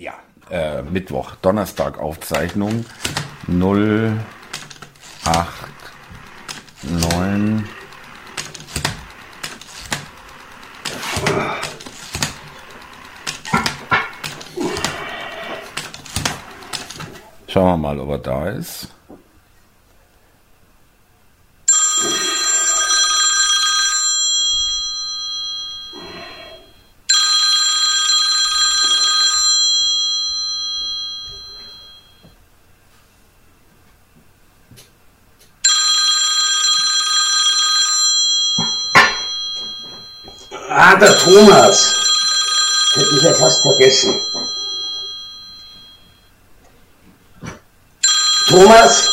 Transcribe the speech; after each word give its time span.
Ja, 0.00 0.14
äh, 0.50 0.80
Mittwoch, 0.80 1.34
Donnerstag 1.42 1.98
Aufzeichnung 1.98 2.86
0, 3.46 4.18
8, 5.26 5.68
9. 6.84 7.68
Schauen 17.46 17.66
wir 17.66 17.76
mal, 17.76 18.00
ob 18.00 18.08
er 18.08 18.18
da 18.20 18.48
ist. 18.48 18.88
Der 41.00 41.16
Thomas. 41.16 41.94
Hätte 42.92 43.16
ich 43.16 43.22
ja 43.22 43.32
fast 43.32 43.62
vergessen. 43.62 44.20
Thomas? 48.48 49.08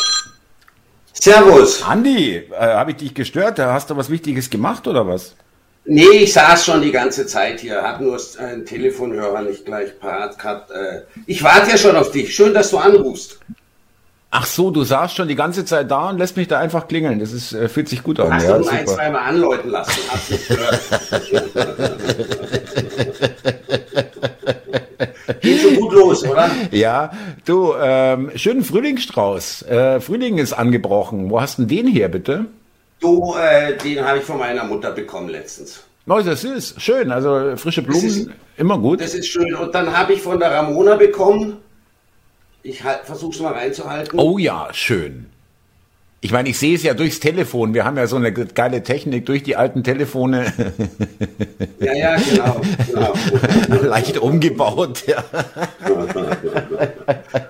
Servus. 1.13 1.81
Andi, 1.83 2.35
äh, 2.35 2.55
habe 2.59 2.91
ich 2.91 2.97
dich 2.97 3.13
gestört? 3.13 3.59
Hast 3.59 3.89
du 3.89 3.95
was 3.95 4.09
Wichtiges 4.09 4.49
gemacht 4.49 4.85
oder 4.85 5.07
was? 5.07 5.35
Nee, 5.85 6.09
ich 6.09 6.33
saß 6.33 6.65
schon 6.65 6.81
die 6.81 6.91
ganze 6.91 7.25
Zeit 7.25 7.61
hier, 7.61 7.81
hab 7.81 8.01
nur 8.01 8.19
einen 8.39 8.65
Telefonhörer 8.65 9.43
nicht 9.43 9.63
gleich 9.63 9.97
parat 9.97 10.37
gehabt. 10.37 10.71
Äh, 10.71 11.03
ich 11.25 11.41
warte 11.41 11.71
ja 11.71 11.77
schon 11.77 11.95
auf 11.95 12.11
dich. 12.11 12.35
Schön, 12.35 12.53
dass 12.53 12.71
du 12.71 12.79
anrufst. 12.79 13.39
Ach 14.29 14.45
so, 14.45 14.71
du 14.71 14.83
saßt 14.83 15.15
schon 15.15 15.27
die 15.29 15.35
ganze 15.35 15.63
Zeit 15.63 15.89
da 15.89 16.09
und 16.09 16.17
lässt 16.17 16.35
mich 16.35 16.47
da 16.49 16.59
einfach 16.59 16.87
klingeln. 16.87 17.19
Das 17.19 17.31
ist, 17.31 17.53
äh, 17.53 17.69
fühlt 17.69 17.87
sich 17.87 18.03
gut 18.03 18.19
an. 18.19 18.33
Hast 18.33 18.43
ja, 18.43 18.57
du 18.57 18.67
ein, 18.67 18.85
super. 18.85 18.97
zweimal 18.97 19.21
anläuten 19.21 19.71
lassen. 19.71 20.01
Geht 25.41 25.61
schon 25.61 25.75
gut 25.75 25.93
los, 25.93 26.23
oder? 26.23 26.49
Ja, 26.71 27.11
du, 27.45 27.73
ähm, 27.79 28.31
schönen 28.35 28.63
Frühlingsstrauß. 28.63 29.63
Äh, 29.63 29.99
Frühling 29.99 30.37
ist 30.37 30.53
angebrochen. 30.53 31.29
Wo 31.29 31.39
hast 31.41 31.59
du 31.59 31.65
den 31.65 31.87
her, 31.87 32.09
bitte? 32.09 32.45
Du, 32.99 33.35
äh, 33.35 33.77
den 33.77 34.03
habe 34.03 34.19
ich 34.19 34.23
von 34.23 34.39
meiner 34.39 34.63
Mutter 34.63 34.91
bekommen 34.91 35.29
letztens. 35.29 35.83
Oh, 36.07 36.19
das 36.21 36.43
ist 36.43 36.81
schön. 36.81 37.11
Also 37.11 37.55
frische 37.57 37.81
Blumen, 37.81 38.05
ist- 38.05 38.29
immer 38.57 38.77
gut. 38.77 39.01
Das 39.01 39.13
ist 39.13 39.27
schön. 39.27 39.53
Und 39.55 39.75
dann 39.75 39.95
habe 39.95 40.13
ich 40.13 40.21
von 40.21 40.39
der 40.39 40.51
Ramona 40.51 40.95
bekommen. 40.95 41.57
Ich 42.67 42.83
halt, 42.83 43.05
versuche 43.05 43.33
es 43.33 43.39
mal 43.39 43.53
reinzuhalten. 43.53 44.19
Oh 44.19 44.37
ja, 44.37 44.67
schön. 44.73 45.27
Ich 46.27 46.33
meine, 46.33 46.49
ich 46.49 46.59
sehe 46.59 46.75
es 46.75 46.83
ja 46.83 46.93
durchs 46.93 47.21
Telefon. 47.21 47.73
Wir 47.73 47.85
haben 47.85 47.95
ja 47.95 48.05
so 48.05 48.17
eine 48.17 48.33
geile 48.33 48.83
Technik 48.83 49.25
durch 49.25 49.43
die 49.43 49.55
alten 49.55 49.81
Telefone 49.81 50.51
Ja, 51.79 51.93
ja, 51.93 52.15
genau. 52.17 52.61
genau. 52.85 53.83
leicht 53.87 54.17
umgebaut. 54.17 55.05
Ja. 55.07 55.23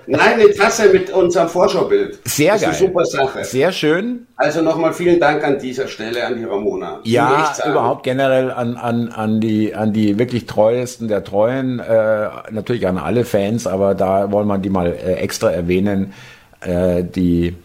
Nein, 0.06 0.34
eine 0.34 0.54
Tasse 0.54 0.90
mit 0.92 1.10
unserem 1.10 1.48
Vorschaubild. 1.48 2.20
Sehr 2.24 2.52
das 2.52 2.62
ist 2.62 2.68
geil. 2.68 2.76
Eine 2.76 2.86
super 2.86 3.04
Sache. 3.04 3.44
Sehr 3.44 3.72
schön. 3.72 4.28
Also 4.36 4.62
nochmal 4.62 4.92
vielen 4.92 5.18
Dank 5.18 5.42
an 5.42 5.58
dieser 5.58 5.88
Stelle 5.88 6.24
an 6.24 6.36
die 6.36 6.44
Ramona. 6.44 7.00
Ja, 7.02 7.52
überhaupt 7.68 8.04
generell 8.04 8.52
an, 8.52 8.76
an, 8.76 9.08
an, 9.08 9.40
die, 9.40 9.74
an 9.74 9.92
die 9.92 10.20
wirklich 10.20 10.46
treuesten 10.46 11.08
der 11.08 11.24
Treuen, 11.24 11.80
äh, 11.80 12.28
natürlich 12.52 12.86
an 12.86 12.96
alle 12.96 13.24
Fans, 13.24 13.66
aber 13.66 13.96
da 13.96 14.30
wollen 14.30 14.46
wir 14.46 14.58
die 14.58 14.70
mal 14.70 14.92
äh, 14.92 15.14
extra 15.14 15.50
erwähnen, 15.50 16.12
äh, 16.60 17.02
die 17.02 17.56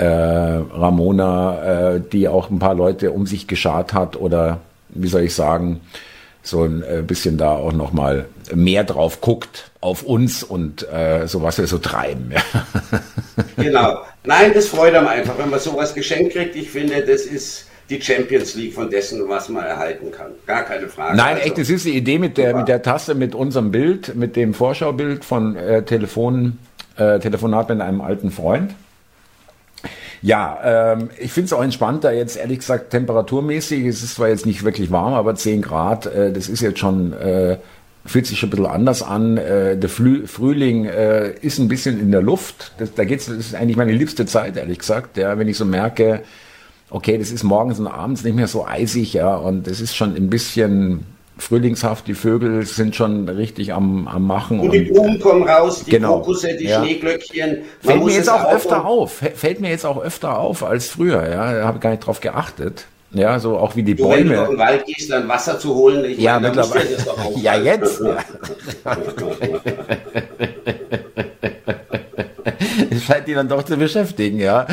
äh, 0.00 0.04
Ramona, 0.06 1.94
äh, 1.94 2.00
die 2.00 2.26
auch 2.26 2.48
ein 2.48 2.58
paar 2.58 2.74
Leute 2.74 3.12
um 3.12 3.26
sich 3.26 3.46
geschart 3.46 3.92
hat 3.92 4.16
oder 4.16 4.60
wie 4.88 5.08
soll 5.08 5.22
ich 5.22 5.34
sagen, 5.34 5.82
so 6.42 6.64
ein 6.64 6.82
äh, 6.82 7.02
bisschen 7.06 7.36
da 7.36 7.50
auch 7.50 7.72
nochmal 7.72 8.24
mehr 8.54 8.84
drauf 8.84 9.20
guckt 9.20 9.70
auf 9.82 10.02
uns 10.02 10.42
und 10.42 10.90
äh, 10.90 11.26
so 11.26 11.42
was 11.42 11.58
wir 11.58 11.66
so 11.66 11.78
treiben. 11.78 12.32
Ja. 12.32 12.42
Genau. 13.56 13.98
Nein, 14.24 14.52
das 14.54 14.68
freut 14.68 14.94
einem 14.94 15.06
einfach, 15.06 15.36
wenn 15.36 15.50
man 15.50 15.60
sowas 15.60 15.94
geschenkt 15.94 16.32
kriegt. 16.32 16.56
Ich 16.56 16.70
finde, 16.70 17.02
das 17.02 17.22
ist 17.22 17.66
die 17.90 18.00
Champions 18.00 18.54
League 18.54 18.72
von 18.72 18.88
dessen, 18.88 19.28
was 19.28 19.50
man 19.50 19.64
erhalten 19.64 20.10
kann. 20.10 20.30
Gar 20.46 20.62
keine 20.62 20.88
Frage. 20.88 21.16
Nein, 21.16 21.36
Also, 21.36 21.46
echt, 21.46 21.58
das 21.58 21.68
ist 21.68 21.84
die 21.84 21.96
Idee 21.96 22.18
mit 22.18 22.38
der, 22.38 22.48
Super. 22.48 22.58
mit 22.58 22.68
der 22.68 22.82
Tasse, 22.82 23.14
mit 23.14 23.34
unserem 23.34 23.70
Bild, 23.70 24.14
mit 24.14 24.36
dem 24.36 24.54
Vorschaubild 24.54 25.26
von 25.26 25.56
äh, 25.56 25.82
Telefon, 25.82 26.58
äh, 26.96 27.18
Telefonat 27.18 27.68
mit 27.68 27.80
einem 27.82 28.00
alten 28.00 28.30
Freund. 28.30 28.72
Ja, 30.22 30.92
ähm, 30.92 31.10
ich 31.18 31.32
finde 31.32 31.46
es 31.46 31.52
auch 31.52 31.62
entspannter 31.62 32.12
jetzt, 32.12 32.36
ehrlich 32.36 32.58
gesagt, 32.58 32.90
temperaturmäßig. 32.90 33.86
Es 33.86 34.02
ist 34.02 34.16
zwar 34.16 34.28
jetzt 34.28 34.44
nicht 34.44 34.64
wirklich 34.64 34.90
warm, 34.90 35.14
aber 35.14 35.34
10 35.34 35.62
Grad, 35.62 36.06
äh, 36.06 36.32
das 36.32 36.48
ist 36.48 36.60
jetzt 36.60 36.78
schon, 36.78 37.12
äh, 37.14 37.56
fühlt 38.04 38.26
sich 38.26 38.38
schon 38.38 38.48
ein 38.48 38.50
bisschen 38.50 38.66
anders 38.66 39.02
an. 39.02 39.38
Äh, 39.38 39.78
der 39.78 39.88
Flü 39.88 40.26
Frühling 40.26 40.84
äh, 40.84 41.32
ist 41.40 41.58
ein 41.58 41.68
bisschen 41.68 41.98
in 41.98 42.10
der 42.12 42.20
Luft. 42.22 42.72
Das, 42.78 42.92
da 42.94 43.04
geht's, 43.04 43.26
das 43.26 43.36
ist 43.36 43.54
eigentlich 43.54 43.76
meine 43.76 43.92
liebste 43.92 44.26
Zeit, 44.26 44.56
ehrlich 44.56 44.80
gesagt. 44.80 45.16
Ja, 45.16 45.38
wenn 45.38 45.48
ich 45.48 45.56
so 45.56 45.64
merke, 45.64 46.22
okay, 46.90 47.16
das 47.16 47.30
ist 47.30 47.42
morgens 47.42 47.78
und 47.78 47.86
abends 47.86 48.22
nicht 48.22 48.36
mehr 48.36 48.48
so 48.48 48.66
eisig, 48.66 49.14
ja, 49.14 49.36
und 49.36 49.66
es 49.68 49.80
ist 49.80 49.96
schon 49.96 50.14
ein 50.16 50.28
bisschen 50.28 51.06
frühlingshaft. 51.40 52.06
Die 52.06 52.14
Vögel 52.14 52.64
sind 52.66 52.94
schon 52.96 53.28
richtig 53.28 53.72
am, 53.72 54.06
am 54.08 54.26
Machen. 54.26 54.60
Und 54.60 54.72
die 54.72 54.80
Blumen 54.80 55.18
kommen 55.20 55.48
raus, 55.48 55.84
die 55.84 55.90
Genau. 55.90 56.18
Krokusse, 56.18 56.56
die 56.56 56.64
Ja. 56.66 56.82
Schneeglöckchen. 56.82 57.50
Man 57.50 57.92
Fällt 57.94 58.04
mir 58.04 58.12
jetzt 58.14 58.30
auch 58.30 58.52
öfter 58.52 58.80
und- 58.80 58.86
auf. 58.86 59.22
Fä- 59.22 59.34
Fällt 59.34 59.60
mir 59.60 59.70
jetzt 59.70 59.84
auch 59.86 60.02
öfter 60.02 60.38
auf 60.38 60.62
als 60.64 60.88
früher, 60.88 61.28
ja. 61.28 61.52
Da 61.54 61.64
habe 61.66 61.78
ich 61.78 61.82
gar 61.82 61.90
nicht 61.90 62.06
drauf 62.06 62.20
geachtet. 62.20 62.86
Ja, 63.12 63.40
so 63.40 63.58
auch 63.58 63.74
wie 63.74 63.82
die 63.82 63.96
Du, 63.96 64.08
wenn 64.08 64.28
du 64.28 64.34
auf 64.40 64.46
Bäume. 64.46 64.56
den 64.56 64.58
Wald 64.64 64.86
gehst, 64.86 65.10
dann 65.10 65.26
Wasser 65.28 65.58
zu 65.58 65.74
holen, 65.74 66.04
ich 66.04 66.18
Ja, 66.18 66.34
meine, 66.38 66.54
mittlerweile. 66.54 66.86
Ja, 67.42 67.56
jetzt. 67.56 68.00
Ja. 68.00 68.16
Das 72.90 73.04
scheint 73.04 73.28
die 73.28 73.34
dann 73.34 73.48
doch 73.48 73.62
zu 73.62 73.76
beschäftigen, 73.76 74.38
ja. 74.38 74.66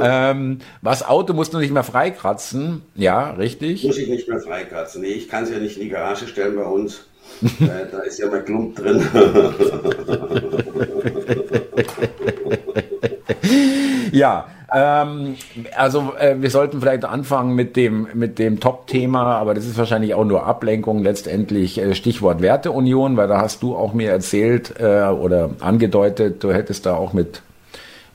Ähm, 0.00 0.58
was 0.82 1.06
Auto 1.06 1.34
musst 1.34 1.54
du 1.54 1.58
nicht 1.58 1.72
mehr 1.72 1.84
freikratzen. 1.84 2.82
Ja, 2.94 3.30
richtig. 3.32 3.84
Muss 3.84 3.98
ich 3.98 4.08
nicht 4.08 4.28
mehr 4.28 4.40
freikratzen. 4.40 5.02
Nee, 5.02 5.08
ich 5.08 5.28
kann 5.28 5.44
es 5.44 5.50
ja 5.50 5.58
nicht 5.58 5.76
in 5.76 5.84
die 5.84 5.90
Garage 5.90 6.26
stellen 6.26 6.56
bei 6.56 6.64
uns. 6.64 7.04
äh, 7.42 7.86
da 7.90 8.00
ist 8.00 8.18
ja 8.18 8.28
mal 8.28 8.44
Klump 8.44 8.76
drin. 8.76 9.02
Ja, 14.14 14.46
ähm, 14.74 15.36
also 15.76 16.14
äh, 16.18 16.36
wir 16.38 16.50
sollten 16.50 16.80
vielleicht 16.80 17.04
anfangen 17.04 17.54
mit 17.54 17.76
dem 17.76 18.08
mit 18.14 18.38
dem 18.38 18.60
Top-Thema, 18.60 19.36
aber 19.36 19.54
das 19.54 19.66
ist 19.66 19.76
wahrscheinlich 19.78 20.14
auch 20.14 20.24
nur 20.24 20.46
Ablenkung 20.46 21.02
letztendlich. 21.02 21.78
Äh, 21.78 21.94
Stichwort 21.94 22.40
Werteunion, 22.42 23.16
weil 23.16 23.28
da 23.28 23.40
hast 23.40 23.62
du 23.62 23.76
auch 23.76 23.92
mir 23.92 24.10
erzählt 24.10 24.74
äh, 24.80 25.04
oder 25.04 25.50
angedeutet, 25.60 26.42
du 26.42 26.52
hättest 26.52 26.86
da 26.86 26.94
auch 26.96 27.12
mit 27.12 27.42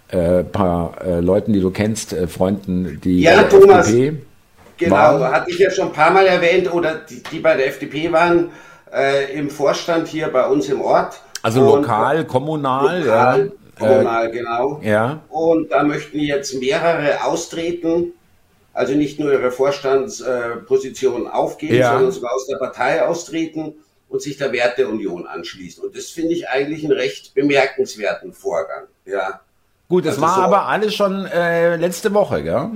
äh, 0.10 0.44
paar 0.44 0.96
äh, 1.06 1.20
Leuten, 1.20 1.54
die 1.54 1.62
du 1.62 1.70
kennst, 1.72 2.14
äh, 2.14 2.28
Freunden, 2.28 3.00
die 3.04 3.22
Ja, 3.22 3.36
bei 3.36 3.44
der 3.44 3.50
Thomas. 3.50 3.88
FDP 3.88 4.18
Genau, 4.78 4.96
Warum? 4.96 5.24
hatte 5.24 5.52
ich 5.52 5.60
ja 5.60 5.70
schon 5.70 5.88
ein 5.88 5.94
paar 5.94 6.10
Mal 6.12 6.26
erwähnt, 6.26 6.74
oder 6.74 6.96
die, 6.96 7.22
die 7.31 7.40
bei 7.40 7.56
der 7.58 7.68
FDP 7.68 8.14
waren, 8.14 8.50
äh, 8.94 9.38
im 9.38 9.50
Vorstand 9.50 10.08
hier 10.08 10.30
bei 10.30 10.48
uns 10.48 10.70
im 10.70 10.80
Ort. 10.81 11.20
also 11.44 11.62
Und- 11.74 11.81
lokal, 11.81 12.24
kommunal, 12.26 13.02
Lokal, 13.02 13.40
ja. 13.46 13.52
Kommunal, 13.80 14.32
genau. 14.32 14.80
Äh, 14.84 14.90
ja. 14.90 15.22
Und 15.30 15.72
da 15.72 15.84
möchten 15.84 16.20
jetzt 16.20 16.54
mehrere 16.56 17.24
austreten, 17.24 18.14
also 18.74 18.94
nicht 18.94 19.20
nur 19.20 19.32
ihre 19.32 19.52
Vorstandsposition 19.52 21.28
aufgeben, 21.28 21.76
Ja. 21.76 21.94
sondern 21.94 22.12
sogar 22.12 22.34
aus 22.34 22.48
der 22.48 22.58
Partei 22.58 23.04
austreten 23.06 23.74
und 24.10 24.22
sich 24.22 24.38
der 24.38 24.52
Werteunion 24.52 25.28
anschließen. 25.28 25.84
Und 25.84 25.96
das 25.98 26.06
finde 26.10 26.34
ich 26.34 26.50
eigentlich 26.50 26.84
einen 26.84 26.94
recht 26.94 27.34
bemerkenswerten 27.34 28.34
Vorgang. 28.34 28.86
Ja. 29.06 29.42
Gut, 29.88 30.06
das 30.06 30.14
Also 30.16 30.22
war 30.22 30.36
so- 30.36 30.42
aber 30.42 30.66
alles 30.68 30.94
schon 30.96 31.25
äh, 31.25 31.75
letzte 31.75 32.14
Woche, 32.14 32.44
gell? 32.44 32.70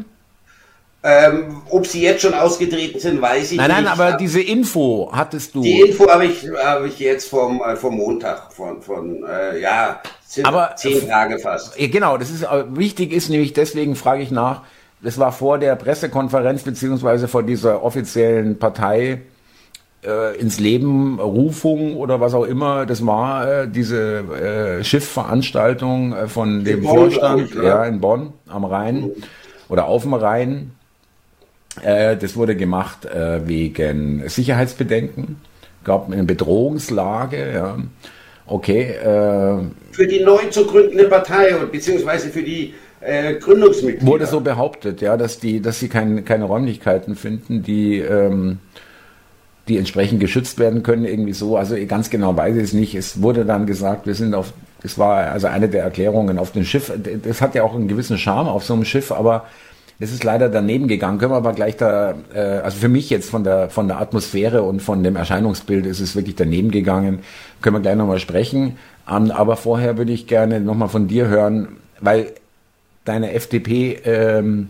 Ähm, 1.05 1.61
ob 1.69 1.85
sie 1.85 2.01
jetzt 2.01 2.21
schon 2.21 2.33
ausgetreten 2.33 2.97
sind, 2.97 3.21
weiß 3.21 3.51
ich 3.51 3.57
Nein, 3.57 3.69
nein, 3.69 3.83
nicht. 3.83 3.91
aber 3.91 4.13
diese 4.13 4.41
Info 4.41 5.09
hattest 5.11 5.53
du. 5.53 5.61
Die 5.61 5.81
Info 5.81 6.09
habe 6.09 6.25
ich, 6.25 6.47
habe 6.63 6.87
ich 6.87 6.97
jetzt 6.97 7.29
vom, 7.29 7.61
äh, 7.61 7.75
vom 7.75 7.97
Montag, 7.97 8.53
von, 8.53 8.81
von 8.81 9.21
äh, 9.25 9.59
ja, 9.59 9.99
sind 10.25 10.45
Aber- 10.45 10.75
zehn 10.77 11.05
Tage 11.09 11.39
fast. 11.39 11.77
Ja, 11.77 11.87
genau, 11.89 12.17
das 12.17 12.29
ist 12.29 12.43
äh, 12.43 12.63
wichtig 12.69 13.11
ist 13.11 13.29
nämlich 13.29 13.51
deswegen 13.51 13.97
frage 13.97 14.23
ich 14.23 14.31
nach. 14.31 14.61
Das 15.01 15.17
war 15.19 15.33
vor 15.33 15.57
der 15.57 15.75
Pressekonferenz 15.75 16.63
beziehungsweise 16.63 17.27
vor 17.27 17.43
dieser 17.43 17.83
offiziellen 17.83 18.57
Partei 18.57 19.23
äh, 20.05 20.37
ins 20.39 20.57
Leben 20.61 21.19
Rufung 21.19 21.97
oder 21.97 22.21
was 22.21 22.33
auch 22.33 22.45
immer. 22.45 22.85
Das 22.85 23.05
war 23.05 23.45
äh, 23.63 23.67
diese 23.67 24.79
äh, 24.79 24.83
Schiffveranstaltung 24.85 26.13
äh, 26.13 26.27
von 26.29 26.63
dem 26.63 26.83
Bonn, 26.83 26.95
Vorstand, 27.11 27.41
ich, 27.49 27.55
ne? 27.55 27.63
ja 27.65 27.83
in 27.83 27.99
Bonn 27.99 28.31
am 28.47 28.63
Rhein 28.63 29.11
oder 29.67 29.87
auf 29.87 30.03
dem 30.03 30.13
Rhein. 30.13 30.71
Äh, 31.81 32.17
das 32.17 32.35
wurde 32.35 32.55
gemacht 32.55 33.05
äh, 33.05 33.47
wegen 33.47 34.27
Sicherheitsbedenken, 34.27 35.37
gab 35.83 36.11
eine 36.11 36.23
Bedrohungslage, 36.23 37.53
ja. 37.53 37.77
okay. 38.45 38.91
Äh, 38.91 39.59
für 39.91 40.07
die 40.07 40.23
neu 40.23 40.45
zu 40.49 40.65
gründende 40.65 41.05
Partei 41.05 41.55
und 41.55 41.71
beziehungsweise 41.71 42.29
für 42.29 42.43
die 42.43 42.73
Gründungsmitglieder. 43.41 44.09
Wurde 44.09 44.25
so 44.27 44.39
behauptet, 44.39 45.01
ja, 45.01 45.17
dass 45.17 45.37
die, 45.37 45.61
dass 45.61 45.77
sie 45.77 45.89
kein, 45.89 46.23
keine 46.23 46.45
Räumlichkeiten 46.45 47.17
finden, 47.17 47.61
die 47.61 47.99
ähm, 47.99 48.59
die 49.67 49.77
entsprechend 49.77 50.19
geschützt 50.19 50.59
werden 50.59 50.83
können, 50.83 51.05
irgendwie 51.05 51.33
so. 51.33 51.57
Also 51.57 51.75
ganz 51.87 52.09
genau 52.09 52.35
weiß 52.35 52.55
ich 52.55 52.63
es 52.63 52.73
nicht. 52.73 52.95
Es 52.95 53.21
wurde 53.21 53.45
dann 53.45 53.65
gesagt, 53.65 54.07
wir 54.07 54.15
sind 54.15 54.35
auf, 54.35 54.53
das 54.81 54.97
war 54.97 55.31
also 55.31 55.47
eine 55.47 55.69
der 55.69 55.83
Erklärungen 55.83 56.37
auf 56.37 56.51
dem 56.51 56.65
Schiff. 56.65 56.91
Das 57.23 57.41
hat 57.41 57.55
ja 57.55 57.63
auch 57.63 57.73
einen 57.73 57.87
gewissen 57.87 58.17
Charme 58.17 58.47
auf 58.49 58.65
so 58.65 58.73
einem 58.73 58.85
Schiff, 58.85 59.11
aber 59.11 59.45
es 59.99 60.11
ist 60.11 60.23
leider 60.23 60.49
daneben 60.49 60.87
gegangen. 60.87 61.17
Können 61.17 61.31
wir 61.31 61.37
aber 61.37 61.53
gleich 61.53 61.77
da, 61.77 62.15
äh, 62.33 62.39
also 62.39 62.77
für 62.77 62.89
mich 62.89 63.09
jetzt 63.09 63.29
von 63.29 63.43
der, 63.43 63.69
von 63.69 63.87
der 63.87 63.99
Atmosphäre 63.99 64.63
und 64.63 64.81
von 64.81 65.03
dem 65.03 65.15
Erscheinungsbild 65.15 65.85
ist 65.85 65.99
es 65.99 66.15
wirklich 66.15 66.35
daneben 66.35 66.71
gegangen. 66.71 67.19
Können 67.61 67.77
wir 67.77 67.81
gleich 67.81 67.95
nochmal 67.95 68.19
sprechen. 68.19 68.77
Um, 69.05 69.31
aber 69.31 69.57
vorher 69.57 69.97
würde 69.97 70.13
ich 70.13 70.27
gerne 70.27 70.61
nochmal 70.61 70.87
von 70.87 71.09
dir 71.09 71.27
hören, 71.27 71.67
weil 71.99 72.31
deine 73.03 73.33
FDP, 73.33 73.99
ähm, 74.05 74.69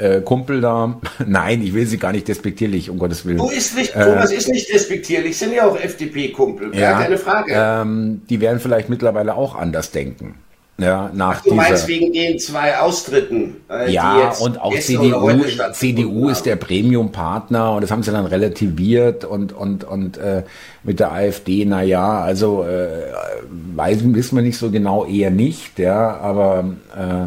äh, 0.00 0.20
Kumpel 0.22 0.60
da. 0.60 0.98
Nein, 1.26 1.62
ich 1.62 1.74
will 1.74 1.86
sie 1.86 1.98
gar 1.98 2.12
nicht 2.12 2.26
despektierlich, 2.26 2.90
um 2.90 2.98
Gottes 2.98 3.26
Willen. 3.26 3.38
Du 3.38 3.50
ist 3.50 3.76
nicht, 3.76 3.92
Thomas 3.92 4.30
äh, 4.30 4.36
ist 4.36 4.48
nicht 4.48 4.72
despektierlich, 4.72 5.36
sind 5.36 5.52
ja 5.52 5.66
auch 5.66 5.78
FDP-Kumpel, 5.78 6.74
ja, 6.74 7.00
keine 7.00 7.18
Frage. 7.18 7.52
Ähm, 7.54 8.22
die 8.28 8.40
werden 8.40 8.60
vielleicht 8.60 8.88
mittlerweile 8.88 9.34
auch 9.34 9.54
anders 9.54 9.90
denken. 9.90 10.36
Ja, 10.80 11.10
nach 11.12 11.38
Ach, 11.38 11.42
du 11.42 11.50
dieser, 11.50 11.56
meinst 11.56 11.88
wegen 11.88 12.12
den 12.12 12.38
zwei 12.38 12.78
Austritten? 12.78 13.56
Äh, 13.68 13.92
ja, 13.92 14.32
und 14.40 14.60
auch 14.60 14.76
CDU, 14.78 15.30
CDU 15.72 16.28
ist 16.30 16.46
der 16.46 16.56
Premium-Partner 16.56 17.72
und 17.72 17.82
das 17.82 17.90
haben 17.90 18.02
sie 18.02 18.10
dann 18.12 18.26
relativiert 18.26 19.24
und, 19.24 19.52
und, 19.52 19.84
und 19.84 20.16
äh, 20.18 20.42
mit 20.82 21.00
der 21.00 21.12
AfD, 21.12 21.64
na 21.66 21.82
ja, 21.82 22.20
also 22.20 22.64
äh, 22.64 23.12
weiß, 23.74 23.98
wissen 24.04 24.36
wir 24.36 24.42
nicht 24.42 24.58
so 24.58 24.70
genau, 24.70 25.04
eher 25.04 25.30
nicht, 25.30 25.78
ja, 25.78 26.16
aber 26.16 26.64
äh, 26.96 27.26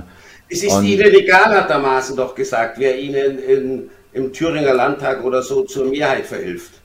es 0.53 0.63
ist 0.63 0.83
Ihnen 0.83 1.13
egal, 1.13 1.55
hat 1.55 1.69
der 1.69 1.79
Maaßen 1.79 2.15
doch 2.15 2.35
gesagt, 2.35 2.77
wer 2.77 3.00
Ihnen 3.00 3.39
in, 3.39 3.89
im 4.13 4.33
Thüringer 4.33 4.73
Landtag 4.73 5.23
oder 5.23 5.41
so 5.41 5.63
zur 5.63 5.85
Mehrheit 5.85 6.25
verhilft. 6.25 6.82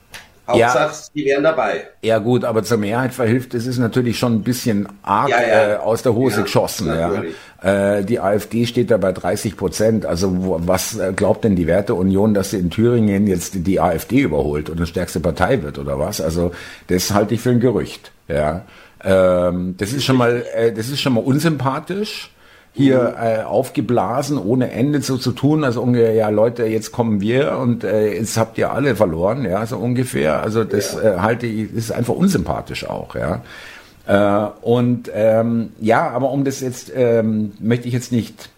Hauptsache, 0.49 0.93
ja, 0.93 1.09
die 1.15 1.25
wären 1.25 1.43
dabei. 1.43 1.87
Ja 2.01 2.17
gut, 2.19 2.43
aber 2.43 2.63
zur 2.63 2.77
Mehrheit 2.77 3.13
verhilft, 3.13 3.53
das 3.53 3.65
ist 3.65 3.77
natürlich 3.77 4.19
schon 4.19 4.33
ein 4.33 4.43
bisschen 4.43 4.87
arg 5.01 5.29
ja, 5.29 5.41
ja. 5.41 5.73
Äh, 5.73 5.75
aus 5.77 6.01
der 6.01 6.13
Hose 6.13 6.43
geschossen. 6.43 6.87
Ja. 6.87 7.23
Äh, 7.61 8.03
die 8.03 8.19
AfD 8.19 8.65
steht 8.65 8.91
da 8.91 8.97
bei 8.97 9.11
30 9.11 9.57
Prozent. 9.57 10.05
Also 10.05 10.43
wo, 10.43 10.59
was 10.61 10.97
äh, 10.97 11.13
glaubt 11.15 11.43
denn 11.43 11.55
die 11.55 11.67
Werteunion, 11.67 12.33
dass 12.33 12.51
sie 12.51 12.57
in 12.57 12.69
Thüringen 12.69 13.27
jetzt 13.27 13.53
die 13.55 13.79
AfD 13.79 14.21
überholt 14.21 14.69
und 14.69 14.77
eine 14.77 14.87
stärkste 14.87 15.19
Partei 15.19 15.61
wird 15.61 15.77
oder 15.77 15.99
was? 15.99 16.21
Also 16.21 16.51
das 16.87 17.13
halte 17.13 17.35
ich 17.35 17.41
für 17.41 17.51
ein 17.51 17.59
Gerücht. 17.59 18.11
Ja, 18.27 18.63
ähm, 19.03 19.75
das 19.77 19.93
ist 19.93 20.03
schon 20.03 20.17
mal, 20.17 20.45
äh, 20.53 20.71
das 20.71 20.89
ist 20.89 21.01
schon 21.01 21.13
mal 21.13 21.23
unsympathisch 21.23 22.31
hier 22.73 23.15
äh, 23.21 23.43
aufgeblasen, 23.43 24.37
ohne 24.37 24.71
Ende 24.71 25.01
so 25.01 25.17
zu 25.17 25.31
tun, 25.31 25.63
also 25.63 25.81
ungefähr, 25.81 26.13
ja 26.13 26.29
Leute, 26.29 26.65
jetzt 26.65 26.91
kommen 26.91 27.19
wir 27.19 27.57
und 27.57 27.83
äh, 27.83 28.13
jetzt 28.13 28.37
habt 28.37 28.57
ihr 28.57 28.71
alle 28.71 28.95
verloren, 28.95 29.43
ja, 29.43 29.65
so 29.65 29.77
ungefähr. 29.77 30.41
Also 30.41 30.63
das 30.63 30.93
ja. 30.93 31.15
äh, 31.15 31.19
halte 31.19 31.47
ich, 31.47 31.73
ist 31.73 31.91
einfach 31.91 32.13
unsympathisch 32.13 32.87
auch, 32.87 33.15
ja. 33.15 33.41
Äh, 34.07 34.49
und 34.61 35.11
ähm, 35.13 35.71
ja, 35.79 36.09
aber 36.09 36.31
um 36.31 36.43
das 36.43 36.61
jetzt, 36.61 36.91
ähm, 36.95 37.51
möchte 37.59 37.87
ich 37.87 37.93
jetzt 37.93 38.11
nicht 38.11 38.49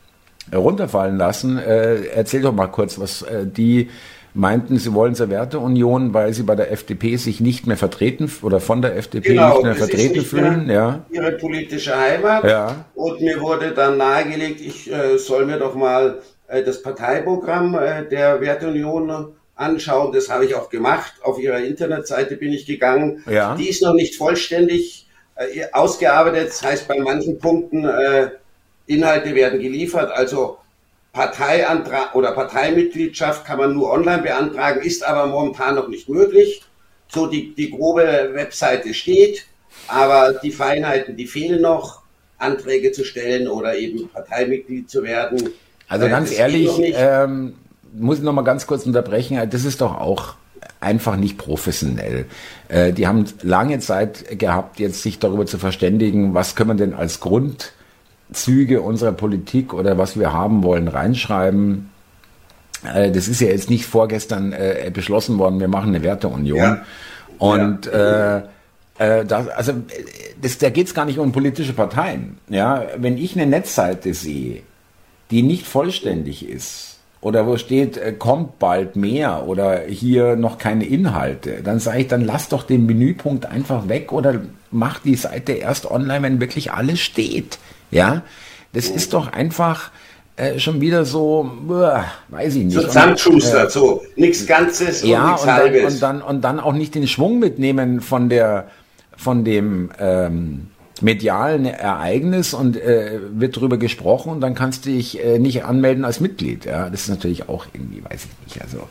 runterfallen 0.54 1.18
lassen, 1.18 1.58
äh, 1.58 2.04
erzähl 2.08 2.42
doch 2.42 2.54
mal 2.54 2.68
kurz, 2.68 3.00
was 3.00 3.22
äh, 3.22 3.46
die 3.46 3.90
meinten, 4.34 4.78
sie 4.78 4.94
wollen 4.94 5.16
zur 5.16 5.30
Werteunion, 5.30 6.14
weil 6.14 6.34
sie 6.34 6.44
bei 6.44 6.56
der 6.56 6.72
FDP 6.72 7.18
sich 7.18 7.42
nicht 7.42 7.68
mehr 7.68 7.78
vertreten 7.78 8.32
oder 8.42 8.60
von 8.60 8.82
der 8.82 8.96
FDP 8.96 9.30
genau, 9.30 9.56
nicht 9.56 9.64
mehr 9.64 9.76
vertreten 9.76 10.18
nicht 10.18 10.28
fühlen. 10.28 10.68
Mehr 10.68 10.76
ja. 10.76 11.06
Ihre 11.12 11.32
politische 11.34 11.98
Heimat. 11.98 12.44
Ja. 12.44 12.86
Und 12.96 13.22
mir 13.22 13.42
wurde 13.42 13.72
dann 13.72 13.98
nahegelegt, 13.98 14.62
ich 14.62 14.92
äh, 14.92 15.18
soll 15.18 15.46
mir 15.46 15.58
doch 15.58 15.76
mal 15.76 16.22
äh, 16.48 16.64
das 16.64 16.82
Parteiprogramm 16.82 17.76
äh, 17.76 18.06
der 18.08 18.42
Werteunion 18.42 19.34
anschauen. 19.56 20.12
Das 20.12 20.30
habe 20.30 20.46
ich 20.46 20.56
auch 20.56 20.70
gemacht. 20.70 21.14
Auf 21.24 21.40
ihrer 21.40 21.60
Internetseite 21.60 22.36
bin 22.36 22.54
ich 22.54 22.66
gegangen. 22.66 23.24
Ja. 23.30 23.56
Die 23.56 23.70
ist 23.70 23.82
noch 23.82 23.94
nicht 23.94 24.16
vollständig 24.16 25.08
äh, 25.36 25.66
ausgearbeitet. 25.72 26.50
Das 26.50 26.64
heißt, 26.64 26.88
bei 26.88 27.00
manchen 27.00 27.40
Punkten 27.40 27.86
äh, 27.86 28.30
Inhalte 28.88 29.36
werden 29.36 29.60
geliefert. 29.60 30.12
Also 30.12 30.58
Parteiantrag 31.14 32.16
oder 32.16 32.32
Parteimitgliedschaft 32.32 33.46
kann 33.46 33.58
man 33.58 33.74
nur 33.74 33.92
online 33.92 34.22
beantragen, 34.22 34.82
ist 34.82 35.06
aber 35.06 35.28
momentan 35.28 35.76
noch 35.76 35.88
nicht 35.90 36.08
möglich. 36.08 36.64
So 37.10 37.28
die, 37.28 37.54
die 37.54 37.70
grobe 37.70 38.32
Webseite 38.34 38.94
steht, 38.94 39.46
aber 39.88 40.34
die 40.42 40.52
Feinheiten, 40.52 41.18
die 41.18 41.28
fehlen 41.28 41.62
noch, 41.62 42.02
Anträge 42.38 42.92
zu 42.92 43.04
stellen 43.04 43.48
oder 43.48 43.76
eben 43.76 44.10
Parteimitglied 44.10 44.90
zu 44.90 45.04
werden. 45.04 45.50
Also 45.88 46.06
äh, 46.08 46.10
ganz 46.10 46.32
ehrlich, 46.32 46.70
ähm, 46.80 47.54
muss 47.94 48.18
ich 48.18 48.24
noch 48.24 48.34
mal 48.34 48.42
ganz 48.44 48.66
kurz 48.66 48.86
unterbrechen. 48.86 49.40
Das 49.50 49.64
ist 49.64 49.82
doch 49.82 50.00
auch 50.00 50.36
einfach 50.80 51.18
nicht 51.18 51.38
professionell. 51.38 52.26
Äh, 52.68 52.94
die 52.94 53.08
haben 53.08 53.26
lange 53.44 53.80
Zeit 53.80 54.40
gehabt, 54.40 54.80
jetzt 54.80 55.04
sich 55.04 55.20
darüber 55.20 55.46
zu 55.46 55.58
verständigen, 55.58 56.34
was 56.34 56.56
können 56.56 56.72
wir 56.72 56.76
denn 56.76 56.94
als 56.94 57.20
Grund 57.20 57.74
Züge 58.32 58.82
unserer 58.82 59.12
Politik 59.12 59.74
oder 59.74 59.98
was 59.98 60.18
wir 60.18 60.34
haben 60.34 60.64
wollen 60.64 60.88
reinschreiben. 60.88 61.90
Äh, 62.84 63.12
das 63.12 63.28
ist 63.28 63.42
ja 63.42 63.48
jetzt 63.48 63.70
nicht 63.70 63.86
vorgestern 63.86 64.54
äh, 64.54 64.92
beschlossen 64.94 65.38
worden, 65.38 65.60
wir 65.60 65.68
machen 65.68 65.90
eine 65.90 66.04
Werteunion. 66.04 66.58
Ja. 66.58 66.86
Und 67.38 67.86
ja. 67.88 68.38
Äh, 68.38 68.42
äh, 69.00 69.26
das, 69.26 69.48
also 69.50 69.74
das, 70.42 70.58
da 70.58 70.70
geht 70.70 70.88
es 70.88 70.94
gar 70.94 71.06
nicht 71.06 71.20
um 71.20 71.32
politische 71.32 71.74
Parteien. 71.74 72.38
Ja, 72.50 72.86
wenn 72.98 73.18
ich 73.18 73.36
eine 73.36 73.48
Netzseite 73.48 74.14
sehe, 74.14 74.62
die 75.32 75.44
nicht 75.44 75.66
vollständig 75.66 76.48
ist, 76.48 76.88
oder 77.22 77.46
wo 77.46 77.56
steht, 77.58 78.18
kommt 78.18 78.58
bald 78.58 78.96
mehr 78.96 79.48
oder 79.48 79.82
hier 79.82 80.36
noch 80.36 80.58
keine 80.58 80.86
Inhalte, 80.86 81.62
dann 81.64 81.80
sage 81.80 82.00
ich, 82.00 82.08
dann 82.08 82.26
lass 82.26 82.50
doch 82.50 82.64
den 82.64 82.88
Menüpunkt 82.88 83.46
einfach 83.46 83.88
weg 83.88 84.12
oder 84.12 84.42
mach 84.72 85.00
die 85.00 85.16
Seite 85.16 85.52
erst 85.52 85.90
online, 85.90 86.24
wenn 86.24 86.40
wirklich 86.42 86.72
alles 86.72 87.00
steht. 87.00 87.60
Ja, 87.92 88.24
das 88.74 88.88
ist 88.88 89.14
doch 89.14 89.32
einfach 89.32 89.92
äh, 90.38 90.60
schon 90.60 90.82
wieder 90.82 91.06
so, 91.06 91.52
uh, 91.68 92.00
weiß 92.30 92.56
ich 92.56 92.64
nicht. 92.64 92.74
So 92.74 92.84
Zusammenschuster, 92.84 93.66
äh, 93.66 93.70
so 93.70 94.04
nichts 94.16 94.48
Ganzes 94.48 95.04
ja, 95.04 95.24
und 95.24 95.32
nichts 95.32 95.46
Halbes. 95.46 96.00
Dann, 96.00 96.16
und, 96.16 96.22
dann, 96.24 96.36
und 96.36 96.42
dann 96.42 96.60
auch 96.60 96.74
nicht 96.74 96.96
den 96.96 97.08
Schwung 97.08 97.40
mitnehmen 97.40 98.02
von 98.02 98.30
der, 98.30 98.68
von 99.18 99.44
dem 99.44 99.92
ähm, 100.00 100.71
medialen 101.02 101.66
Ereignis 101.66 102.54
und 102.54 102.78
äh, 102.78 103.20
wird 103.32 103.58
darüber 103.58 103.78
gesprochen 103.78 104.32
und 104.32 104.42
dann 104.42 104.56
kannst 104.56 104.86
du 104.86 104.90
dich 104.90 105.24
äh, 105.24 105.40
nicht 105.40 105.64
anmelden 105.64 106.06
als 106.06 106.20
Mitglied. 106.20 106.66
Ja, 106.66 106.90
das 106.90 107.02
ist 107.02 107.10
natürlich 107.10 107.50
auch 107.50 107.66
irgendwie, 107.74 108.04
weiß 108.04 108.22
ich 108.24 108.46
nicht. 108.46 108.62
Also, 108.62 108.88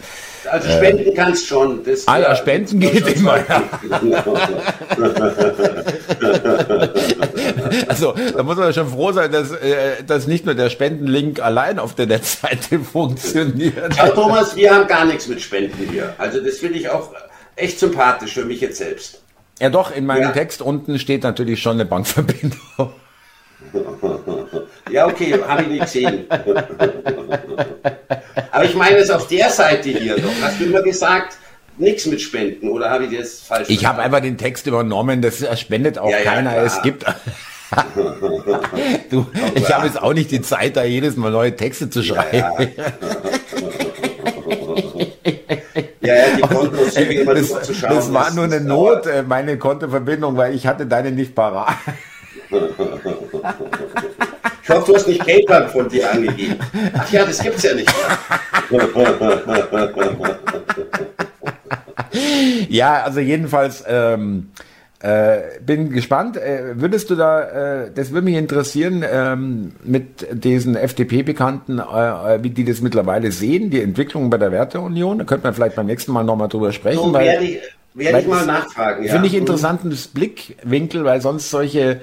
also 0.50 0.68
spenden 0.68 1.12
äh, 1.12 1.14
kannst 1.14 1.46
schon. 1.46 1.84
Das, 1.84 2.06
ah 2.08 2.18
ja, 2.18 2.36
spenden 2.36 2.80
geht 2.80 3.06
immer. 3.16 3.38
Ja. 3.38 3.62
also 7.88 8.14
da 8.36 8.42
muss 8.42 8.56
man 8.56 8.72
schon 8.72 8.88
froh 8.88 9.12
sein, 9.12 9.30
dass, 9.30 9.52
äh, 9.52 10.02
dass 10.06 10.26
nicht 10.26 10.46
nur 10.46 10.54
der 10.54 10.70
Spendenlink 10.70 11.40
allein 11.40 11.78
auf 11.78 11.94
der 11.94 12.06
Netzseite 12.06 12.78
funktioniert. 12.80 13.96
Ja, 13.96 14.08
Thomas, 14.08 14.56
wir 14.56 14.74
haben 14.74 14.86
gar 14.86 15.04
nichts 15.04 15.28
mit 15.28 15.40
Spenden 15.40 15.88
hier. 15.90 16.14
Also 16.18 16.40
das 16.40 16.58
finde 16.58 16.78
ich 16.78 16.88
auch 16.88 17.12
echt 17.56 17.78
sympathisch 17.78 18.34
für 18.34 18.44
mich 18.44 18.60
jetzt 18.60 18.78
selbst. 18.78 19.20
Ja, 19.60 19.68
doch, 19.68 19.94
in 19.94 20.06
meinem 20.06 20.22
ja. 20.22 20.32
Text 20.32 20.62
unten 20.62 20.98
steht 20.98 21.22
natürlich 21.22 21.60
schon 21.60 21.74
eine 21.74 21.84
Bankverbindung. 21.84 22.58
Ja, 24.90 25.06
okay, 25.06 25.38
habe 25.46 25.62
ich 25.62 25.68
nicht 25.68 25.82
gesehen. 25.82 26.24
Aber 28.50 28.64
ich 28.64 28.74
meine 28.74 28.96
es 28.96 29.10
auf 29.10 29.28
der 29.28 29.48
Seite 29.48 29.90
hier 29.90 30.16
doch. 30.16 30.32
Hast 30.42 30.58
du 30.58 30.64
immer 30.64 30.82
gesagt, 30.82 31.36
nichts 31.78 32.06
mit 32.06 32.20
Spenden 32.20 32.68
oder 32.68 32.90
habe 32.90 33.04
ich 33.04 33.16
das 33.16 33.38
falsch 33.40 33.70
Ich 33.70 33.86
habe 33.86 34.02
einfach 34.02 34.18
den 34.18 34.36
Text 34.36 34.66
übernommen, 34.66 35.22
das 35.22 35.46
spendet 35.60 35.96
auch 35.98 36.10
ja, 36.10 36.22
keiner. 36.22 36.56
Ja, 36.56 36.64
es 36.64 36.82
gibt. 36.82 37.04
du, 39.10 39.28
ich 39.54 39.72
habe 39.72 39.86
jetzt 39.86 40.02
auch 40.02 40.12
nicht 40.12 40.32
die 40.32 40.42
Zeit, 40.42 40.76
da 40.76 40.82
jedes 40.82 41.16
Mal 41.16 41.30
neue 41.30 41.54
Texte 41.54 41.88
zu 41.88 42.02
schreiben. 42.02 42.36
Ja, 42.36 42.50
ja, 46.14 46.36
die 46.36 46.42
Kontos 46.42 46.96
immer 46.96 47.34
das, 47.34 47.48
durchzuschauen. 47.48 47.94
Das 47.94 48.12
war 48.12 48.30
nur 48.32 48.44
eine 48.44 48.60
Not, 48.60 49.06
äh, 49.06 49.22
meine 49.22 49.58
Kontoverbindung, 49.58 50.36
weil 50.36 50.54
ich 50.54 50.66
hatte 50.66 50.86
deine 50.86 51.10
nicht 51.10 51.34
parat. 51.34 51.74
Ich 54.62 54.68
hoffe, 54.68 54.86
du 54.86 54.94
hast 54.96 55.08
nicht 55.08 55.24
PayPal 55.24 55.68
von 55.68 55.88
dir 55.88 56.10
angegeben. 56.10 56.58
Ach 56.96 57.10
ja, 57.10 57.24
das 57.24 57.40
gibt's 57.40 57.62
ja 57.62 57.74
nicht 57.74 57.92
ja, 62.68 63.02
also 63.02 63.20
jedenfalls 63.20 63.84
ähm, 63.86 64.50
äh, 65.00 65.60
bin 65.64 65.90
gespannt. 65.90 66.36
Äh, 66.36 66.80
würdest 66.80 67.10
du 67.10 67.16
da, 67.16 67.84
äh, 67.84 67.90
das 67.94 68.12
würde 68.12 68.26
mich 68.26 68.36
interessieren, 68.36 69.04
ähm, 69.10 69.72
mit 69.82 70.26
diesen 70.32 70.76
FDP-Bekannten, 70.76 71.78
äh, 71.78 72.34
äh, 72.34 72.42
wie 72.42 72.50
die 72.50 72.64
das 72.64 72.82
mittlerweile 72.82 73.32
sehen, 73.32 73.70
die 73.70 73.80
Entwicklung 73.80 74.28
bei 74.30 74.38
der 74.38 74.52
Werteunion. 74.52 75.18
Da 75.18 75.24
könnte 75.24 75.46
man 75.46 75.54
vielleicht 75.54 75.76
beim 75.76 75.86
nächsten 75.86 76.12
Mal 76.12 76.24
nochmal 76.24 76.48
drüber 76.48 76.72
sprechen. 76.72 76.98
So 76.98 77.14
werde 77.14 77.44
ich, 77.44 77.60
Werde 77.94 78.20
ich 78.20 78.26
mal 78.26 78.46
nachfragen, 78.46 79.04
ja. 79.04 79.12
Finde 79.12 79.26
ich 79.26 79.34
interessantes 79.34 80.08
Blickwinkel, 80.08 81.04
weil 81.04 81.20
sonst 81.20 81.50
solche 81.50 82.00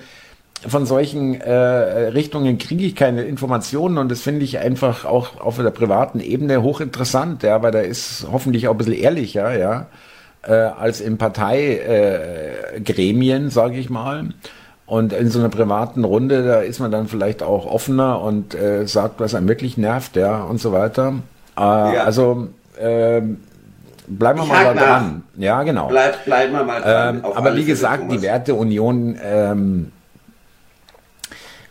von 0.67 0.87
solchen 0.87 1.39
äh, 1.39 1.53
Richtungen 1.53 2.57
kriege 2.57 2.83
ich 2.83 2.95
keine 2.95 3.23
Informationen 3.23 3.99
und 3.99 4.09
das 4.09 4.21
finde 4.21 4.43
ich 4.43 4.57
einfach 4.57 5.05
auch 5.05 5.39
auf 5.39 5.57
der 5.57 5.69
privaten 5.69 6.19
Ebene 6.19 6.63
hochinteressant, 6.63 7.43
ja, 7.43 7.61
weil 7.61 7.71
da 7.71 7.79
ist 7.79 8.25
hoffentlich 8.31 8.67
auch 8.67 8.71
ein 8.71 8.77
bisschen 8.77 8.93
ehrlicher, 8.93 9.55
ja, 9.55 9.85
äh, 10.47 10.53
als 10.53 11.01
in 11.01 11.17
Parteigremien, 11.17 13.47
äh, 13.47 13.51
sage 13.51 13.77
ich 13.77 13.89
mal. 13.89 14.29
Und 14.85 15.11
in 15.11 15.29
so 15.29 15.39
einer 15.39 15.49
privaten 15.49 16.05
Runde, 16.05 16.45
da 16.45 16.61
ist 16.61 16.79
man 16.79 16.91
dann 16.91 17.07
vielleicht 17.07 17.43
auch 17.43 17.65
offener 17.65 18.21
und 18.21 18.55
äh, 18.55 18.87
sagt, 18.87 19.19
was 19.19 19.35
einem 19.35 19.49
wirklich 19.49 19.77
nervt, 19.77 20.15
ja, 20.15 20.43
und 20.43 20.61
so 20.61 20.71
weiter. 20.71 21.15
Äh, 21.57 21.61
ja. 21.61 22.05
Also 22.05 22.47
äh, 22.79 23.21
bleiben 24.07 24.39
wir 24.39 24.43
ich 24.43 24.49
mal 24.49 24.63
da 24.63 24.73
dran. 24.73 25.23
Ja, 25.35 25.63
genau. 25.63 25.89
Bleib, 25.89 26.23
bleiben 26.23 26.53
wir 26.53 26.63
mal 26.63 26.81
dran. 26.81 27.17
Ähm, 27.17 27.25
aber 27.25 27.53
wie 27.57 27.65
gesagt, 27.65 28.09
die 28.09 28.21
Werteunion 28.21 29.17
ähm, 29.21 29.91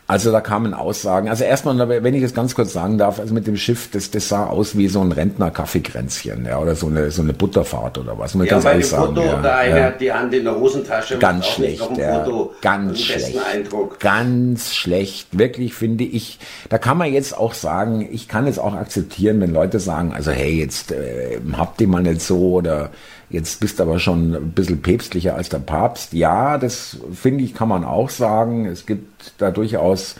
also 0.09 0.31
da 0.31 0.39
kamen 0.39 0.73
Aussagen. 0.73 1.27
Also 1.27 1.43
erstmal, 1.43 1.77
wenn 2.01 2.13
ich 2.13 2.21
das 2.21 2.33
ganz 2.33 2.55
kurz 2.55 2.71
sagen 2.71 2.97
darf, 2.97 3.19
also 3.19 3.33
mit 3.33 3.45
dem 3.45 3.57
Schiff, 3.57 3.89
das, 3.91 4.09
das 4.09 4.29
sah 4.29 4.45
aus 4.45 4.77
wie 4.77 4.87
so 4.87 5.01
ein 5.01 5.11
Rentner-Kaffeekränzchen, 5.11 6.45
ja, 6.45 6.59
oder 6.59 6.75
so 6.75 6.87
eine, 6.87 7.11
so 7.11 7.21
eine 7.21 7.33
Butterfahrt 7.33 7.97
oder 7.97 8.17
was. 8.17 8.33
Muss 8.33 8.45
ja, 8.45 8.51
ganz 8.51 8.63
bei 8.63 8.73
dem 8.73 8.83
sagen, 8.83 9.15
Foto, 9.15 9.21
ja, 9.21 9.41
da 9.41 9.57
einer 9.57 9.77
ja. 9.77 9.91
die 9.91 10.13
Hand 10.13 10.33
in 10.33 10.45
der 10.45 10.55
Hosentasche. 10.55 11.17
Ganz 11.17 11.47
schlecht, 11.47 11.97
ja, 11.97 12.23
Foto, 12.23 12.53
ganz 12.61 13.01
schlecht. 13.01 13.37
Eindruck. 13.53 13.99
Ganz 13.99 14.73
schlecht, 14.73 15.37
wirklich 15.37 15.73
finde 15.73 16.05
ich. 16.05 16.39
Da 16.69 16.77
kann 16.77 16.97
man 16.97 17.11
jetzt 17.11 17.37
auch 17.37 17.53
sagen, 17.53 18.07
ich 18.09 18.29
kann 18.29 18.47
es 18.47 18.59
auch 18.59 18.75
akzeptieren, 18.75 19.41
wenn 19.41 19.51
Leute 19.51 19.81
sagen, 19.81 20.13
also 20.13 20.31
hey, 20.31 20.57
jetzt 20.57 20.93
äh, 20.93 21.37
habt 21.57 21.81
ihr 21.81 21.87
mal 21.89 22.01
nicht 22.01 22.21
so 22.21 22.53
oder 22.53 22.91
Jetzt 23.29 23.59
bist 23.59 23.79
du 23.79 23.83
aber 23.83 23.99
schon 23.99 24.33
ein 24.33 24.51
bisschen 24.51 24.81
päpstlicher 24.81 25.35
als 25.35 25.49
der 25.49 25.59
Papst. 25.59 26.13
Ja, 26.13 26.57
das 26.57 26.97
finde 27.13 27.43
ich, 27.43 27.53
kann 27.53 27.67
man 27.67 27.83
auch 27.83 28.09
sagen. 28.09 28.65
Es 28.65 28.85
gibt 28.85 29.33
da 29.37 29.51
durchaus 29.51 30.15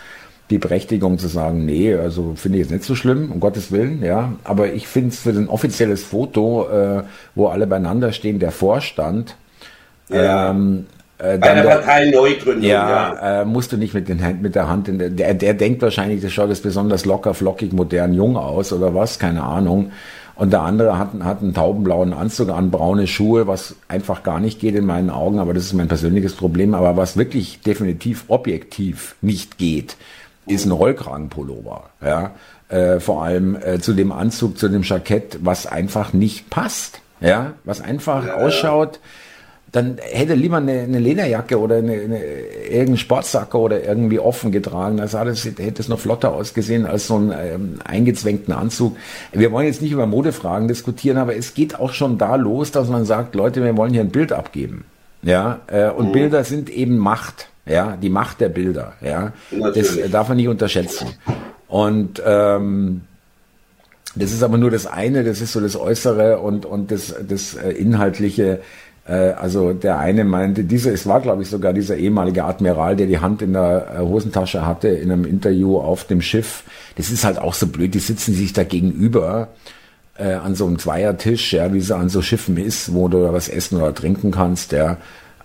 die 0.49 0.57
Berechtigung 0.57 1.17
zu 1.17 1.27
sagen, 1.27 1.65
nee, 1.65 1.93
also 1.93 2.33
finde 2.35 2.57
ich 2.57 2.65
jetzt 2.65 2.71
nicht 2.71 2.83
so 2.83 2.95
schlimm, 2.95 3.31
um 3.31 3.39
Gottes 3.39 3.71
Willen, 3.71 4.03
ja. 4.03 4.33
Aber 4.43 4.73
ich 4.73 4.87
finde 4.87 5.09
es 5.09 5.19
für 5.19 5.29
ein 5.29 5.49
offizielles 5.49 6.03
Foto, 6.03 6.67
äh, 6.69 7.03
wo 7.35 7.47
alle 7.47 7.67
beieinander 7.67 8.13
stehen, 8.13 8.39
der 8.39 8.51
Vorstand, 8.51 9.35
ja. 10.09 10.51
ähm, 10.51 10.85
äh, 11.19 11.37
Bei 11.37 11.55
der 11.55 11.63
Partei 11.63 12.11
Neugründung, 12.11 12.63
ja. 12.63 13.13
ja. 13.13 13.41
Äh, 13.41 13.45
musst 13.45 13.71
du 13.71 13.77
nicht 13.77 13.93
mit, 13.93 14.07
den, 14.07 14.21
mit 14.41 14.55
der 14.55 14.69
Hand 14.69 14.87
in 14.87 14.99
der, 14.99 15.09
der, 15.09 15.33
der 15.33 15.53
denkt 15.53 15.81
wahrscheinlich, 15.81 16.21
das 16.21 16.31
schaut 16.31 16.49
jetzt 16.49 16.63
besonders 16.63 17.05
locker, 17.05 17.33
flockig, 17.33 17.73
modern, 17.73 18.13
jung 18.13 18.37
aus 18.37 18.71
oder 18.71 18.93
was, 18.93 19.17
keine 19.17 19.43
Ahnung. 19.43 19.91
Und 20.37 20.53
der 20.53 20.61
andere 20.61 20.99
hat, 20.99 21.09
hat 21.23 21.41
einen 21.41 21.53
taubenblauen 21.53 22.13
Anzug 22.13 22.49
an, 22.49 22.69
braune 22.69 23.07
Schuhe, 23.07 23.47
was 23.47 23.75
einfach 23.87 24.21
gar 24.21 24.39
nicht 24.39 24.59
geht 24.59 24.75
in 24.75 24.85
meinen 24.85 25.09
Augen, 25.09 25.39
aber 25.39 25.53
das 25.53 25.63
ist 25.63 25.73
mein 25.73 25.87
persönliches 25.87 26.33
Problem. 26.33 26.75
Aber 26.75 26.95
was 26.95 27.17
wirklich 27.17 27.61
definitiv 27.61 28.25
objektiv 28.27 29.15
nicht 29.21 29.57
geht, 29.57 29.97
ist 30.45 30.65
ein 30.65 30.71
Rollkragenpullover. 30.71 31.89
Ja? 32.01 32.31
Äh, 32.69 32.99
vor 32.99 33.23
allem 33.23 33.55
äh, 33.55 33.79
zu 33.79 33.93
dem 33.93 34.11
Anzug, 34.11 34.59
zu 34.59 34.69
dem 34.69 34.83
Jackett, 34.83 35.39
was 35.41 35.65
einfach 35.65 36.13
nicht 36.13 36.49
passt. 36.49 37.01
Ja, 37.19 37.53
was 37.63 37.81
einfach 37.81 38.27
ja, 38.27 38.35
ausschaut. 38.35 38.97
Ja 38.97 39.01
dann 39.77 39.97
hätte 40.01 40.33
lieber 40.33 40.57
eine, 40.57 40.71
eine 40.81 40.97
Lederjacke 40.97 41.59
oder 41.59 41.75
eine, 41.75 41.93
eine, 41.93 42.19
irgendeinen 42.63 42.97
Sportsacker 42.97 43.59
oder 43.59 43.83
irgendwie 43.83 44.17
offen 44.17 44.51
getragen. 44.51 44.97
Das 44.97 45.13
alles, 45.13 45.45
hätte 45.45 45.81
es 45.83 45.87
noch 45.87 45.99
flotter 45.99 46.33
ausgesehen 46.33 46.87
als 46.87 47.05
so 47.05 47.17
einen 47.17 47.31
ähm, 47.31 47.79
eingezwängten 47.85 48.55
Anzug. 48.55 48.97
Wir 49.33 49.51
wollen 49.51 49.67
jetzt 49.67 49.83
nicht 49.83 49.91
über 49.91 50.07
Modefragen 50.07 50.67
diskutieren, 50.67 51.17
aber 51.17 51.35
es 51.35 51.53
geht 51.53 51.79
auch 51.79 51.93
schon 51.93 52.17
da 52.17 52.37
los, 52.37 52.71
dass 52.71 52.89
man 52.89 53.05
sagt, 53.05 53.35
Leute, 53.35 53.63
wir 53.63 53.77
wollen 53.77 53.93
hier 53.93 54.01
ein 54.01 54.09
Bild 54.09 54.31
abgeben. 54.31 54.85
Ja, 55.21 55.59
äh, 55.67 55.91
und 55.91 56.07
mhm. 56.07 56.11
Bilder 56.13 56.43
sind 56.43 56.71
eben 56.71 56.97
Macht. 56.97 57.49
Ja, 57.67 57.97
die 58.01 58.09
Macht 58.09 58.41
der 58.41 58.49
Bilder. 58.49 58.93
Ja, 59.01 59.33
Natürlich. 59.51 60.01
das 60.01 60.11
darf 60.11 60.29
man 60.29 60.37
nicht 60.37 60.47
unterschätzen. 60.47 61.09
Und 61.67 62.19
ähm, 62.25 63.01
das 64.15 64.31
ist 64.31 64.41
aber 64.41 64.57
nur 64.57 64.71
das 64.71 64.87
eine, 64.87 65.23
das 65.23 65.41
ist 65.41 65.53
so 65.53 65.61
das 65.61 65.75
Äußere 65.75 66.39
und, 66.39 66.65
und 66.65 66.89
das, 66.89 67.13
das 67.27 67.53
äh, 67.53 67.69
Inhaltliche 67.71 68.61
also 69.13 69.73
der 69.73 69.99
eine 69.99 70.23
meinte, 70.23 70.63
dieser, 70.63 70.91
es 70.91 71.07
war 71.07 71.21
glaube 71.21 71.43
ich 71.43 71.49
sogar 71.49 71.73
dieser 71.73 71.95
ehemalige 71.95 72.43
Admiral, 72.43 72.95
der 72.95 73.07
die 73.07 73.19
Hand 73.19 73.41
in 73.41 73.53
der 73.53 73.87
äh, 73.95 73.99
Hosentasche 73.99 74.65
hatte 74.65 74.89
in 74.89 75.11
einem 75.11 75.25
Interview 75.25 75.77
auf 75.77 76.03
dem 76.03 76.21
Schiff. 76.21 76.63
Das 76.95 77.09
ist 77.09 77.23
halt 77.23 77.39
auch 77.39 77.53
so 77.53 77.67
blöd, 77.67 77.93
die 77.93 77.99
sitzen 77.99 78.33
sich 78.33 78.53
da 78.53 78.63
gegenüber 78.63 79.49
äh, 80.17 80.33
an 80.33 80.55
so 80.55 80.65
einem 80.65 80.79
Zweiertisch, 80.79 81.53
ja, 81.53 81.73
wie 81.73 81.79
es 81.79 81.91
an 81.91 82.09
so 82.09 82.21
Schiffen 82.21 82.57
ist, 82.57 82.93
wo 82.93 83.07
du 83.07 83.31
was 83.31 83.49
essen 83.49 83.77
oder 83.77 83.93
trinken 83.93 84.31
kannst, 84.31 84.71
ja 84.71 84.97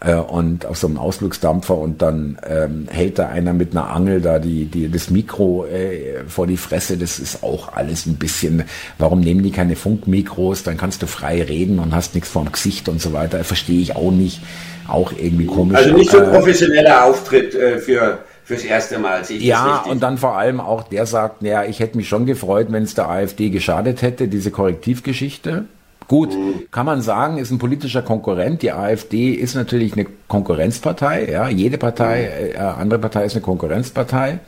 äh, 0.05 0.15
und 0.15 0.67
auf 0.67 0.77
so 0.79 0.87
einem 0.87 0.99
Ausflugsdampfer 0.99 1.77
und 1.77 2.03
dann 2.03 2.39
ähm, 2.47 2.87
hält 2.91 3.19
da 3.19 3.29
einer 3.29 3.53
mit 3.53 3.73
einer 3.73 3.91
Angel 3.91 4.21
da 4.21 4.39
die, 4.39 4.67
die, 4.67 4.91
das 4.91 5.11
Mikro 5.11 5.67
äh, 5.67 6.25
vor 6.27 6.47
die 6.47 6.57
Fresse. 6.57 6.97
Das 6.97 7.19
ist 7.19 7.43
auch 7.43 7.73
alles 7.75 8.07
ein 8.07 8.17
bisschen, 8.17 8.65
warum 8.99 9.21
nehmen 9.21 9.43
die 9.43 9.53
keine 9.53 9.77
Funkmikros? 9.77 10.63
Dann 10.63 10.77
kannst 10.77 11.03
du 11.03 11.07
frei 11.07 11.43
reden 11.43 11.79
und 11.79 11.95
hast 11.95 12.15
nichts 12.15 12.31
vorm 12.31 12.51
Gesicht 12.51 12.89
und 12.89 13.01
so 13.01 13.13
weiter. 13.13 13.45
Verstehe 13.45 13.81
ich 13.81 13.97
auch 13.97 14.11
nicht. 14.11 14.41
Auch 14.89 15.13
irgendwie 15.17 15.47
komisch. 15.47 15.79
Also 15.79 15.97
nicht 15.97 16.11
so 16.11 16.19
ein 16.19 16.31
professioneller 16.31 17.05
Auftritt 17.05 17.55
äh, 17.55 17.79
für 17.79 18.19
fürs 18.45 18.65
erste 18.65 18.99
Mal. 18.99 19.25
Sehe 19.25 19.39
ich 19.39 19.45
ja, 19.45 19.85
und 19.89 20.03
dann 20.03 20.19
vor 20.19 20.37
allem 20.37 20.61
auch 20.61 20.83
der 20.83 21.07
sagt, 21.07 21.43
naja, 21.43 21.65
ich 21.65 21.79
hätte 21.79 21.97
mich 21.97 22.09
schon 22.09 22.27
gefreut, 22.27 22.67
wenn 22.71 22.83
es 22.83 22.95
der 22.95 23.09
AfD 23.09 23.51
geschadet 23.51 24.03
hätte, 24.03 24.27
diese 24.27 24.51
Korrektivgeschichte. 24.51 25.67
Gut, 26.13 26.37
kann 26.71 26.85
man 26.85 27.01
sagen, 27.01 27.39
ist 27.39 27.53
ein 27.53 27.59
politischer 27.59 28.03
Konkurrent. 28.03 28.61
Die 28.61 28.71
AfD 28.71 29.31
ist 29.31 29.55
natürlich 29.55 29.95
eine 29.95 30.05
Konkurrenzpartei. 30.29 31.27
Ja, 31.33 31.49
jede 31.49 31.79
Partei, 31.79 32.53
äh, 32.53 32.59
andere 32.59 33.01
Partei 33.01 33.25
ist 33.25 33.33
eine 33.33 33.41
Konkurrenzpartei. 33.41 34.41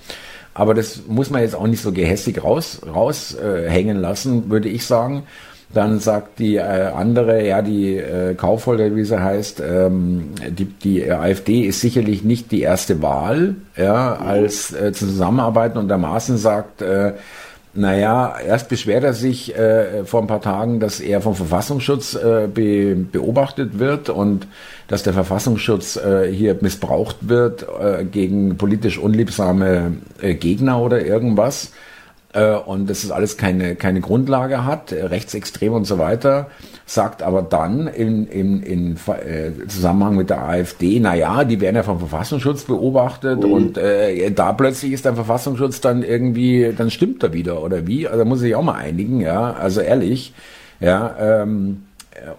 Aber 0.53 0.75
das 0.75 1.05
muss 1.09 1.31
man 1.31 1.41
jetzt 1.41 1.55
auch 1.57 1.67
nicht 1.67 1.81
so 1.81 1.91
gehässig 1.93 2.45
raus, 2.45 2.83
raushängen 2.87 3.97
äh, 3.97 4.01
lassen, 4.01 4.51
würde 4.51 4.69
ich 4.69 4.85
sagen. 4.85 5.23
Dann 5.73 6.01
sagt 6.01 6.39
die 6.39 6.57
äh, 6.57 6.61
andere, 6.61 7.47
ja, 7.47 7.63
die 7.63 7.97
äh, 7.97 8.35
Kaufholder, 8.35 8.95
wie 8.95 9.05
sie 9.05 9.19
heißt, 9.19 9.63
ähm, 9.67 10.35
die, 10.47 10.67
die 10.67 11.11
AfD 11.11 11.63
ist 11.63 11.81
sicherlich 11.81 12.25
nicht 12.25 12.53
die 12.53 12.61
erste 12.61 13.01
Wahl, 13.01 13.55
ja, 13.75 14.17
als 14.17 14.75
äh, 14.75 14.93
zusammenarbeiten 14.93 15.79
und 15.79 15.89
der 15.89 15.97
Maßen 15.97 16.37
sagt, 16.37 16.83
äh, 16.83 17.15
naja, 17.77 18.37
erst 18.39 18.69
beschwert 18.69 19.03
er 19.03 19.15
sich 19.15 19.57
äh, 19.57 20.05
vor 20.05 20.21
ein 20.21 20.29
paar 20.29 20.41
Tagen, 20.41 20.79
dass 20.79 21.01
er 21.01 21.21
vom 21.21 21.35
Verfassungsschutz 21.35 22.15
äh, 22.15 22.47
be 22.47 22.95
beobachtet 22.95 23.79
wird 23.79 24.11
und 24.11 24.47
dass 24.87 25.03
der 25.03 25.13
Verfassungsschutz 25.13 25.97
äh, 25.97 26.31
hier 26.31 26.57
missbraucht 26.61 27.17
wird 27.29 27.67
äh, 27.81 28.05
gegen 28.05 28.57
politisch 28.57 28.99
unliebsame 28.99 29.97
äh, 30.21 30.35
Gegner 30.35 30.81
oder 30.81 31.05
irgendwas 31.05 31.73
äh, 32.35 32.55
und 32.55 32.91
dass 32.91 33.05
es 33.05 33.11
alles 33.11 33.37
keine, 33.37 33.77
keine 33.77 34.01
Grundlage 34.01 34.65
hat, 34.65 34.93
äh, 34.93 35.05
rechtsextrem 35.05 35.73
und 35.73 35.85
so 35.85 35.99
weiter, 35.99 36.51
sagt 36.87 37.23
aber 37.23 37.43
dann 37.43 37.87
in, 37.87 38.27
in, 38.27 38.63
in 38.63 38.97
äh, 39.07 39.67
Zusammenhang 39.69 40.17
mit 40.17 40.31
der 40.31 40.43
AfD, 40.43 40.99
na 41.01 41.15
ja, 41.15 41.45
die 41.45 41.61
werden 41.61 41.77
ja 41.77 41.83
vom 41.83 41.99
Verfassungsschutz 41.99 42.65
beobachtet 42.65 43.43
mhm. 43.43 43.53
und 43.53 43.79
äh, 43.79 44.31
da 44.31 44.53
plötzlich 44.53 44.93
ist 44.93 45.05
der 45.05 45.15
Verfassungsschutz 45.15 45.81
dann 45.81 46.03
irgendwie, 46.03 46.75
dann 46.77 46.91
stimmt 46.91 47.23
er 47.23 47.33
wieder 47.33 47.63
oder 47.63 47.87
wie? 47.87 48.07
Also 48.07 48.25
muss 48.25 48.43
ich 48.43 48.55
auch 48.55 48.63
mal 48.63 48.75
einigen, 48.75 49.21
ja, 49.21 49.53
also 49.53 49.81
ehrlich, 49.81 50.35
ja, 50.81 51.41
ähm, 51.43 51.85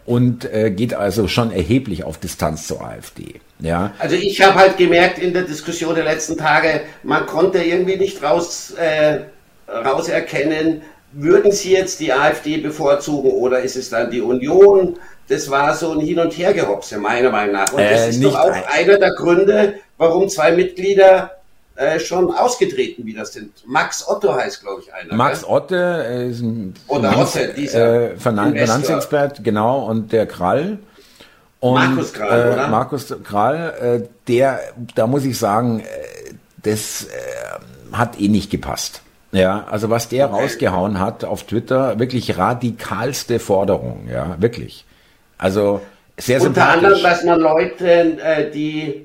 und 0.06 0.52
äh, 0.54 0.72
geht 0.72 0.94
also 0.94 1.28
schon 1.28 1.52
erheblich 1.52 2.04
auf 2.04 2.18
Distanz 2.18 2.68
zur 2.68 2.82
AfD. 2.82 3.42
Ja. 3.60 3.94
Also 4.00 4.16
ich 4.16 4.42
habe 4.42 4.56
halt 4.56 4.78
gemerkt 4.78 5.20
in 5.20 5.34
der 5.34 5.44
Diskussion 5.44 5.96
der 5.96 6.04
letzten 6.04 6.38
Tage, 6.38 6.82
man 7.04 7.26
konnte 7.26 7.60
irgendwie 7.60 7.98
nicht 7.98 8.22
raus 8.24 8.72
äh, 8.72 9.20
rauserkennen, 9.68 10.82
würden 11.14 11.52
Sie 11.52 11.72
jetzt 11.72 12.00
die 12.00 12.12
AfD 12.12 12.58
bevorzugen 12.58 13.32
oder 13.32 13.62
ist 13.62 13.76
es 13.76 13.90
dann 13.90 14.12
die 14.12 14.22
Union? 14.22 14.98
Das 15.28 15.50
war 15.50 15.74
so 15.74 15.92
ein 15.92 16.00
Hin- 16.02 16.20
und 16.20 16.38
Hergehopse, 16.38 16.98
meiner 16.98 17.32
Meinung 17.32 17.54
nach. 17.54 17.72
Und 17.72 17.80
das 17.80 18.02
äh, 18.02 18.10
ist 18.10 18.24
doch 18.24 18.36
auch 18.36 18.52
ein. 18.52 18.64
einer 18.72 18.98
der 19.00 19.12
Gründe, 19.12 19.76
warum 19.98 20.30
zwei 20.30 20.52
Mitglieder 20.52 21.32
äh, 21.76 22.00
schon 22.00 22.32
ausgetreten 22.32 23.06
wieder 23.06 23.26
sind. 23.26 23.52
Max 23.66 24.08
Otto 24.08 24.34
heißt, 24.34 24.62
glaube 24.62 24.82
ich, 24.82 24.94
einer. 24.94 25.14
Max 25.16 25.42
gell? 25.42 25.50
Otte 25.50 26.06
äh, 26.08 26.30
ist 26.30 26.42
ein 26.42 26.74
Oder 26.88 27.12
Finanz, 27.12 27.36
Otte, 27.36 27.54
dieser 27.54 28.12
äh, 28.12 28.18
Finanzexpert, 28.18 29.44
genau, 29.44 29.86
und 29.86 30.12
der 30.12 30.28
Krall. 30.28 30.80
Und, 31.60 31.74
Markus 31.74 32.14
Krall, 32.14 32.50
äh, 32.50 32.54
oder? 32.54 32.68
Markus 32.68 33.14
Krall, 33.24 33.74
äh, 34.04 34.08
der, 34.28 34.60
da 34.96 35.08
muss 35.08 35.26
ich 35.26 35.38
sagen, 35.38 35.80
äh, 35.80 35.84
das 36.62 37.06
äh, 37.06 37.96
hat 37.96 38.20
eh 38.20 38.28
nicht 38.28 38.52
gepasst. 38.52 39.02
Ja, 39.36 39.66
also 39.70 39.90
was 39.90 40.08
der 40.08 40.32
okay. 40.32 40.44
rausgehauen 40.44 41.00
hat 41.00 41.26
auf 41.26 41.44
Twitter, 41.44 42.00
wirklich 42.00 42.38
radikalste 42.38 43.40
Forderung, 43.40 44.08
ja, 44.10 44.38
wirklich. 44.40 44.86
Also 45.38 45.82
sehr 46.18 46.38
Unter 46.38 46.54
sympathisch. 46.54 46.76
Unter 46.76 46.88
anderem, 46.88 47.04
dass 47.04 47.24
man 47.26 47.40
Leute, 47.42 48.18
äh, 48.24 48.52
die 48.52 49.04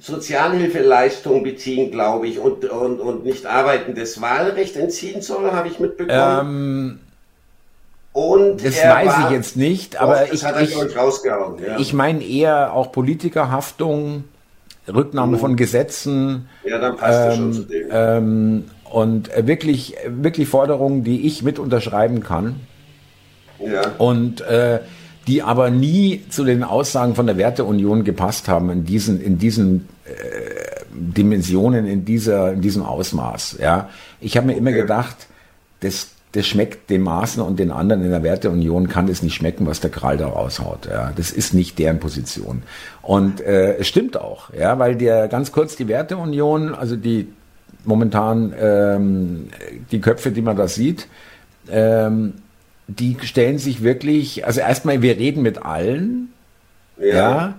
Sozialhilfeleistung 0.00 1.44
beziehen, 1.44 1.92
glaube 1.92 2.26
ich, 2.26 2.40
und, 2.40 2.64
und, 2.64 2.98
und 2.98 3.24
nicht 3.24 3.46
arbeiten, 3.46 3.94
das 3.94 4.20
Wahlrecht 4.20 4.76
entziehen 4.76 5.22
soll, 5.22 5.52
habe 5.52 5.68
ich 5.68 5.78
mitbekommen. 5.78 6.18
Ähm, 6.40 7.00
Und 8.12 8.64
das 8.64 8.82
weiß 8.82 9.06
war, 9.06 9.30
ich 9.30 9.36
jetzt 9.36 9.56
nicht, 9.56 9.96
aber 9.96 10.24
doch, 10.26 10.32
ich, 10.32 10.42
ich, 10.42 10.74
ja. 10.74 11.78
ich 11.78 11.92
meine 11.92 12.24
eher 12.24 12.72
auch 12.72 12.90
Politikerhaftung, 12.90 14.24
Rücknahme 14.92 15.36
mhm. 15.36 15.40
von 15.40 15.56
Gesetzen. 15.56 16.48
Ja, 16.64 16.78
dann 16.78 16.96
passt 16.96 17.20
ähm, 17.20 17.26
das 17.26 17.36
schon 17.36 17.52
zu 17.52 17.62
dem. 17.62 17.88
Ähm, 17.92 18.64
und 18.92 19.30
wirklich, 19.36 19.94
wirklich 20.06 20.48
Forderungen, 20.48 21.04
die 21.04 21.26
ich 21.26 21.42
mit 21.42 21.58
unterschreiben 21.58 22.22
kann. 22.22 22.60
Ja. 23.58 23.82
Und 23.98 24.40
äh, 24.42 24.80
die 25.28 25.42
aber 25.42 25.70
nie 25.70 26.24
zu 26.30 26.44
den 26.44 26.64
Aussagen 26.64 27.14
von 27.14 27.26
der 27.26 27.36
Werteunion 27.36 28.02
gepasst 28.02 28.48
haben 28.48 28.70
in 28.70 28.84
diesen, 28.84 29.20
in 29.20 29.38
diesen 29.38 29.88
äh, 30.06 30.10
Dimensionen, 30.90 31.86
in 31.86 32.04
dieser, 32.04 32.54
in 32.54 32.62
diesem 32.62 32.82
Ausmaß. 32.82 33.58
Ja, 33.60 33.90
ich 34.20 34.36
habe 34.36 34.46
mir 34.46 34.54
okay. 34.54 34.60
immer 34.60 34.72
gedacht, 34.72 35.26
das, 35.80 36.12
das 36.32 36.46
schmeckt 36.46 36.88
den 36.88 37.02
Maßen 37.02 37.42
und 37.42 37.58
den 37.58 37.70
anderen 37.70 38.02
in 38.02 38.10
der 38.10 38.22
Werteunion 38.22 38.88
kann 38.88 39.06
es 39.08 39.22
nicht 39.22 39.34
schmecken, 39.34 39.66
was 39.66 39.80
der 39.80 39.90
Kral 39.90 40.16
da 40.16 40.28
raushaut. 40.28 40.88
Ja, 40.90 41.12
das 41.14 41.30
ist 41.30 41.52
nicht 41.52 41.78
deren 41.78 42.00
Position. 42.00 42.62
Und 43.02 43.42
äh, 43.42 43.76
es 43.76 43.86
stimmt 43.86 44.16
auch, 44.16 44.52
ja, 44.54 44.78
weil 44.78 44.96
der 44.96 45.28
ganz 45.28 45.52
kurz 45.52 45.76
die 45.76 45.88
Werteunion, 45.88 46.74
also 46.74 46.96
die 46.96 47.28
momentan 47.84 48.54
ähm, 48.58 49.48
die 49.90 50.00
Köpfe, 50.00 50.30
die 50.30 50.42
man 50.42 50.56
da 50.56 50.68
sieht, 50.68 51.08
ähm, 51.70 52.34
die 52.86 53.16
stellen 53.22 53.58
sich 53.58 53.82
wirklich, 53.82 54.46
also 54.46 54.60
erstmal, 54.60 55.02
wir 55.02 55.16
reden 55.18 55.42
mit 55.42 55.64
allen. 55.64 56.32
Ja. 56.98 57.14
ja. 57.14 57.54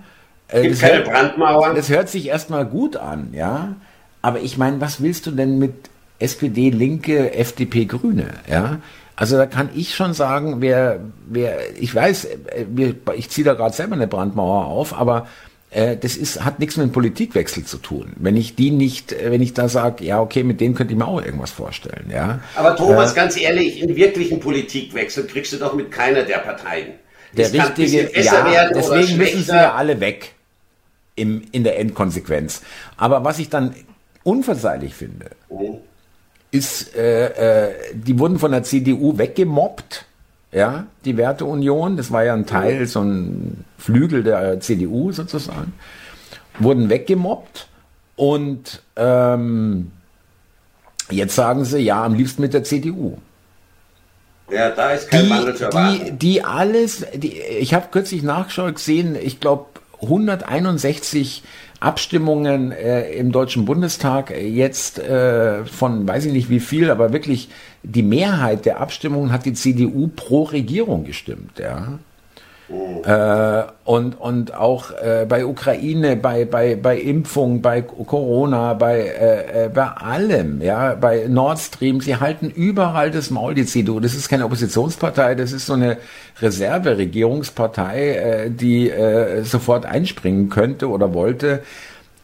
Äh, 0.48 0.64
Gibt 0.64 0.80
keine 0.80 0.98
hört, 0.98 1.06
Brandmauern. 1.06 1.76
Das 1.76 1.90
hört 1.90 2.10
sich 2.10 2.28
erstmal 2.28 2.66
gut 2.66 2.98
an, 2.98 3.30
ja. 3.34 3.76
Aber 4.22 4.40
ich 4.40 4.58
meine, 4.58 4.82
was 4.82 5.02
willst 5.02 5.28
du 5.28 5.32
denn 5.32 5.60
mit 5.60 5.74
SPD, 6.18 6.72
Linke, 6.72 7.34
FDP, 7.34 7.86
Grüne, 7.86 8.28
ja? 8.50 8.80
Also 9.16 9.36
da 9.36 9.46
kann 9.46 9.70
ich 9.76 9.96
schon 9.96 10.14
sagen, 10.14 10.62
wer, 10.62 11.02
wer, 11.28 11.78
ich 11.78 11.94
weiß, 11.94 12.26
äh, 12.26 12.94
ich 13.16 13.30
ziehe 13.30 13.44
da 13.44 13.54
gerade 13.54 13.76
selber 13.76 13.96
eine 13.96 14.08
Brandmauer 14.08 14.66
auf, 14.66 14.98
aber 14.98 15.28
das 15.72 16.16
ist, 16.16 16.44
hat 16.44 16.60
nichts 16.60 16.78
mit 16.78 16.88
dem 16.88 16.92
Politikwechsel 16.92 17.64
zu 17.64 17.78
tun. 17.78 18.14
Wenn 18.16 18.36
ich 18.36 18.56
die 18.56 18.72
nicht, 18.72 19.14
äh, 19.14 19.32
wenn 19.32 19.42
ich 19.42 19.54
da 19.54 19.70
sage, 19.70 20.04
ja, 20.04 20.20
okay, 20.20 20.44
mit 20.44 20.62
denen 20.62 20.74
könnte 20.74 20.94
ich 20.94 20.98
mir 20.98 21.08
auch 21.08 21.24
irgendwas 21.24 21.52
vorstellen, 21.52 22.10
ja. 22.12 22.40
Aber 22.56 22.76
Thomas, 22.76 23.12
äh, 23.12 23.16
ganz 23.16 23.40
ehrlich, 23.40 23.82
in 23.82 23.96
wirklichen 23.96 24.40
Politikwechsel 24.40 25.28
kriegst 25.28 25.54
du 25.54 25.58
doch 25.58 25.76
mit 25.76 25.92
keiner 25.92 26.24
der 26.24 26.40
Parteien. 26.40 26.94
Der 27.34 27.50
das 27.50 27.70
richtige, 27.70 28.10
ja, 28.20 28.70
deswegen 28.74 29.18
müssen 29.18 29.44
sie 29.44 29.52
ja 29.52 29.76
alle 29.76 30.00
weg 30.00 30.34
im, 31.16 31.44
in 31.52 31.64
der 31.64 31.78
Endkonsequenz. 31.78 32.64
Aber 32.98 33.24
was 33.24 33.38
ich 33.38 33.50
dann 33.50 33.76
unverzeihlich 34.24 34.96
finde, 34.96 35.30
mhm. 35.52 35.78
ist, 36.50 36.96
äh, 36.96 37.68
äh, 37.68 37.74
die 37.94 38.18
wurden 38.18 38.40
von 38.40 38.52
der 38.52 38.64
CDU 38.64 39.20
weggemobbt 39.20 40.06
ja, 40.52 40.86
die 41.06 41.18
Werteunion, 41.18 41.98
das 41.98 42.12
war 42.12 42.24
ja 42.24 42.34
ein 42.34 42.46
Teil, 42.46 42.88
so 42.88 43.02
ein 43.02 43.66
Flügel 43.78 44.24
der 44.24 44.60
CDU 44.60 45.12
sozusagen, 45.12 45.74
wurden 46.58 46.90
weggemobbt 46.90 47.68
und 48.16 48.82
ähm, 48.96 49.92
jetzt 51.12 51.36
sagen 51.36 51.66
sie, 51.66 51.80
ja, 51.80 52.04
am 52.04 52.16
liebsten 52.16 52.42
mit 52.42 52.54
der 52.54 52.64
CDU. 52.64 53.18
Ja, 54.52 54.72
da 54.72 54.92
ist 54.92 55.10
kein 55.10 55.26
die, 55.26 55.30
Mangel 55.30 55.56
zu 55.56 55.66
erwarten. 55.66 56.06
Die, 56.06 56.12
die 56.12 56.44
alles, 56.44 57.06
die, 57.14 57.40
ich 57.40 57.74
habe 57.74 57.88
kürzlich 57.92 58.24
nachgeschaut 58.24 58.76
gesehen, 58.76 59.16
ich 59.16 59.40
glaube 59.40 59.66
161 60.02 61.44
Abstimmungen 61.80 62.72
äh, 62.72 63.12
im 63.12 63.32
Deutschen 63.32 63.66
Bundestag 63.66 64.32
jetzt 64.32 65.00
äh, 65.00 65.66
von, 65.66 66.08
weiß 66.08 66.26
ich 66.26 66.34
nicht 66.34 66.50
wie 66.50 66.60
viel, 66.60 66.92
aber 66.92 67.14
wirklich 67.14 67.50
die 67.84 68.04
Mehrheit 68.04 68.66
der 68.66 68.80
Abstimmungen 68.82 69.32
hat 69.32 69.46
die 69.46 69.54
CDU 69.54 70.10
pro 70.16 70.44
Regierung 70.44 71.06
gestimmt, 71.06 71.60
ja. 71.60 72.00
Oh. 72.72 73.02
Äh, 73.04 73.64
und, 73.84 74.14
und 74.22 74.54
auch 74.54 74.92
äh, 74.92 75.26
bei 75.28 75.44
Ukraine, 75.44 76.16
bei, 76.16 76.46
bei, 76.46 76.76
bei 76.76 77.00
Impfung, 77.00 77.64
bei 77.64 77.82
Corona, 77.82 78.76
bei, 78.76 79.00
äh, 79.00 79.66
äh, 79.66 79.70
bei 79.70 79.88
allem, 79.88 80.62
ja, 80.62 80.94
bei 80.94 81.26
Nord 81.28 81.58
Stream, 81.58 82.00
sie 82.00 82.18
halten 82.18 82.52
überall 82.52 83.10
das 83.10 83.32
Maul, 83.32 83.56
die 83.56 83.66
CDU. 83.66 84.00
Das 84.00 84.14
ist 84.14 84.30
keine 84.30 84.46
Oppositionspartei, 84.46 85.34
das 85.34 85.52
ist 85.52 85.66
so 85.66 85.74
eine 85.74 85.98
Reserveregierungspartei, 86.40 88.10
äh, 88.10 88.52
die 88.52 88.92
äh, 88.92 89.44
sofort 89.44 89.88
einspringen 89.88 90.50
könnte 90.50 90.90
oder 90.90 91.16
wollte. 91.16 91.64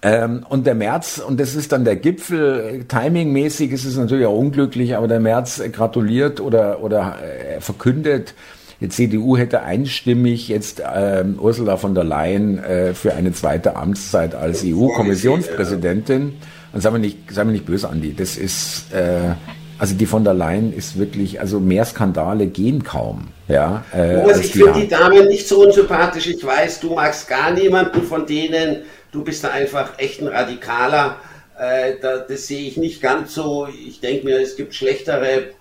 Ähm, 0.06 0.46
und 0.48 0.68
der 0.68 0.76
März, 0.76 1.18
und 1.18 1.39
das 1.39 1.56
ist 1.56 1.72
dann 1.72 1.84
der 1.84 1.96
Gipfel, 1.96 2.86
timingmäßig 2.88 3.72
ist 3.72 3.86
es 3.86 3.98
natürlich 3.98 4.28
auch 4.28 4.38
unglücklich, 4.38 4.96
aber 4.96 5.08
der 5.08 5.20
März 5.20 5.63
gratuliert 5.72 6.39
oder, 6.39 6.84
oder 6.84 7.18
äh, 7.24 7.60
verkündet, 7.60 8.36
die 8.82 8.89
CDU 8.89 9.36
hätte 9.36 9.63
einstimmig 9.63 10.48
jetzt 10.48 10.84
ähm, 10.96 11.39
Ursula 11.41 11.78
von 11.78 11.96
der 11.96 12.04
Leyen 12.04 12.60
äh, 12.60 12.94
für 12.94 13.15
eine 13.15 13.34
zweite 13.34 13.76
Amtszeit 13.76 14.36
als 14.36 14.63
EU-Kommissionspräsidentin. 14.63 16.34
Und 16.72 16.82
sagen 16.82 16.96
wir 16.96 17.00
nicht, 17.00 17.32
sagen 17.32 17.50
wir 17.50 17.54
nicht 17.54 17.65
böse, 17.65 17.89
Andi, 17.89 18.13
das 18.13 18.38
ist, 18.38 18.94
äh, 18.94 19.34
also 19.80 19.96
die 19.96 20.06
von 20.06 20.24
der 20.24 20.36
Leyen 20.36 20.72
ist 20.72 21.00
wirklich, 21.00 21.39
also 21.39 21.60
mehr 21.60 21.86
Skandale 21.86 22.46
gehen 22.46 22.84
kaum. 22.84 23.30
Ja, 23.48 23.84
äh, 23.91 24.22
Boris, 24.22 24.39
ich 24.39 24.52
finde 24.52 24.74
die 24.74 24.88
Dame 24.88 25.26
nicht 25.26 25.48
so 25.48 25.65
unsympathisch. 25.65 26.28
Ich 26.28 26.46
weiß, 26.46 26.82
du 26.82 26.94
magst 26.94 27.28
gar 27.28 27.52
niemanden 27.52 28.04
von 28.04 28.28
denen. 28.28 28.84
Du 29.15 29.23
bist 29.23 29.45
da 29.45 29.51
einfach 29.51 29.97
echt 29.97 30.21
ein 30.21 30.28
Radikaler. 30.28 31.15
Äh, 31.58 31.93
da, 32.01 32.17
das 32.17 32.47
sehe 32.47 32.67
ich 32.67 32.75
nicht 32.75 33.01
ganz 33.01 33.34
so. 33.34 33.65
Ich 33.67 34.01
denke 34.01 34.25
mir, 34.25 34.41
es 34.41 34.58
gibt 34.58 34.75
schlechtere 34.75 35.51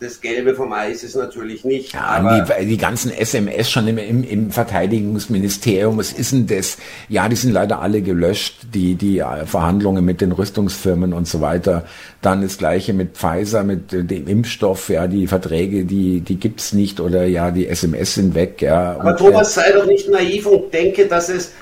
das 0.00 0.22
Gelbe 0.22 0.54
vom 0.54 0.72
Eis 0.72 1.04
ist 1.04 1.14
natürlich 1.14 1.64
nicht. 1.64 1.92
Ja, 1.92 2.00
aber 2.00 2.46
die, 2.58 2.66
die 2.66 2.78
ganzen 2.78 3.12
SMS 3.12 3.70
schon 3.70 3.86
im, 3.86 3.98
im, 3.98 4.24
im, 4.24 4.50
Verteidigungsministerium, 4.50 5.98
was 5.98 6.12
ist 6.12 6.32
denn 6.32 6.46
das? 6.46 6.78
Ja, 7.10 7.28
die 7.28 7.36
sind 7.36 7.52
leider 7.52 7.82
alle 7.82 8.00
gelöscht, 8.00 8.68
die, 8.72 8.94
die 8.94 9.22
Verhandlungen 9.44 10.02
mit 10.04 10.22
den 10.22 10.32
Rüstungsfirmen 10.32 11.12
und 11.12 11.28
so 11.28 11.42
weiter. 11.42 11.84
Dann 12.22 12.40
das 12.40 12.56
Gleiche 12.56 12.94
mit 12.94 13.18
Pfizer, 13.18 13.62
mit 13.62 13.92
dem 13.92 14.26
Impfstoff, 14.26 14.88
ja, 14.88 15.06
die 15.06 15.26
Verträge, 15.26 15.84
die, 15.84 16.20
die 16.20 16.36
gibt's 16.36 16.72
nicht 16.72 17.00
oder 17.00 17.24
ja, 17.24 17.50
die 17.50 17.68
SMS 17.68 18.14
sind 18.14 18.34
weg, 18.34 18.62
ja. 18.62 18.92
Aber 18.98 19.10
und, 19.10 19.18
Thomas, 19.18 19.50
äh, 19.50 19.60
sei 19.60 19.72
doch 19.72 19.86
nicht 19.86 20.08
naiv 20.08 20.46
und 20.46 20.72
denke, 20.72 21.06
dass 21.06 21.28
es 21.28 21.52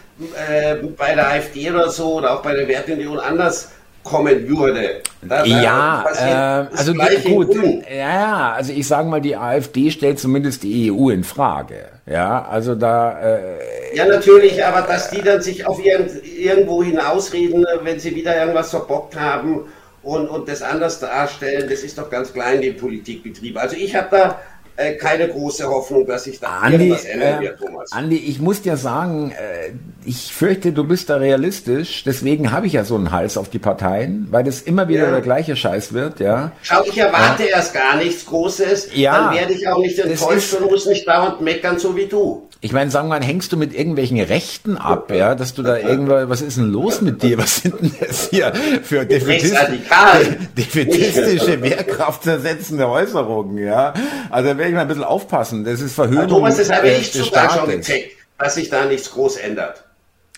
äh, 0.48 0.76
bei 0.96 1.14
der 1.14 1.28
AfD 1.28 1.70
oder 1.70 1.90
so 1.90 2.14
oder 2.14 2.34
auch 2.34 2.42
bei 2.42 2.54
der 2.54 2.66
Wertunion 2.68 3.18
anders 3.18 3.70
kommen 4.02 4.48
würde. 4.48 5.02
Da, 5.22 5.44
ja, 5.44 6.04
äh, 6.16 6.76
also 6.76 6.94
gut, 6.94 7.54
ja, 7.90 7.96
ja, 7.96 8.52
also 8.52 8.72
ich 8.72 8.86
sage 8.86 9.08
mal, 9.08 9.20
die 9.20 9.36
AfD 9.36 9.90
stellt 9.90 10.18
zumindest 10.18 10.62
die 10.62 10.90
EU 10.90 11.10
in 11.10 11.24
Frage. 11.24 11.88
Ja, 12.06 12.46
also 12.48 12.74
da. 12.74 13.20
Äh, 13.20 13.96
ja, 13.96 14.06
natürlich, 14.06 14.64
aber 14.64 14.82
dass 14.82 15.10
die 15.10 15.22
dann 15.22 15.42
sich 15.42 15.66
auf 15.66 15.84
irgend, 15.84 16.24
irgendwo 16.24 16.82
hinausreden, 16.82 17.66
wenn 17.82 17.98
sie 17.98 18.14
wieder 18.14 18.38
irgendwas 18.38 18.70
verbockt 18.70 19.18
haben 19.18 19.66
und, 20.02 20.28
und 20.28 20.48
das 20.48 20.62
anders 20.62 21.00
darstellen, 21.00 21.68
das 21.68 21.80
ist 21.80 21.98
doch 21.98 22.08
ganz 22.08 22.32
klein, 22.32 22.62
den 22.62 22.76
Politikbetrieb. 22.76 23.58
Also 23.58 23.76
ich 23.76 23.94
habe 23.94 24.08
da 24.10 24.38
äh, 24.78 24.94
keine 24.94 25.28
große 25.28 25.68
Hoffnung, 25.68 26.06
dass 26.06 26.24
sich 26.24 26.38
da 26.38 26.60
Andi, 26.60 26.76
irgendwas 26.76 27.04
ändern 27.04 27.42
äh, 27.42 27.46
wird, 27.46 27.58
Thomas. 27.58 27.92
Andi, 27.92 28.16
ich 28.16 28.40
muss 28.40 28.62
dir 28.62 28.76
sagen, 28.76 29.32
äh, 29.32 29.72
ich 30.04 30.32
fürchte, 30.32 30.72
du 30.72 30.84
bist 30.84 31.10
da 31.10 31.16
realistisch, 31.16 32.04
deswegen 32.04 32.52
habe 32.52 32.68
ich 32.68 32.74
ja 32.74 32.84
so 32.84 32.94
einen 32.94 33.10
Hals 33.10 33.36
auf 33.36 33.48
die 33.48 33.58
Parteien, 33.58 34.28
weil 34.30 34.44
das 34.44 34.62
immer 34.62 34.88
wieder 34.88 35.04
ja. 35.04 35.10
der 35.10 35.20
gleiche 35.20 35.56
Scheiß 35.56 35.92
wird, 35.92 36.20
ja. 36.20 36.52
Schau, 36.62 36.84
ich 36.84 36.96
erwarte 36.96 37.42
ja. 37.42 37.56
erst 37.56 37.74
gar 37.74 37.96
nichts 37.96 38.24
Großes, 38.26 38.90
ja, 38.94 39.26
dann 39.26 39.34
werde 39.34 39.52
ich 39.52 39.66
auch 39.66 39.78
nicht 39.78 39.98
enttäuscht 39.98 40.54
und 40.54 40.70
muss 40.70 40.86
nicht 40.86 41.08
dauernd 41.08 41.40
meckern, 41.40 41.78
so 41.78 41.96
wie 41.96 42.06
du. 42.06 42.47
Ich 42.60 42.72
meine, 42.72 42.90
sagen 42.90 43.08
wir 43.08 43.20
mal, 43.20 43.24
hängst 43.24 43.52
du 43.52 43.56
mit 43.56 43.72
irgendwelchen 43.72 44.20
Rechten 44.20 44.76
ab, 44.76 45.12
ja, 45.12 45.36
dass 45.36 45.54
du 45.54 45.62
da 45.62 45.78
irgendwo, 45.78 46.28
was 46.28 46.40
ist 46.40 46.56
denn 46.56 46.72
los 46.72 47.00
mit 47.00 47.22
dir? 47.22 47.38
Was 47.38 47.58
sind 47.58 47.80
denn 47.80 47.94
das 48.00 48.30
hier 48.30 48.52
für 48.82 49.06
defetistische, 49.06 51.62
wehrkraftzersetzende 51.62 52.88
Äußerungen, 52.88 53.58
ja? 53.58 53.94
Also 54.30 54.48
da 54.48 54.58
werde 54.58 54.70
ich 54.70 54.74
mal 54.74 54.82
ein 54.82 54.88
bisschen 54.88 55.04
aufpassen. 55.04 55.64
Das 55.64 55.80
ist 55.80 55.94
Verhöhnung. 55.94 56.26
Thomas, 56.26 56.56
das 56.56 56.68
habe 56.68 56.88
ich 56.88 57.12
sogar 57.12 57.56
schon 57.56 57.70
gecheckt, 57.70 58.16
dass 58.38 58.56
sich 58.56 58.68
da 58.68 58.86
nichts 58.86 59.12
groß 59.12 59.36
ändert. 59.36 59.84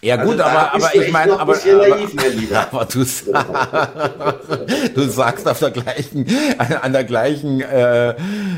Ja 0.02 0.16
also 0.16 0.30
gut, 0.30 0.40
aber, 0.40 0.74
aber 0.74 0.94
ich 0.94 1.12
meine, 1.12 1.38
aber, 1.38 1.54
aber, 1.54 2.68
aber 2.72 2.84
du, 2.86 3.00
du 4.94 5.02
sagst 5.08 5.46
auf 5.46 5.58
der 5.58 5.70
gleichen, 5.72 6.26
an 6.58 6.92
der 6.94 7.04
gleichen 7.04 7.60
äh, 7.60 8.14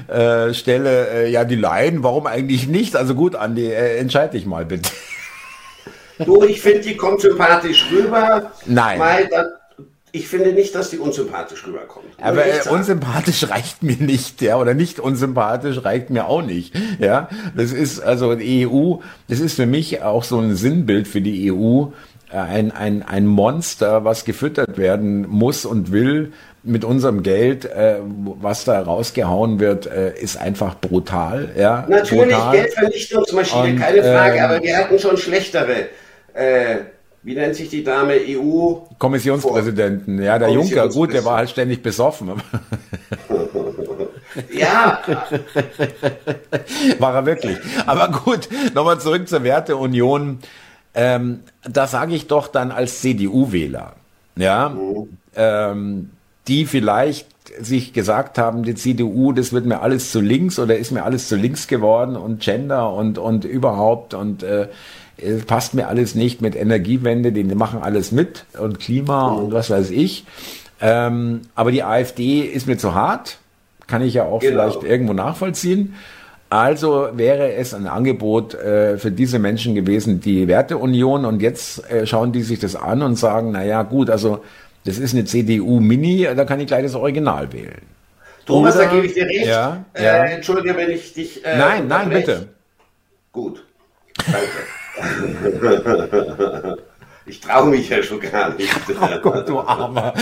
äh, 0.07 0.55
Stelle, 0.55 1.09
äh, 1.09 1.31
ja 1.31 1.45
die 1.45 1.57
Laien, 1.57 2.05
warum 2.05 2.29
eigentlich 2.29 2.69
nicht? 2.69 2.95
Also 2.95 3.17
gut, 3.17 3.35
Andi, 3.35 3.67
äh, 3.67 3.97
entscheid 3.97 4.35
dich 4.35 4.47
mal 4.47 4.65
bitte. 4.65 4.91
Du, 6.25 6.45
ich 6.45 6.61
finde, 6.61 6.81
die 6.81 6.97
kommt 6.97 7.23
sympathisch 7.23 7.87
rüber. 7.91 8.53
Nein. 8.67 8.99
Mal, 8.99 9.27
dann, 9.27 9.47
ich 10.13 10.29
finde 10.29 10.53
nicht, 10.53 10.75
dass 10.75 10.91
die 10.91 10.99
unsympathisch 10.99 11.67
rüberkommt. 11.67 12.07
Aber 12.21 12.45
äh, 12.47 12.69
unsympathisch 12.71 13.49
reicht 13.51 13.83
mir 13.83 13.97
nicht, 13.97 14.43
ja, 14.43 14.59
oder 14.59 14.75
nicht 14.75 15.01
unsympathisch 15.01 15.83
reicht 15.85 16.11
mir 16.11 16.27
auch 16.27 16.43
nicht, 16.43 16.75
ja. 16.99 17.29
Das 17.57 17.73
ist 17.73 18.01
also 18.01 18.35
die 18.35 18.69
EU, 18.69 18.97
das 19.29 19.41
ist 19.41 19.55
für 19.55 19.67
mich 19.67 20.03
auch 20.03 20.25
so 20.25 20.39
ein 20.39 20.55
Sinnbild 20.55 21.09
für 21.09 21.23
die 21.23 21.51
EU. 21.51 21.87
ein, 22.31 22.73
ein, 22.73 23.03
ein 23.03 23.27
Monster, 23.27 24.05
was 24.05 24.25
gefüttert 24.25 24.79
werden 24.79 25.27
muss 25.29 25.65
und 25.65 25.93
will 25.93 26.33
mit 26.63 26.85
unserem 26.85 27.23
Geld, 27.23 27.65
äh, 27.65 27.97
was 28.03 28.65
da 28.65 28.81
rausgehauen 28.81 29.61
wird, 29.61 29.87
äh, 29.87 30.15
ist 30.19 30.37
einfach 30.37 30.79
brutal. 30.81 31.51
Ja, 31.57 31.87
Natürlich, 31.89 32.35
brutal. 32.35 32.57
Geldvernichtungsmaschine, 32.57 33.77
keine 33.77 34.03
Frage, 34.03 34.39
ähm, 34.39 34.45
aber 34.45 34.63
wir 34.63 34.77
hatten 34.77 34.99
schon 34.99 35.17
schlechtere. 35.17 35.89
Äh, 36.35 36.77
wie 37.23 37.35
nennt 37.35 37.55
sich 37.55 37.69
die 37.69 37.85
Dame 37.85 38.15
EU? 38.15 38.75
Kommissionspräsidenten, 38.99 40.21
ja, 40.21 40.39
der 40.39 40.51
Juncker, 40.51 40.89
gut, 40.89 41.13
der 41.13 41.25
war 41.25 41.37
halt 41.37 41.51
ständig 41.51 41.83
besoffen. 41.83 42.33
ja. 44.53 45.01
war 46.99 47.15
er 47.15 47.27
wirklich. 47.27 47.59
Aber 47.87 48.09
gut, 48.09 48.49
nochmal 48.75 49.01
zurück 49.01 49.29
zur 49.29 49.45
Werteunion. 49.45 50.41
Ähm, 50.95 51.41
da 51.63 51.87
sage 51.87 52.15
ich 52.15 52.27
doch 52.27 52.49
dann 52.49 52.71
als 52.71 53.01
CDU-Wähler, 53.01 53.95
ja, 54.37 54.69
mhm. 54.71 55.17
ähm, 55.37 56.11
die 56.49 56.67
vielleicht 56.67 57.29
sich 57.61 57.93
gesagt 57.93 58.37
haben, 58.37 58.63
die 58.63 58.75
CDU, 58.75 59.33
das 59.33 59.53
wird 59.53 59.65
mir 59.65 59.81
alles 59.81 60.11
zu 60.11 60.21
links 60.21 60.59
oder 60.59 60.77
ist 60.77 60.91
mir 60.91 61.05
alles 61.05 61.29
zu 61.29 61.37
links 61.37 61.67
geworden 61.67 62.17
und 62.17 62.41
Gender 62.41 62.93
und, 62.93 63.19
und 63.19 63.45
überhaupt 63.45 64.13
und 64.13 64.43
äh, 64.43 64.69
passt 65.47 65.75
mir 65.75 65.89
alles 65.89 66.15
nicht 66.15 66.41
mit 66.41 66.57
Energiewende, 66.57 67.33
die 67.33 67.45
machen 67.45 67.83
alles 67.83 68.13
mit 68.13 68.45
und 68.59 68.79
Klima 68.79 69.29
und 69.29 69.53
was 69.53 69.71
weiß 69.71 69.91
ich. 69.91 70.25
Ähm, 70.81 71.43
aber 71.55 71.71
die 71.71 71.85
AfD 71.85 72.41
ist 72.41 72.67
mir 72.67 72.77
zu 72.77 72.95
hart, 72.95 73.39
kann 73.87 74.03
ich 74.03 74.15
ja 74.15 74.25
auch 74.25 74.41
genau. 74.41 74.71
vielleicht 74.71 74.83
irgendwo 74.83 75.13
nachvollziehen. 75.13 75.95
Also 76.51 77.09
wäre 77.15 77.55
es 77.55 77.73
ein 77.73 77.87
Angebot 77.87 78.53
äh, 78.55 78.99
für 78.99 79.11
diese 79.11 79.39
Menschen 79.39 79.75
gewesen, 79.75 80.21
die 80.21 80.49
Werteunion. 80.49 81.25
Und 81.25 81.41
jetzt 81.41 81.91
äh, 81.91 82.07
schauen 82.07 82.33
die 82.33 82.43
sich 82.43 82.59
das 82.59 82.77
an 82.77 83.01
und 83.01 83.17
sagen, 83.17 83.53
na 83.53 83.65
ja, 83.65 83.83
gut, 83.85 84.11
also 84.11 84.43
das 84.85 84.99
ist 84.99 85.15
eine 85.15 85.25
CDU-Mini, 85.25 86.29
da 86.37 86.45
kann 86.45 86.61
ich 86.61 86.67
gleich 86.67 86.83
das 86.83 86.95
Original 86.95 87.53
wählen. 87.53 87.81
Thomas, 88.45 88.77
Oder, 88.77 88.85
da 88.85 88.91
gebe 88.91 89.07
ich 89.07 89.15
dir 89.15 89.27
recht. 89.27 89.47
Ja, 89.47 89.85
äh, 89.95 90.05
ja. 90.05 90.25
Entschuldige, 90.25 90.77
wenn 90.77 90.91
ich 90.91 91.15
dich. 91.15 91.45
Äh, 91.45 91.57
nein, 91.57 91.87
nein, 91.87 92.11
bitte. 92.11 92.49
Gut. 93.33 93.65
Danke. 94.27 94.49
Ich 97.25 97.41
traue 97.41 97.71
mich 97.71 97.89
ja 97.89 98.03
schon 98.03 98.21
gar 98.21 98.53
nicht. 98.55 98.69
Oh 99.01 99.21
Gott, 99.23 99.49
du 99.49 99.61
Armer. 99.61 100.13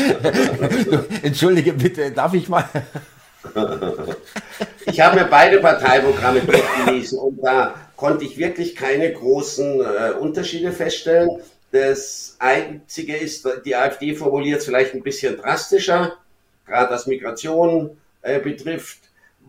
Entschuldige 1.23 1.73
bitte, 1.73 2.11
darf 2.11 2.35
ich 2.35 2.49
mal? 2.49 2.69
Ich 4.85 5.01
habe 5.01 5.21
mir 5.21 5.25
beide 5.25 5.61
Parteiprogramme 5.61 6.41
durchgelesen 6.41 7.19
und 7.19 7.43
da 7.43 7.75
konnte 7.97 8.25
ich 8.25 8.37
wirklich 8.37 8.77
keine 8.77 9.13
großen 9.13 9.81
äh, 9.81 10.11
Unterschiede 10.19 10.73
feststellen. 10.73 11.31
Das 11.73 12.37
Einzige 12.39 13.17
ist, 13.17 13.49
die 13.65 13.77
AfD 13.77 14.15
formuliert 14.15 14.61
es 14.61 14.67
vielleicht 14.67 14.95
ein 14.95 15.03
bisschen 15.03 15.37
drastischer, 15.39 16.17
gerade 16.67 16.93
was 16.93 17.07
Migration 17.07 17.97
äh, 18.23 18.41
betrifft. 18.41 19.00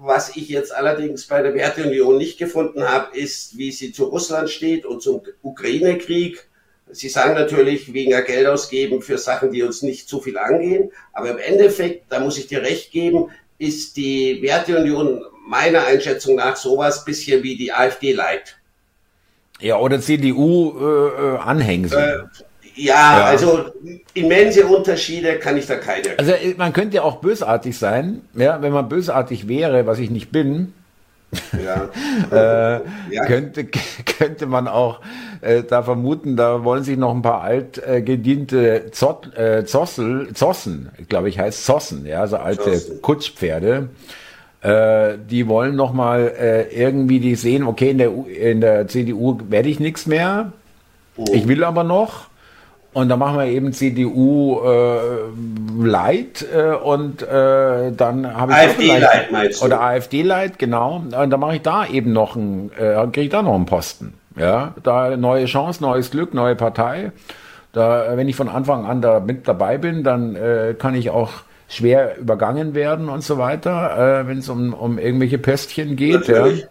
Was 0.03 0.35
ich 0.35 0.49
jetzt 0.49 0.73
allerdings 0.73 1.27
bei 1.27 1.43
der 1.43 1.53
Werteunion 1.53 2.17
nicht 2.17 2.39
gefunden 2.39 2.89
habe, 2.89 3.15
ist, 3.15 3.55
wie 3.59 3.71
sie 3.71 3.91
zu 3.91 4.05
Russland 4.05 4.49
steht 4.49 4.83
und 4.83 5.03
zum 5.03 5.21
Ukraine-Krieg. 5.43 6.47
Sie 6.89 7.07
sagen 7.07 7.35
natürlich, 7.35 7.93
weniger 7.93 8.23
Geld 8.23 8.47
ausgeben 8.47 9.03
für 9.03 9.19
Sachen, 9.19 9.51
die 9.51 9.61
uns 9.61 9.83
nicht 9.83 10.09
zu 10.09 10.19
viel 10.19 10.39
angehen. 10.39 10.91
Aber 11.13 11.29
im 11.29 11.37
Endeffekt, 11.37 12.05
da 12.11 12.19
muss 12.19 12.39
ich 12.39 12.47
dir 12.47 12.63
recht 12.63 12.89
geben, 12.91 13.29
ist 13.59 13.95
die 13.95 14.41
Werteunion 14.41 15.23
meiner 15.47 15.85
Einschätzung 15.85 16.33
nach 16.35 16.55
sowas 16.55 17.05
bisschen 17.05 17.43
wie 17.43 17.55
die 17.55 17.71
AfD 17.71 18.13
leid. 18.13 18.57
Ja, 19.59 19.77
oder 19.77 20.01
CDU-Anhängsel. 20.01 21.99
Äh, 21.99 22.13
äh, 22.13 22.25
ja, 22.75 23.19
ja, 23.19 23.25
also 23.25 23.65
immense 24.13 24.65
Unterschiede 24.65 25.39
kann 25.39 25.57
ich 25.57 25.67
da 25.67 25.75
keine. 25.75 26.17
Also 26.17 26.31
äh, 26.31 26.53
man 26.57 26.73
könnte 26.73 26.97
ja 26.97 27.03
auch 27.03 27.17
bösartig 27.17 27.77
sein, 27.77 28.21
ja, 28.33 28.61
wenn 28.61 28.73
man 28.73 28.87
bösartig 28.89 29.47
wäre, 29.47 29.85
was 29.85 29.99
ich 29.99 30.09
nicht 30.09 30.31
bin. 30.31 30.73
Ja. 31.63 31.89
äh, 32.31 32.81
ja. 33.11 33.25
Könnte, 33.25 33.65
könnte 34.17 34.45
man 34.45 34.67
auch 34.67 34.99
äh, 35.41 35.63
da 35.63 35.83
vermuten, 35.83 36.35
da 36.35 36.63
wollen 36.63 36.83
sich 36.83 36.97
noch 36.97 37.13
ein 37.13 37.21
paar 37.21 37.41
alt 37.41 37.77
äh, 37.77 38.91
Zott, 38.91 39.35
äh, 39.35 39.65
Zossel, 39.65 40.33
Zossen, 40.33 40.89
glaube 41.09 41.29
ich 41.29 41.39
heißt 41.39 41.65
Zossen, 41.65 42.05
ja, 42.05 42.25
so 42.27 42.37
alte 42.37 42.71
Zossen. 42.73 43.01
Kutschpferde, 43.01 43.89
äh, 44.61 45.17
die 45.29 45.47
wollen 45.47 45.75
noch 45.75 45.93
mal 45.93 46.33
äh, 46.37 46.63
irgendwie 46.73 47.19
die 47.19 47.35
sehen, 47.35 47.63
okay, 47.63 47.91
in 47.91 47.97
der, 47.97 48.11
in 48.27 48.61
der 48.61 48.87
CDU 48.87 49.39
werde 49.49 49.69
ich 49.69 49.79
nichts 49.79 50.05
mehr, 50.05 50.51
oh. 51.17 51.25
ich 51.33 51.47
will 51.47 51.63
aber 51.63 51.83
noch 51.83 52.30
und 52.93 53.07
dann 53.07 53.19
machen 53.19 53.37
wir 53.37 53.45
eben 53.45 53.71
CDU 53.71 54.59
äh, 54.65 54.97
Light 55.81 56.45
äh, 56.53 56.75
und 56.75 57.21
äh, 57.21 57.91
dann 57.91 58.35
habe 58.35 58.51
ich 58.51 58.57
AfD 58.57 58.97
Light 58.97 59.31
meinst 59.31 59.61
du? 59.61 59.65
Oder 59.65 59.81
AfD 59.81 60.21
Light, 60.23 60.59
genau. 60.59 60.97
Und 60.97 61.29
dann 61.29 61.39
mache 61.39 61.55
ich 61.55 61.61
da 61.61 61.85
eben 61.85 62.11
noch 62.11 62.35
einen, 62.35 62.69
äh, 62.77 62.95
kriege 63.05 63.21
ich 63.21 63.29
da 63.29 63.41
noch 63.41 63.55
einen 63.55 63.65
Posten. 63.65 64.13
Ja, 64.37 64.73
da 64.83 65.15
neue 65.15 65.45
Chance, 65.45 65.81
neues 65.81 66.11
Glück, 66.11 66.33
neue 66.33 66.55
Partei. 66.55 67.11
Da, 67.73 68.17
wenn 68.17 68.27
ich 68.27 68.35
von 68.35 68.49
Anfang 68.49 68.85
an 68.85 69.01
da 69.01 69.21
mit 69.21 69.47
dabei 69.47 69.77
bin, 69.77 70.03
dann 70.03 70.35
äh, 70.35 70.75
kann 70.77 70.93
ich 70.93 71.09
auch 71.09 71.31
schwer 71.69 72.17
übergangen 72.17 72.75
werden 72.75 73.07
und 73.07 73.23
so 73.23 73.37
weiter, 73.37 74.21
äh, 74.21 74.27
wenn 74.27 74.39
es 74.39 74.49
um, 74.49 74.73
um 74.73 74.99
irgendwelche 74.99 75.37
Pöstchen 75.37 75.95
geht. 75.95 76.27
Natürlich. 76.27 76.61
Ja. 76.61 76.67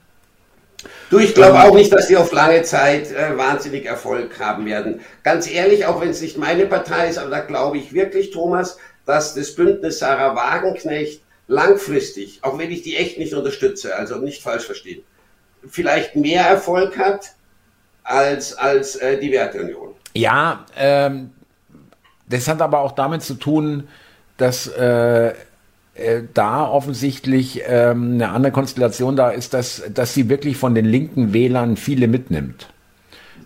Du, 1.10 1.18
ich 1.18 1.34
glaube 1.34 1.58
auch 1.58 1.74
nicht, 1.74 1.92
dass 1.92 2.06
die 2.06 2.16
auf 2.16 2.32
lange 2.32 2.62
Zeit 2.62 3.10
äh, 3.10 3.36
wahnsinnig 3.36 3.84
Erfolg 3.84 4.38
haben 4.38 4.64
werden. 4.64 5.00
Ganz 5.24 5.50
ehrlich, 5.50 5.84
auch 5.86 6.00
wenn 6.00 6.10
es 6.10 6.22
nicht 6.22 6.38
meine 6.38 6.66
Partei 6.66 7.08
ist, 7.08 7.18
aber 7.18 7.30
da 7.30 7.40
glaube 7.40 7.78
ich 7.78 7.92
wirklich, 7.92 8.30
Thomas, 8.30 8.78
dass 9.06 9.34
das 9.34 9.56
Bündnis 9.56 9.98
Sarah 9.98 10.36
Wagenknecht 10.36 11.22
langfristig, 11.48 12.38
auch 12.42 12.58
wenn 12.58 12.70
ich 12.70 12.82
die 12.82 12.94
echt 12.94 13.18
nicht 13.18 13.34
unterstütze, 13.34 13.96
also 13.96 14.18
nicht 14.18 14.40
falsch 14.40 14.64
verstehen, 14.64 15.02
vielleicht 15.68 16.14
mehr 16.14 16.44
Erfolg 16.44 16.96
hat 16.96 17.32
als, 18.04 18.56
als 18.56 18.94
äh, 18.94 19.18
die 19.18 19.32
Werteunion. 19.32 19.94
Ja, 20.14 20.64
ähm, 20.76 21.32
das 22.28 22.46
hat 22.46 22.62
aber 22.62 22.78
auch 22.78 22.92
damit 22.92 23.22
zu 23.22 23.34
tun, 23.34 23.88
dass 24.36 24.68
äh, 24.68 25.30
äh, 25.30 25.34
da 26.34 26.68
offensichtlich 26.68 27.62
ähm, 27.66 28.14
eine 28.14 28.30
andere 28.30 28.52
Konstellation 28.52 29.16
da 29.16 29.30
ist, 29.30 29.54
dass, 29.54 29.82
dass 29.92 30.14
sie 30.14 30.28
wirklich 30.28 30.56
von 30.56 30.74
den 30.74 30.86
linken 30.86 31.32
Wählern 31.32 31.76
viele 31.76 32.08
mitnimmt. 32.08 32.68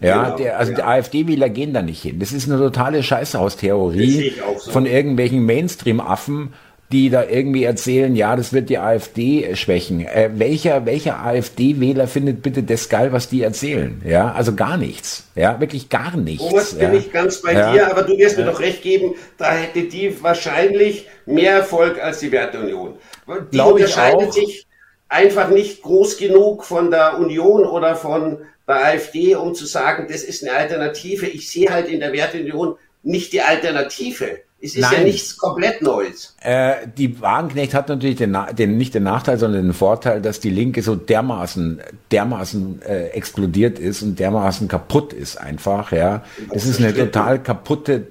Ja, 0.01 0.25
genau, 0.25 0.37
der, 0.37 0.59
also 0.59 0.73
ja. 0.73 0.77
die 0.79 0.83
AfD-Wähler 0.83 1.49
gehen 1.49 1.73
da 1.73 1.83
nicht 1.83 2.03
hin. 2.03 2.19
Das 2.19 2.33
ist 2.33 2.51
eine 2.51 2.59
totale 2.59 3.03
Scheißhaustheorie 3.03 4.35
so. 4.59 4.71
von 4.71 4.87
irgendwelchen 4.87 5.47
Mainstream-Affen, 5.47 6.53
die 6.93 7.11
da 7.11 7.25
irgendwie 7.25 7.65
erzählen, 7.65 8.15
ja, 8.15 8.37
das 8.37 8.53
wird 8.53 8.69
die 8.69 8.79
AfD 8.79 9.57
schwächen. 9.57 10.07
Äh, 10.07 10.31
welcher 10.35 10.87
welcher 10.87 11.25
AfD-Wähler 11.25 12.07
findet 12.07 12.43
bitte 12.43 12.63
das 12.63 12.89
geil, 12.89 13.13
was 13.13 13.29
die 13.29 13.43
erzählen? 13.43 14.01
Ja, 14.05 14.33
also 14.33 14.55
gar 14.55 14.77
nichts. 14.77 15.25
Ja, 15.35 15.59
wirklich 15.61 15.89
gar 15.89 16.17
nichts. 16.17 16.47
Thomas, 16.47 16.77
ja. 16.79 16.89
bin 16.89 16.99
ich 16.99 17.13
ganz 17.13 17.43
bei 17.43 17.55
ja. 17.55 17.73
dir, 17.73 17.91
aber 17.91 18.03
du 18.03 18.17
wirst 18.19 18.37
mir 18.37 18.45
doch 18.45 18.61
recht 18.61 18.83
geben, 18.83 19.15
da 19.39 19.53
hätte 19.53 19.83
die 19.83 20.23
wahrscheinlich 20.23 21.07
mehr 21.27 21.53
Erfolg 21.53 22.01
als 22.01 22.21
die 22.21 22.31
Werteunion. 22.31 22.95
Die 23.27 23.57
Glaube 23.57 23.75
unterscheidet 23.75 24.33
sich 24.33 24.67
einfach 25.09 25.49
nicht 25.49 25.83
groß 25.83 26.19
genug 26.19 26.65
von 26.65 26.91
der 26.91 27.19
Union 27.19 27.65
oder 27.65 27.97
von 27.97 28.39
der 28.67 28.77
AfD, 28.77 29.35
um 29.35 29.55
zu 29.55 29.67
sagen, 29.67 30.07
das 30.09 30.23
ist 30.23 30.43
eine 30.43 30.57
Alternative. 30.57 31.27
Ich 31.27 31.51
sehe 31.51 31.71
halt 31.71 31.89
in 31.89 32.01
der 32.01 32.13
Werteunion 32.13 32.77
nicht 33.03 33.33
die 33.33 33.43
Alternative. 33.43 34.39
Es 34.65 34.77
ist 34.77 34.81
Nein. 34.81 34.93
ja 34.93 35.05
nichts 35.05 35.37
komplett 35.37 35.83
Neues. 35.83 36.35
Äh, 36.41 36.87
die 36.97 37.21
Wagenknecht 37.21 37.75
hat 37.75 37.91
natürlich 37.91 38.17
den, 38.17 38.35
den, 38.57 38.79
nicht 38.79 38.95
den 38.95 39.03
Nachteil, 39.03 39.37
sondern 39.39 39.63
den 39.63 39.75
Vorteil, 39.75 40.23
dass 40.23 40.41
die 40.41 40.49
Linke 40.49 40.81
so 40.81 40.97
dermaßen, 40.97 41.83
dermaßen 42.11 42.81
äh, 42.81 43.09
explodiert 43.09 43.79
ist 43.79 44.01
und 44.01 44.19
dermaßen 44.19 44.67
kaputt 44.67 45.13
ist 45.13 45.37
einfach. 45.37 45.93
Ja, 45.93 46.23
das, 46.49 46.63
das 46.63 46.67
ist 46.67 46.81
eine 46.81 46.95
total 46.95 47.43
kaputte, 47.43 48.07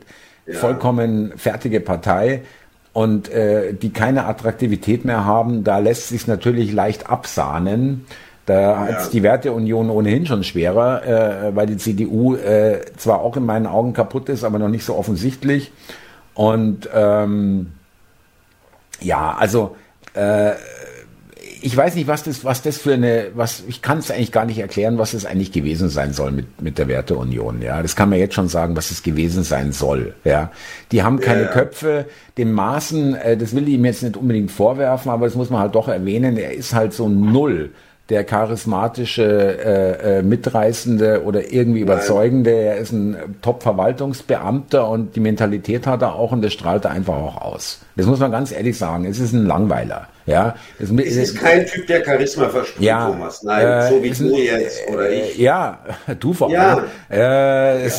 ja. 0.45 0.53
vollkommen 0.53 1.33
fertige 1.37 1.79
Partei 1.79 2.43
und 2.93 3.29
äh, 3.29 3.73
die 3.73 3.91
keine 3.91 4.25
Attraktivität 4.25 5.05
mehr 5.05 5.25
haben. 5.25 5.63
Da 5.63 5.79
lässt 5.79 6.09
sich 6.09 6.27
natürlich 6.27 6.71
leicht 6.71 7.09
absahnen. 7.09 8.05
Da 8.45 8.59
ja. 8.59 8.79
hat 8.79 9.11
die 9.11 9.23
Werteunion 9.23 9.89
ohnehin 9.89 10.27
schon 10.27 10.43
schwerer, 10.43 11.47
äh, 11.47 11.55
weil 11.55 11.65
die 11.65 11.77
CDU 11.77 12.35
äh, 12.35 12.81
zwar 12.95 13.21
auch 13.21 13.37
in 13.37 13.45
meinen 13.45 13.65
Augen 13.65 13.93
kaputt 13.93 14.29
ist, 14.29 14.43
aber 14.43 14.59
noch 14.59 14.69
nicht 14.69 14.85
so 14.85 14.95
offensichtlich. 14.95 15.71
Und 16.33 16.89
ähm, 16.93 17.73
ja, 18.99 19.35
also 19.37 19.75
äh, 20.13 20.53
ich 21.61 21.75
weiß 21.75 21.95
nicht, 21.95 22.07
was 22.07 22.23
das, 22.23 22.43
was 22.43 22.61
das 22.61 22.77
für 22.77 22.93
eine, 22.93 23.27
was 23.35 23.63
ich 23.67 23.81
kann 23.81 23.99
es 23.99 24.11
eigentlich 24.11 24.33
gar 24.33 24.45
nicht 24.45 24.59
erklären, 24.59 24.97
was 24.97 25.13
es 25.13 25.25
eigentlich 25.25 25.53
gewesen 25.53 25.87
sein 25.87 26.11
soll 26.11 26.31
mit 26.31 26.61
mit 26.61 26.77
der 26.77 26.89
Werteunion. 26.89 27.61
Ja, 27.61 27.81
das 27.81 27.95
kann 27.95 28.09
man 28.09 28.19
jetzt 28.19 28.35
schon 28.35 28.49
sagen, 28.49 28.75
was 28.75 28.91
es 28.91 29.01
gewesen 29.01 29.43
sein 29.43 29.71
soll. 29.71 30.13
Ja, 30.25 30.51
die 30.91 31.03
haben 31.03 31.19
keine 31.19 31.43
ja. 31.43 31.47
Köpfe. 31.47 32.05
Dem 32.37 32.51
Maßen, 32.51 33.15
äh, 33.15 33.37
das 33.37 33.55
will 33.55 33.67
ich 33.67 33.75
ihm 33.75 33.85
jetzt 33.85 34.03
nicht 34.03 34.17
unbedingt 34.17 34.51
vorwerfen, 34.51 35.09
aber 35.09 35.25
das 35.25 35.35
muss 35.35 35.49
man 35.49 35.61
halt 35.61 35.75
doch 35.75 35.87
erwähnen. 35.87 36.35
Er 36.37 36.53
ist 36.53 36.73
halt 36.73 36.93
so 36.93 37.07
null 37.07 37.71
der 38.09 38.25
charismatische, 38.25 39.23
äh, 39.23 40.19
äh, 40.19 40.21
mitreißende 40.23 41.23
oder 41.23 41.51
irgendwie 41.53 41.79
überzeugende. 41.79 42.51
Er 42.51 42.77
ist 42.77 42.91
ein 42.91 43.15
Top-Verwaltungsbeamter 43.41 44.89
und 44.89 45.15
die 45.15 45.21
Mentalität 45.21 45.87
hat 45.87 46.01
er 46.01 46.15
auch 46.15 46.33
und 46.33 46.41
das 46.43 46.51
strahlt 46.51 46.83
er 46.85 46.91
einfach 46.91 47.15
auch 47.15 47.41
aus. 47.41 47.79
Das 47.95 48.05
muss 48.05 48.19
man 48.19 48.31
ganz 48.31 48.51
ehrlich 48.51 48.77
sagen. 48.77 49.05
Es 49.05 49.19
ist 49.19 49.33
ein 49.33 49.45
Langweiler. 49.45 50.07
Ja, 50.25 50.55
es, 50.79 50.89
es 50.89 51.15
ist 51.17 51.37
kein 51.37 51.65
Typ, 51.65 51.85
der 51.87 52.05
Charisma 52.05 52.47
verspricht, 52.47 52.81
ja, 52.81 53.07
Thomas. 53.07 53.43
Nein, 53.43 53.67
äh, 53.67 53.89
so 53.89 54.03
wie 54.03 54.09
du 54.09 54.37
jetzt 54.37 54.87
oder 54.87 55.09
ich. 55.09 55.37
Ja, 55.37 55.79
du 56.19 56.33
vor 56.33 56.47
allem. 56.47 56.85
Ja. 57.09 57.75
Äh, 57.75 57.87
ja. 57.87 57.91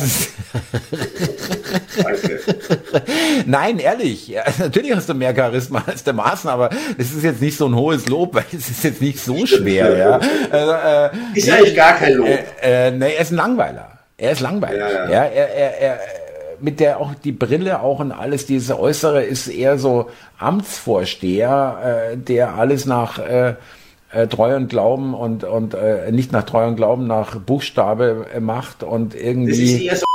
Danke. 2.03 2.39
Nein, 3.45 3.79
ehrlich. 3.79 4.27
Ja, 4.27 4.43
natürlich 4.57 4.95
hast 4.95 5.07
du 5.07 5.13
mehr 5.13 5.35
Charisma 5.35 5.83
als 5.85 6.03
der 6.03 6.13
Maaßen, 6.13 6.49
aber 6.49 6.71
es 6.97 7.11
ist 7.11 7.23
jetzt 7.23 7.41
nicht 7.41 7.57
so 7.57 7.67
ein 7.67 7.75
hohes 7.75 8.07
Lob, 8.07 8.33
weil 8.33 8.45
es 8.51 8.69
ist 8.69 8.83
jetzt 8.83 9.01
nicht 9.01 9.19
so 9.19 9.45
schwer. 9.45 9.95
ja. 9.95 10.19
Äh, 10.51 11.05
äh, 11.05 11.37
ist 11.37 11.49
eigentlich 11.49 11.75
gar 11.75 11.95
kein 11.95 12.13
Lob. 12.13 12.27
Äh, 12.27 12.87
äh, 12.87 12.91
nee, 12.91 13.13
er 13.13 13.21
ist 13.21 13.31
ein 13.31 13.35
Langweiler. 13.35 13.91
Er 14.17 14.31
ist 14.31 14.39
langweilig. 14.39 14.79
Ja, 14.79 14.89
ja. 14.89 15.09
ja 15.09 15.23
er, 15.25 15.49
er, 15.53 15.81
er, 15.81 15.99
mit 16.59 16.79
der 16.79 16.99
auch 16.99 17.13
die 17.15 17.31
Brille 17.31 17.81
auch 17.81 17.99
und 17.99 18.11
alles, 18.11 18.45
diese 18.45 18.79
Äußere 18.79 19.23
ist 19.23 19.47
eher 19.47 19.77
so 19.77 20.09
Amtsvorsteher, 20.37 22.11
äh, 22.13 22.17
der 22.17 22.55
alles 22.55 22.85
nach 22.85 23.19
äh, 23.19 23.55
äh, 24.11 24.27
Treu 24.27 24.55
und 24.55 24.69
Glauben 24.69 25.13
und, 25.13 25.43
und 25.43 25.73
äh, 25.73 26.11
nicht 26.11 26.31
nach 26.31 26.43
Treu 26.43 26.67
und 26.67 26.75
Glauben, 26.75 27.07
nach 27.07 27.37
Buchstabe 27.39 28.27
äh, 28.33 28.39
macht 28.39 28.83
und 28.83 29.13
irgendwie. 29.13 29.51
Das 29.51 29.59
ist 29.59 29.81
eher 29.81 29.95
so 29.97 30.05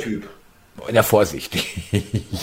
Typ. 0.00 0.28
Ja, 0.90 1.02
vorsichtig. 1.02 1.76
ich 1.92 2.40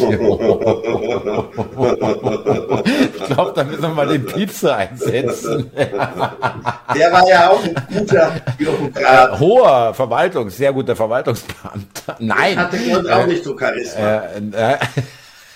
glaube, 3.27 3.53
da 3.55 3.63
müssen 3.63 3.81
wir 3.81 3.89
mal 3.89 4.07
den 4.07 4.25
Pizza 4.25 4.75
einsetzen. 4.77 5.71
Der 5.75 7.11
war 7.11 7.27
ja 7.27 7.49
auch 7.49 7.63
ein 7.63 7.75
guter 7.93 8.31
Bürokrat. 8.57 9.33
Äh, 9.33 9.39
hoher 9.39 9.93
Verwaltungs, 9.93 10.57
sehr 10.57 10.71
guter 10.73 10.95
Verwaltungsbeamter. 10.95 12.15
Nein. 12.19 12.57
Hatte 12.57 12.77
Grund 12.77 13.09
auch 13.09 13.25
nicht 13.25 13.43
so 13.43 13.57
Charisma. 13.57 13.99
Äh, 13.99 14.73
äh, 14.73 14.77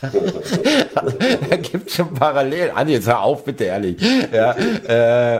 da 1.49 1.55
gibt 1.55 1.89
es 1.89 1.95
schon 1.95 2.13
Parallelen. 2.13 2.75
Andi, 2.75 2.93
jetzt 2.93 3.07
hör 3.07 3.21
auf, 3.21 3.45
bitte, 3.45 3.65
ehrlich. 3.65 4.01
Ja, 4.31 4.51
äh, 4.51 5.39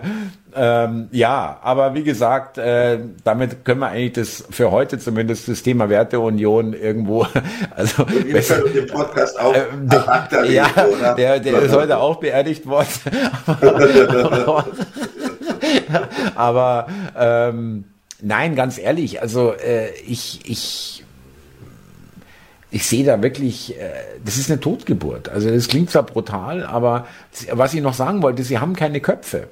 ähm, 0.56 1.08
ja, 1.12 1.60
aber 1.62 1.94
wie 1.94 2.04
gesagt, 2.04 2.58
äh, 2.58 3.00
damit 3.24 3.66
können 3.66 3.80
wir 3.82 3.89
eigentlich 3.89 4.13
das 4.13 4.44
für 4.50 4.72
heute 4.72 5.00
zumindest 5.00 5.48
das 5.48 5.63
Thema 5.63 5.89
Werteunion 5.89 6.74
irgendwo. 6.74 7.28
Also 7.76 8.06
wir 8.08 8.42
können 8.42 8.74
den 8.74 8.88
Podcast 8.88 9.39
auch 9.39 9.54
äh, 9.54 9.63
der, 9.82 10.46
ja, 10.52 10.68
oder? 10.86 11.16
der, 11.16 11.39
der 11.39 11.62
ist 11.62 11.74
heute 11.74 11.98
auch 11.98 12.18
beerdigt 12.18 12.68
worden. 12.68 12.88
aber 16.36 16.88
ähm, 17.18 17.86
nein, 18.22 18.56
ganz 18.56 18.78
ehrlich, 18.78 19.22
also 19.22 19.54
äh, 19.54 19.89
ich 20.06 20.42
ich 20.46 21.04
ich 22.70 22.88
sehe 22.88 23.06
da 23.06 23.22
wirklich, 23.22 23.80
äh, 23.80 23.92
das 24.24 24.38
ist 24.38 24.50
eine 24.50 24.60
Totgeburt. 24.60 25.30
Also 25.30 25.50
das 25.50 25.68
klingt 25.68 25.89
zwar 25.92 26.04
brutal, 26.04 26.63
aber 26.63 27.08
was 27.52 27.74
ich 27.74 27.82
noch 27.82 27.94
sagen 27.94 28.22
wollte, 28.22 28.44
sie 28.44 28.60
haben 28.60 28.76
keine 28.76 29.00
Köpfe. 29.00 29.48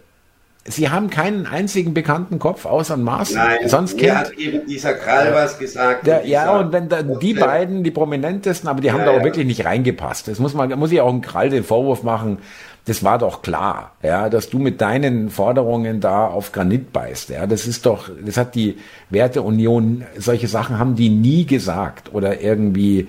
Sie 0.63 0.89
haben 0.89 1.09
keinen 1.09 1.47
einzigen 1.47 1.95
bekannten 1.95 2.37
Kopf 2.37 2.67
außer 2.67 2.95
Mars. 2.95 3.33
Nein, 3.33 3.67
sonst 3.67 3.97
kennt 3.97 4.15
hat 4.15 4.31
eben 4.33 4.67
dieser 4.67 4.93
Krall 4.93 5.33
was 5.33 5.57
gesagt. 5.57 6.05
Der, 6.05 6.27
ja, 6.27 6.59
und 6.59 6.71
wenn 6.71 6.87
da, 6.87 7.01
die 7.01 7.33
beiden, 7.33 7.83
die 7.83 7.89
prominentesten, 7.89 8.69
aber 8.69 8.79
die 8.79 8.87
ja, 8.87 8.93
haben 8.93 9.03
da 9.03 9.09
auch 9.09 9.17
ja. 9.17 9.23
wirklich 9.23 9.47
nicht 9.47 9.65
reingepasst. 9.65 10.27
Das 10.27 10.37
muss 10.37 10.53
man, 10.53 10.69
muss 10.77 10.91
ich 10.91 11.01
auch 11.01 11.09
einen 11.09 11.21
Krall 11.21 11.49
den 11.49 11.63
Vorwurf 11.63 12.03
machen. 12.03 12.37
Das 12.85 13.03
war 13.03 13.17
doch 13.17 13.41
klar, 13.41 13.93
ja, 14.03 14.29
dass 14.29 14.49
du 14.49 14.59
mit 14.59 14.81
deinen 14.81 15.31
Forderungen 15.31 15.99
da 15.99 16.27
auf 16.27 16.51
Granit 16.51 16.93
beißt. 16.93 17.29
Ja, 17.29 17.47
das 17.47 17.65
ist 17.65 17.87
doch, 17.87 18.09
das 18.23 18.37
hat 18.37 18.53
die 18.53 18.77
Werteunion, 19.09 20.03
solche 20.17 20.47
Sachen 20.47 20.77
haben 20.77 20.95
die 20.95 21.09
nie 21.09 21.45
gesagt 21.45 22.13
oder 22.13 22.39
irgendwie 22.41 23.07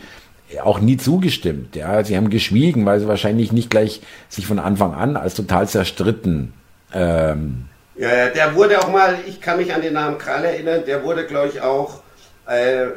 auch 0.62 0.80
nie 0.80 0.96
zugestimmt. 0.96 1.76
Ja, 1.76 2.02
sie 2.02 2.16
haben 2.16 2.30
geschwiegen, 2.30 2.86
weil 2.86 3.00
sie 3.00 3.08
wahrscheinlich 3.08 3.52
nicht 3.52 3.68
gleich 3.68 4.00
sich 4.30 4.46
von 4.46 4.58
Anfang 4.58 4.94
an 4.94 5.16
als 5.16 5.34
total 5.34 5.68
zerstritten 5.68 6.54
ähm, 6.94 7.68
ja, 7.96 8.28
der 8.28 8.55
wurde 8.55 8.78
auch 8.81 8.90
mal, 8.90 9.16
ich 9.26 9.40
kann 9.40 9.59
mich 9.59 9.72
an 9.72 9.83
den 9.83 9.92
Namen 9.94 10.18
Krall 10.18 10.44
erinnern, 10.44 10.83
der 10.87 11.05
wurde, 11.05 11.26
glaube 11.26 11.48
ich, 11.48 11.61
auch 11.61 12.02
äh, 12.48 12.85
äh, 12.85 12.88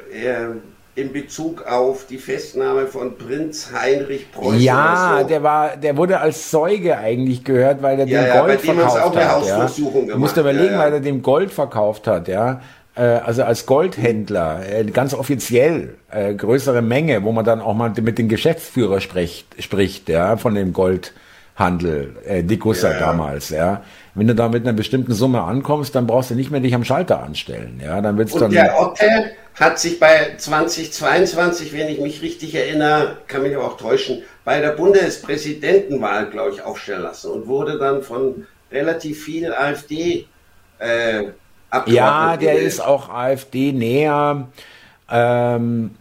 in 0.96 1.12
Bezug 1.12 1.66
auf 1.68 2.08
die 2.08 2.18
Festnahme 2.18 2.88
von 2.88 3.18
Prinz 3.18 3.70
Heinrich 3.74 4.32
Preußen. 4.32 4.62
Ja, 4.62 5.20
so. 5.22 5.28
der 5.28 5.44
war, 5.44 5.76
der 5.76 5.98
wurde 5.98 6.20
als 6.20 6.50
Zeuge 6.50 6.98
eigentlich 6.98 7.44
gehört, 7.44 7.82
weil 7.82 8.00
er 8.00 8.08
ja, 8.08 8.22
dem 8.22 8.28
ja, 8.28 8.42
Gold 8.42 8.62
verkauft 8.62 9.02
auch 9.02 9.16
hat. 9.16 9.46
Ja. 9.46 10.18
Musste 10.18 10.40
überlegen, 10.40 10.74
ja, 10.74 10.80
weil 10.80 10.94
er 10.94 11.00
dem 11.02 11.22
Gold 11.22 11.52
verkauft 11.52 12.08
hat, 12.08 12.30
ja. 12.30 12.62
Äh, 12.96 13.02
also 13.02 13.44
als 13.44 13.66
Goldhändler, 13.66 14.62
äh, 14.68 14.86
ganz 14.86 15.14
offiziell, 15.14 15.96
äh, 16.10 16.34
größere 16.34 16.82
Menge, 16.82 17.24
wo 17.24 17.34
man 17.34 17.44
dann 17.44 17.60
auch 17.60 17.74
mal 17.74 17.92
mit 18.02 18.18
dem 18.18 18.30
Geschäftsführer 18.30 19.02
spricht, 19.02 19.62
spricht, 19.62 20.08
ja, 20.08 20.38
von 20.38 20.56
dem 20.56 20.72
Gold. 20.72 21.14
Handel, 21.56 22.18
äh, 22.26 22.44
Dickusser 22.44 22.92
ja, 22.92 23.00
damals, 23.00 23.50
ja. 23.50 23.82
Wenn 24.14 24.28
du 24.28 24.36
da 24.36 24.50
mit 24.50 24.64
einer 24.64 24.74
bestimmten 24.74 25.14
Summe 25.14 25.42
ankommst, 25.42 25.96
dann 25.96 26.06
brauchst 26.06 26.32
du 26.32 26.36
nicht 26.36 26.52
mehr 26.52 26.60
dich 26.60 26.76
am 26.76 26.84
Schalter 26.84 27.24
anstellen, 27.24 27.82
ja. 27.84 28.02
Dann 28.02 28.18
wird's 28.18 28.34
Und 28.34 28.42
dann. 28.42 28.52
Der 28.52 28.80
Otto 28.80 29.06
hat 29.56 29.80
sich 29.80 30.00
bei 30.00 30.36
2022, 30.38 31.72
wenn 31.74 31.88
ich 31.88 32.02
mich 32.02 32.22
richtig 32.22 32.56
erinnere, 32.56 33.18
kann 33.28 33.42
mich 33.42 33.56
aber 33.56 33.66
auch 33.66 33.78
täuschen, 33.78 34.24
bei 34.44 34.60
der 34.60 34.72
Bundespräsidentenwahl, 34.72 36.30
glaube 36.30 36.52
ich, 36.52 36.62
aufstellen 36.62 37.04
lassen 37.04 37.32
und 37.32 37.48
wurde 37.48 37.78
dann 37.78 38.04
von 38.04 38.46
relativ 38.72 39.24
viel 39.24 39.54
AfD 39.54 40.28
äh, 40.80 41.24
Ja, 41.86 42.36
der 42.36 42.60
ist 42.60 42.82
auch 42.82 43.10
AfD 43.10 43.72
näher. 43.72 44.48
Ähm, 45.10 45.92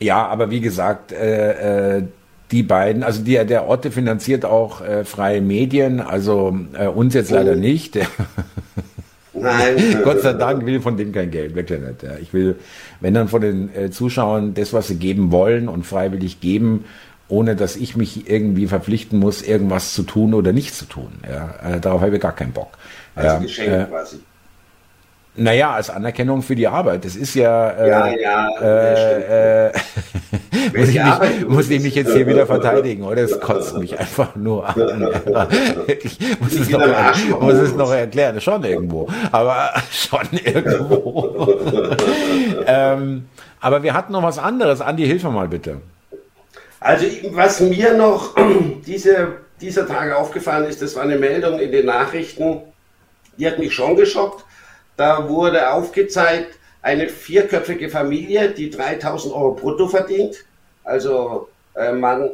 ja, 0.00 0.26
aber 0.26 0.50
wie 0.50 0.60
gesagt, 0.60 1.12
äh, 1.12 1.98
äh, 1.98 2.02
die 2.50 2.62
beiden, 2.62 3.02
also 3.02 3.22
die, 3.22 3.44
der 3.44 3.68
Otte 3.68 3.90
finanziert 3.90 4.44
auch 4.44 4.80
äh, 4.80 5.04
freie 5.04 5.40
Medien, 5.40 6.00
also 6.00 6.56
äh, 6.78 6.86
uns 6.86 7.14
jetzt 7.14 7.30
leider 7.30 7.52
oh. 7.52 7.56
nicht. 7.56 7.98
Nein. 9.32 10.00
Gott 10.04 10.20
sei 10.20 10.32
Dank 10.32 10.66
will 10.66 10.80
von 10.80 10.96
denen 10.96 11.12
kein 11.12 11.30
Geld, 11.30 11.54
wirklich 11.54 11.80
nicht. 11.80 12.02
Ja. 12.02 12.16
Ich 12.20 12.32
will, 12.32 12.56
wenn 13.00 13.14
dann 13.14 13.28
von 13.28 13.40
den 13.40 13.74
äh, 13.74 13.90
Zuschauern 13.90 14.54
das, 14.54 14.72
was 14.72 14.88
sie 14.88 14.96
geben 14.96 15.30
wollen 15.30 15.68
und 15.68 15.86
freiwillig 15.86 16.40
geben, 16.40 16.84
ohne 17.28 17.54
dass 17.54 17.76
ich 17.76 17.96
mich 17.96 18.28
irgendwie 18.28 18.66
verpflichten 18.66 19.18
muss, 19.18 19.42
irgendwas 19.42 19.94
zu 19.94 20.02
tun 20.02 20.34
oder 20.34 20.52
nicht 20.52 20.74
zu 20.74 20.84
tun. 20.84 21.12
Ja. 21.28 21.76
Äh, 21.76 21.80
darauf 21.80 22.00
habe 22.00 22.16
ich 22.16 22.20
gar 22.20 22.34
keinen 22.34 22.52
Bock. 22.52 22.76
Als 23.14 23.26
ja, 23.26 23.38
Geschenk 23.38 23.68
äh, 23.68 23.84
quasi. 23.84 24.16
Naja, 25.36 25.74
als 25.74 25.90
Anerkennung 25.90 26.42
für 26.42 26.56
die 26.56 26.66
Arbeit. 26.66 27.04
Das 27.04 27.14
ist 27.14 27.34
ja. 27.34 27.70
Äh, 27.70 27.88
ja, 27.88 28.06
ja. 28.08 28.48
Äh, 28.60 29.68
äh, 29.68 29.72
muss, 30.76 30.88
ich 30.88 31.02
mich, 31.02 31.48
muss 31.48 31.70
ich 31.70 31.82
mich 31.82 31.94
jetzt 31.94 32.12
hier 32.12 32.26
wieder 32.26 32.46
verteidigen, 32.46 33.04
oder? 33.04 33.22
Es 33.22 33.38
kotzt 33.40 33.78
mich 33.78 33.98
einfach 33.98 34.34
nur 34.34 34.68
an. 34.68 34.74
ich 35.86 36.18
muss, 36.40 36.54
es 36.54 36.68
noch, 36.70 37.40
muss 37.40 37.54
es 37.54 37.74
noch 37.74 37.92
erklären. 37.92 38.40
Schon 38.40 38.64
irgendwo. 38.64 39.08
Aber 39.30 39.72
schon 39.92 40.28
irgendwo. 40.32 41.60
ähm, 42.66 43.26
aber 43.60 43.82
wir 43.84 43.94
hatten 43.94 44.12
noch 44.12 44.24
was 44.24 44.38
anderes. 44.38 44.80
Andi, 44.80 45.06
hilf 45.06 45.22
mir 45.22 45.30
mal 45.30 45.48
bitte. 45.48 45.76
Also, 46.80 47.06
was 47.30 47.60
mir 47.60 47.94
noch 47.94 48.34
diese, 48.86 49.28
dieser 49.60 49.86
Tage 49.86 50.16
aufgefallen 50.16 50.64
ist, 50.64 50.82
das 50.82 50.96
war 50.96 51.04
eine 51.04 51.18
Meldung 51.18 51.60
in 51.60 51.70
den 51.70 51.86
Nachrichten, 51.86 52.62
die 53.38 53.46
hat 53.46 53.58
mich 53.58 53.72
schon 53.72 53.94
geschockt 53.96 54.44
da 55.00 55.28
wurde 55.28 55.72
aufgezeigt, 55.72 56.54
eine 56.82 57.08
vierköpfige 57.08 57.88
Familie, 57.88 58.50
die 58.50 58.70
3000 58.70 59.34
Euro 59.34 59.54
brutto 59.54 59.88
verdient. 59.88 60.36
Also 60.84 61.48
äh, 61.74 61.92
Mann, 61.92 62.30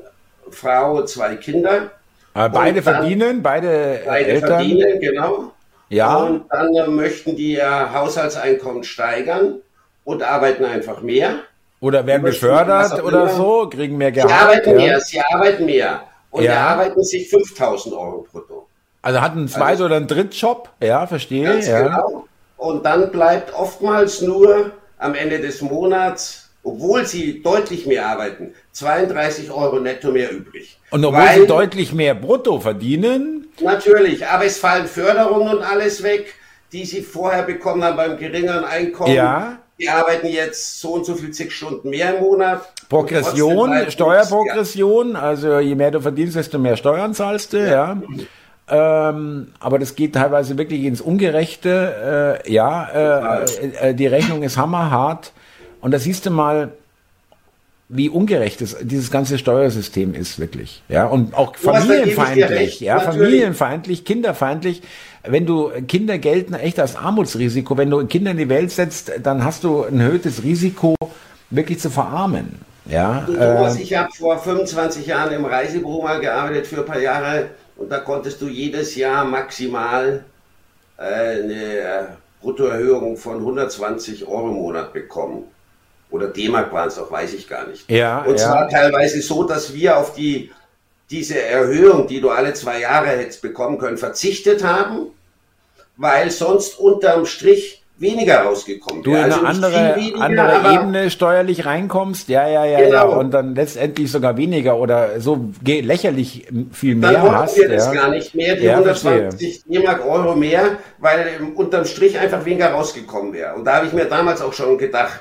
Frau, 0.51 1.05
zwei 1.05 1.37
Kinder. 1.37 1.91
Aber 2.35 2.49
beide 2.51 2.83
dann, 2.83 2.95
verdienen, 2.95 3.43
beide, 3.43 4.03
beide 4.05 4.29
Eltern? 4.29 4.49
verdienen, 4.51 5.01
genau. 5.01 5.53
Ja. 5.89 6.17
Und 6.17 6.45
dann 6.51 6.75
äh, 6.75 6.87
möchten 6.89 7.37
die 7.37 7.55
ihr 7.55 7.93
Haushaltseinkommen 7.93 8.83
steigern 8.83 9.61
und 10.05 10.23
arbeiten 10.23 10.65
einfach 10.65 11.03
mehr. 11.03 11.37
Oder 11.81 12.07
werden 12.07 12.23
befördert 12.23 13.03
oder 13.03 13.29
so, 13.29 13.69
kriegen 13.69 13.97
mehr 13.97 14.11
Geld. 14.11 14.29
Sie 14.29 14.35
arbeiten 14.35 14.71
ja. 14.71 14.77
mehr, 14.77 15.01
sie 15.01 15.21
arbeiten 15.21 15.65
mehr. 15.67 16.03
Und 16.31 16.43
ja. 16.43 16.53
erarbeiten 16.53 17.03
sich 17.05 17.31
5000 17.31 17.95
Euro 17.95 18.27
brutto. 18.31 18.67
Also 19.03 19.21
hat 19.21 19.33
einen 19.33 19.49
Zweit- 19.49 19.69
also, 19.69 19.85
oder 19.85 19.97
einen 19.97 20.09
Drittjob, 20.09 20.69
ja, 20.81 21.07
verstehe. 21.07 21.45
Ganz 21.45 21.69
ja. 21.69 21.83
genau. 21.83 22.27
Und 22.57 22.85
dann 22.85 23.11
bleibt 23.11 23.53
oftmals 23.55 24.23
nur 24.23 24.73
am 24.99 25.15
Ende 25.15 25.41
des 25.41 25.61
Monats, 25.61 26.51
obwohl 26.63 27.07
sie 27.07 27.43
deutlich 27.43 27.87
mehr 27.87 28.07
arbeiten, 28.07 28.55
32 28.73 29.51
Euro 29.51 29.79
netto 29.79 30.11
mehr 30.11 30.33
übrig. 30.33 30.79
Und 30.91 31.05
obwohl 31.05 31.21
Weil, 31.21 31.41
sie 31.43 31.47
deutlich 31.47 31.93
mehr 31.93 32.15
brutto 32.15 32.59
verdienen? 32.61 33.49
Natürlich, 33.61 34.27
aber 34.27 34.45
es 34.45 34.59
fallen 34.59 34.87
Förderungen 34.87 35.59
und 35.59 35.63
alles 35.63 36.03
weg, 36.03 36.35
die 36.73 36.85
sie 36.85 37.03
vorher 37.03 37.45
bekommen 37.45 37.85
haben 37.85 37.97
beim 37.97 38.19
geringeren 38.19 38.65
Einkommen. 38.65 39.15
Ja. 39.15 39.59
Die 39.79 39.89
arbeiten 39.89 40.27
jetzt 40.27 40.81
so 40.81 40.95
und 40.95 41.05
so 41.05 41.15
viel 41.15 41.31
zig 41.31 41.53
Stunden 41.53 41.91
mehr 41.91 42.17
im 42.17 42.23
Monat. 42.23 42.73
Progression, 42.89 43.91
Steuerprogression, 43.91 45.13
ja. 45.13 45.21
also 45.21 45.59
je 45.59 45.75
mehr 45.75 45.91
du 45.91 46.01
verdienst, 46.01 46.37
desto 46.37 46.59
mehr 46.59 46.77
Steuern 46.77 47.13
zahlst 47.13 47.53
du, 47.53 47.59
ja. 47.59 47.69
ja. 47.71 48.03
Ähm, 48.69 49.49
aber 49.61 49.79
das 49.79 49.95
geht 49.95 50.15
teilweise 50.15 50.59
wirklich 50.59 50.85
ins 50.85 51.01
Ungerechte. 51.01 52.43
Äh, 52.45 52.53
ja, 52.53 53.43
äh, 53.43 53.91
äh, 53.91 53.95
die 53.95 54.07
Rechnung 54.07 54.43
ist 54.43 54.57
hammerhart. 54.57 55.33
Und 55.81 55.93
da 55.93 55.99
siehst 55.99 56.27
du 56.27 56.31
mal, 56.31 56.73
wie 57.89 58.09
ungerecht 58.09 58.61
es, 58.63 58.77
dieses 58.81 59.13
ganze 59.13 59.39
Steuersystem 59.39 60.15
ist, 60.15 60.41
wirklich. 60.41 60.83
Ja, 60.89 61.07
und 61.07 61.35
auch 61.35 61.55
familienfeindlich, 61.55 62.81
ja, 62.81 62.97
Natürlich. 62.97 63.17
familienfeindlich, 63.17 64.05
kinderfeindlich. 64.05 64.83
Wenn 65.23 65.47
du 65.47 65.71
Kinder 65.87 66.19
gelten 66.19 66.55
echt 66.55 66.81
als 66.81 66.97
Armutsrisiko, 66.97 67.77
wenn 67.77 67.91
du 67.91 68.05
Kinder 68.07 68.33
in 68.33 68.39
die 68.39 68.49
Welt 68.49 68.73
setzt, 68.73 69.13
dann 69.23 69.45
hast 69.45 69.63
du 69.63 69.85
ein 69.85 70.01
erhöhtes 70.01 70.43
Risiko, 70.43 70.97
wirklich 71.51 71.79
zu 71.79 71.91
verarmen. 71.91 72.61
Ja, 72.87 73.27
Thomas, 73.27 73.77
äh, 73.77 73.83
ich 73.83 73.95
habe 73.95 74.11
vor 74.13 74.39
25 74.39 75.07
Jahren 75.07 75.33
im 75.33 75.45
Reisebüro 75.45 76.03
mal 76.03 76.21
gearbeitet 76.21 76.67
für 76.67 76.79
ein 76.79 76.87
paar 76.87 77.01
Jahre 77.01 77.47
und 77.77 77.91
da 77.91 77.99
konntest 77.99 78.41
du 78.41 78.49
jedes 78.49 78.97
Jahr 78.97 79.25
maximal 79.25 80.25
äh, 80.99 81.03
eine 81.03 82.17
Bruttoerhöhung 82.41 83.17
von 83.17 83.39
120 83.39 84.27
Euro 84.27 84.49
im 84.49 84.55
Monat 84.55 84.93
bekommen. 84.93 85.45
Oder 86.11 86.29
D-Mark 86.29 86.73
waren 86.73 86.89
es 86.89 86.99
auch, 86.99 87.11
weiß 87.11 87.35
ich 87.35 87.49
gar 87.49 87.67
nicht. 87.67 87.91
Ja, 87.91 88.21
und 88.23 88.39
zwar 88.39 88.71
ja. 88.71 88.79
teilweise 88.79 89.21
so, 89.21 89.43
dass 89.45 89.75
wir 89.75 89.99
auf 89.99 90.15
die, 90.15 90.53
diese 91.11 91.41
Erhöhung, 91.41 92.07
die 92.07 92.21
du 92.21 92.31
alle 92.31 92.55
zwei 92.55 92.81
Jahre 92.81 93.09
hättest 93.09 93.43
bekommen 93.43 93.79
können, 93.79 93.99
verzichtet 93.99 94.63
haben, 94.63 95.09
weil 95.97 96.31
sonst 96.31 96.79
unterm 96.79 97.27
Strich 97.27 97.83
weniger 97.99 98.41
rausgekommen 98.41 99.03
Du 99.03 99.11
in 99.11 99.17
also 99.17 99.39
eine 99.39 99.49
andere, 99.49 99.97
weniger, 99.97 100.21
andere 100.21 100.75
Ebene 100.75 101.11
steuerlich 101.11 101.65
reinkommst, 101.65 102.29
ja, 102.29 102.49
ja, 102.49 102.65
ja, 102.65 102.81
genau. 102.81 103.11
ja, 103.11 103.17
und 103.17 103.31
dann 103.33 103.55
letztendlich 103.55 104.11
sogar 104.11 104.37
weniger 104.37 104.77
oder 104.77 105.21
so 105.21 105.51
lächerlich 105.65 106.47
viel 106.73 106.95
mehr 106.95 107.13
dann 107.13 107.33
hast. 107.33 107.57
wir 107.57 107.69
das 107.69 107.93
gar 107.93 108.11
nicht 108.11 108.35
mehr, 108.35 108.57
die 108.57 108.65
ja, 108.65 108.75
120 108.75 109.65
D-Mark 109.65 110.05
Euro 110.05 110.35
mehr, 110.37 110.79
weil 110.99 111.53
unterm 111.55 111.85
Strich 111.85 112.19
einfach 112.19 112.45
weniger 112.45 112.71
rausgekommen 112.71 113.33
wäre. 113.33 113.55
Und 113.55 113.65
da 113.65 113.77
habe 113.77 113.87
ich 113.87 113.93
mir 113.93 114.05
damals 114.05 114.43
auch 114.43 114.53
schon 114.53 114.77
gedacht, 114.79 115.21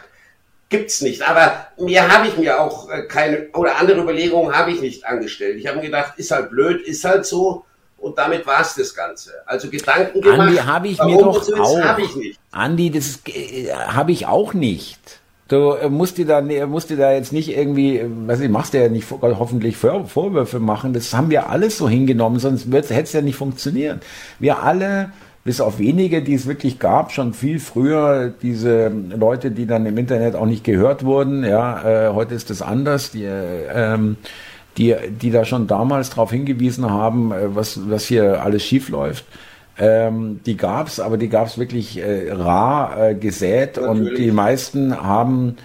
gibt's 0.70 1.02
nicht. 1.02 1.28
Aber 1.28 1.68
mir 1.78 2.12
habe 2.12 2.28
ich 2.28 2.38
mir 2.38 2.60
auch 2.60 2.90
äh, 2.90 3.04
keine, 3.04 3.48
oder 3.54 3.78
andere 3.78 4.02
Überlegungen 4.02 4.56
habe 4.56 4.72
ich 4.72 4.82
nicht 4.82 5.06
angestellt. 5.06 5.58
Ich 5.58 5.68
habe 5.68 5.78
mir 5.78 5.86
gedacht, 5.86 6.14
ist 6.18 6.32
halt 6.32 6.50
blöd, 6.50 6.86
ist 6.86 7.06
halt 7.06 7.26
so 7.26 7.66
und 8.06 8.16
damit 8.20 8.46
war 8.46 8.62
es 8.62 8.76
das 8.76 8.94
Ganze. 8.94 9.32
Also 9.48 9.68
Gedanken 9.68 10.22
gemacht. 10.22 10.40
Andi, 10.40 10.58
habe 10.58 10.88
ich 10.90 11.04
mir 11.04 11.18
doch 11.18 11.60
auch. 11.60 11.82
Hab 11.82 11.98
ich 11.98 12.16
nicht. 12.16 12.40
Andi, 12.52 12.92
das 12.92 13.20
äh, 13.26 13.72
habe 13.74 14.12
ich 14.12 14.28
auch 14.28 14.54
nicht. 14.54 15.00
Du 15.48 15.72
äh, 15.72 15.90
musst 15.90 16.20
dir 16.20 16.28
da, 16.28 16.42
musst 16.68 16.92
dir 16.92 16.98
da 16.98 17.12
jetzt 17.14 17.34
nicht 17.34 17.50
irgendwie, 17.50 17.98
äh, 17.98 18.08
weiß 18.08 18.42
ich, 18.42 18.50
machst 18.50 18.76
dir 18.76 18.84
ja 18.84 18.90
nicht 18.90 19.08
hoffentlich 19.10 19.76
Vorwürfe 19.78 20.60
machen. 20.60 20.94
Das 20.94 21.16
haben 21.16 21.32
wir 21.32 21.50
alles 21.50 21.80
so 21.80 21.90
hingenommen, 21.90 22.38
sonst 22.38 22.72
hätte 22.72 23.00
es 23.02 23.14
ja 23.14 23.22
nicht 23.22 23.38
funktioniert. 23.38 24.04
Wir 24.38 24.62
alle, 24.62 25.12
bis 25.44 25.60
auf 25.60 25.80
wenige, 25.80 26.22
die 26.22 26.36
es 26.36 26.46
wirklich 26.46 26.78
gab, 26.78 27.12
schon 27.12 27.34
viel 27.34 27.60
früher, 27.60 28.34
diese 28.40 28.90
Leute, 28.90 29.50
die 29.50 29.66
dann 29.66 29.88
im 29.88 29.98
Internet 29.98 30.36
auch 30.36 30.46
nicht 30.46 30.64
gehört 30.64 31.04
wurden. 31.04 31.44
Ja, 31.44 32.10
äh, 32.10 32.14
heute 32.14 32.36
ist 32.36 32.52
das 32.52 32.62
anders. 32.62 33.10
Die, 33.10 33.24
ähm, 33.26 34.18
die, 34.78 34.96
die 35.10 35.32
da 35.32 35.46
schon 35.46 35.68
damals 35.68 36.10
darauf 36.10 36.32
hingewiesen 36.32 36.90
haben, 36.90 37.32
äh, 37.32 37.56
was, 37.56 37.80
was 37.90 38.06
hier 38.06 38.44
alles 38.44 38.64
schief 38.64 38.90
läuft. 38.90 39.26
Ähm, 39.78 40.40
die 40.46 40.56
gab's, 40.56 41.00
aber 41.00 41.18
die 41.18 41.28
gab's 41.28 41.58
wirklich 41.58 41.98
äh, 41.98 42.32
rar 42.32 43.10
äh, 43.10 43.16
gesät 43.16 43.76
Natürlich. 43.76 44.12
und 44.12 44.18
die 44.18 44.32
meisten 44.32 45.02
haben 45.02 45.58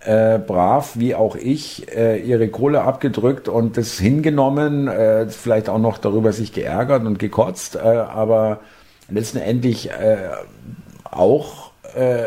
äh, 0.00 0.38
brav, 0.38 0.92
wie 0.94 1.14
auch 1.14 1.36
ich, 1.36 1.94
äh, 1.94 2.18
ihre 2.18 2.48
Kohle 2.48 2.82
abgedrückt 2.82 3.48
und 3.48 3.76
das 3.76 3.98
hingenommen, 3.98 4.88
äh, 4.88 5.28
vielleicht 5.28 5.68
auch 5.68 5.78
noch 5.78 5.98
darüber 5.98 6.32
sich 6.32 6.52
geärgert 6.52 7.04
und 7.04 7.18
gekotzt, 7.18 7.76
äh, 7.76 7.80
aber 7.80 8.60
letztendlich 9.10 9.90
äh, 9.90 10.16
auch 11.10 11.72
äh, 11.94 12.24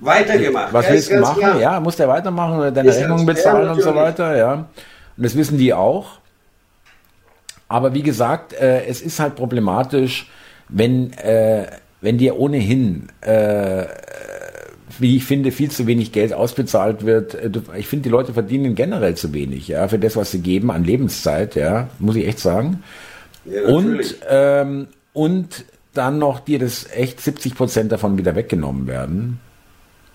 weitergemacht. 0.00 0.72
Was 0.72 0.88
willst 0.88 1.10
du 1.10 1.20
machen? 1.20 1.38
Klar. 1.38 1.60
Ja, 1.60 1.80
muss 1.80 1.96
der 1.96 2.08
weitermachen 2.08 2.58
oder 2.58 2.70
deine 2.70 2.94
Rechnungen 2.94 3.26
bezahlen 3.26 3.68
und 3.68 3.82
so 3.82 3.94
weiter, 3.94 4.36
ja. 4.36 4.64
Und 5.20 5.24
das 5.24 5.36
wissen 5.36 5.58
die 5.58 5.74
auch. 5.74 6.12
Aber 7.68 7.92
wie 7.92 8.00
gesagt, 8.00 8.54
äh, 8.54 8.86
es 8.86 9.02
ist 9.02 9.20
halt 9.20 9.36
problematisch, 9.36 10.30
wenn, 10.70 11.12
äh, 11.12 11.66
wenn 12.00 12.16
dir 12.16 12.38
ohnehin, 12.38 13.10
äh, 13.20 13.84
wie 14.98 15.18
ich 15.18 15.24
finde, 15.26 15.52
viel 15.52 15.70
zu 15.70 15.86
wenig 15.86 16.12
Geld 16.12 16.32
ausbezahlt 16.32 17.04
wird. 17.04 17.34
Äh, 17.34 17.50
ich 17.76 17.86
finde, 17.86 18.04
die 18.04 18.08
Leute 18.08 18.32
verdienen 18.32 18.74
generell 18.74 19.14
zu 19.14 19.34
wenig, 19.34 19.68
ja, 19.68 19.88
für 19.88 19.98
das, 19.98 20.16
was 20.16 20.30
sie 20.30 20.40
geben 20.40 20.70
an 20.70 20.84
Lebenszeit, 20.84 21.54
ja, 21.54 21.90
muss 21.98 22.16
ich 22.16 22.26
echt 22.26 22.38
sagen. 22.38 22.82
Ja, 23.44 23.68
und, 23.68 24.16
ähm, 24.26 24.88
und 25.12 25.66
dann 25.92 26.18
noch 26.18 26.40
dir 26.40 26.58
das 26.58 26.90
echt 26.90 27.20
70 27.20 27.56
Prozent 27.56 27.92
davon 27.92 28.16
wieder 28.16 28.36
weggenommen 28.36 28.86
werden. 28.86 29.38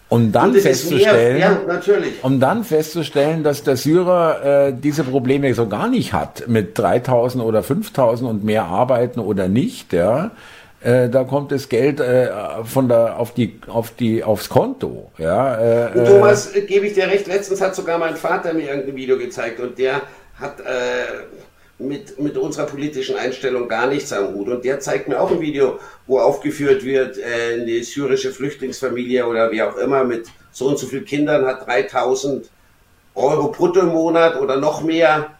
Um 0.07 0.31
dann 0.31 0.53
festzustellen, 0.53 1.39
mehr, 1.39 1.57
ja, 1.67 2.07
um 2.21 2.39
dann 2.39 2.63
festzustellen, 2.63 3.43
dass 3.43 3.63
der 3.63 3.75
Syrer 3.75 4.67
äh, 4.67 4.73
diese 4.73 5.03
Probleme 5.03 5.51
so 5.55 5.67
gar 5.67 5.89
nicht 5.89 6.13
hat 6.13 6.47
mit 6.47 6.77
3000 6.77 7.43
oder 7.43 7.63
5000 7.63 8.29
und 8.29 8.43
mehr 8.43 8.65
arbeiten 8.65 9.19
oder 9.19 9.47
nicht, 9.47 9.93
ja. 9.93 10.31
Äh, 10.81 11.09
da 11.09 11.23
kommt 11.23 11.51
das 11.51 11.69
Geld 11.69 11.99
äh, 11.99 12.29
von 12.63 12.87
der 12.87 13.17
auf 13.17 13.33
die 13.33 13.59
auf 13.65 13.89
die 13.91 14.23
aufs 14.23 14.49
Konto, 14.49 15.09
ja. 15.17 15.87
Äh, 15.87 15.97
und 15.97 16.05
Thomas, 16.05 16.53
äh, 16.53 16.61
gebe 16.61 16.85
ich 16.85 16.93
dir 16.93 17.07
recht. 17.07 17.25
Letztens 17.25 17.59
hat 17.59 17.75
sogar 17.75 17.97
mein 17.97 18.15
Vater 18.15 18.53
mir 18.53 18.69
irgendein 18.69 18.95
Video 18.95 19.17
gezeigt 19.17 19.59
und 19.59 19.79
der 19.79 20.01
hat 20.39 20.59
äh, 20.59 20.63
mit, 21.77 22.19
mit 22.19 22.37
unserer 22.37 22.65
politischen 22.65 23.17
Einstellung 23.17 23.67
gar 23.67 23.87
nichts 23.87 24.13
am 24.13 24.33
Hut. 24.33 24.47
Und 24.47 24.65
der 24.65 24.79
zeigt 24.79 25.07
mir 25.07 25.19
auch 25.19 25.31
ein 25.31 25.41
Video, 25.41 25.79
wo 26.07 26.19
aufgeführt 26.19 26.83
wird, 26.83 27.17
äh, 27.17 27.61
eine 27.61 27.83
syrische 27.83 28.31
Flüchtlingsfamilie 28.31 29.25
oder 29.27 29.51
wie 29.51 29.61
auch 29.61 29.75
immer 29.77 30.03
mit 30.03 30.27
so 30.51 30.67
und 30.67 30.79
so 30.79 30.87
vielen 30.87 31.05
Kindern 31.05 31.45
hat 31.45 31.67
3000 31.67 32.49
Euro 33.15 33.51
brutto 33.51 33.81
im 33.81 33.89
Monat 33.89 34.39
oder 34.39 34.57
noch 34.57 34.83
mehr. 34.83 35.31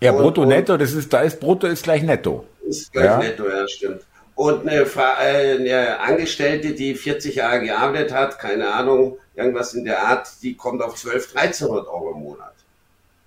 Ja, 0.00 0.12
und, 0.12 0.18
brutto, 0.18 0.44
netto, 0.44 0.76
das 0.76 0.92
ist, 0.92 1.12
da 1.12 1.22
ist 1.22 1.40
brutto 1.40 1.66
ist 1.66 1.82
gleich 1.82 2.02
netto. 2.02 2.44
Ist 2.66 2.92
gleich 2.92 3.06
ja. 3.06 3.18
netto, 3.18 3.48
ja, 3.48 3.66
stimmt. 3.66 4.02
Und 4.36 4.66
eine, 4.66 4.82
äh, 4.82 5.56
eine 5.58 6.00
Angestellte, 6.00 6.72
die 6.72 6.94
40 6.94 7.36
Jahre 7.36 7.60
gearbeitet 7.60 8.12
hat, 8.12 8.38
keine 8.38 8.72
Ahnung, 8.72 9.18
irgendwas 9.34 9.74
in 9.74 9.84
der 9.84 10.02
Art, 10.02 10.28
die 10.42 10.56
kommt 10.56 10.82
auf 10.82 10.96
12, 10.96 11.36
1300 11.36 11.86
Euro 11.88 12.12
im 12.12 12.22
Monat. 12.22 12.54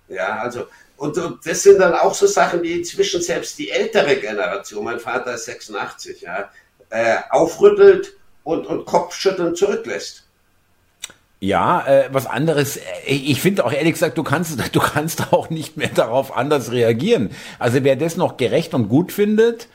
Ja, 0.08 0.38
also 0.38 0.66
und, 0.98 1.16
und 1.16 1.46
das 1.46 1.62
sind 1.62 1.78
dann 1.78 1.94
auch 1.94 2.12
so 2.12 2.26
Sachen, 2.26 2.62
die 2.62 2.72
inzwischen 2.72 3.22
selbst 3.22 3.56
die 3.58 3.70
ältere 3.70 4.16
Generation, 4.16 4.84
mein 4.84 4.98
Vater 4.98 5.34
ist 5.34 5.44
86, 5.44 6.22
ja, 6.22 6.50
äh, 6.90 7.18
aufrüttelt 7.30 8.16
und, 8.42 8.66
und 8.66 8.84
Kopfschütteln 8.84 9.54
zurücklässt. 9.54 10.24
Ja, 11.40 11.86
äh, 11.86 12.08
was 12.10 12.26
anderes. 12.26 12.78
Äh, 12.78 12.82
ich 13.06 13.40
finde 13.40 13.64
auch 13.64 13.72
ehrlich 13.72 13.92
gesagt, 13.92 14.18
du 14.18 14.24
kannst, 14.24 14.58
du 14.74 14.80
kannst 14.80 15.32
auch 15.32 15.50
nicht 15.50 15.76
mehr 15.76 15.90
darauf 15.94 16.36
anders 16.36 16.72
reagieren. 16.72 17.30
Also 17.60 17.84
wer 17.84 17.94
das 17.94 18.16
noch 18.16 18.36
gerecht 18.36 18.74
und 18.74 18.88
gut 18.88 19.12
findet, 19.12 19.68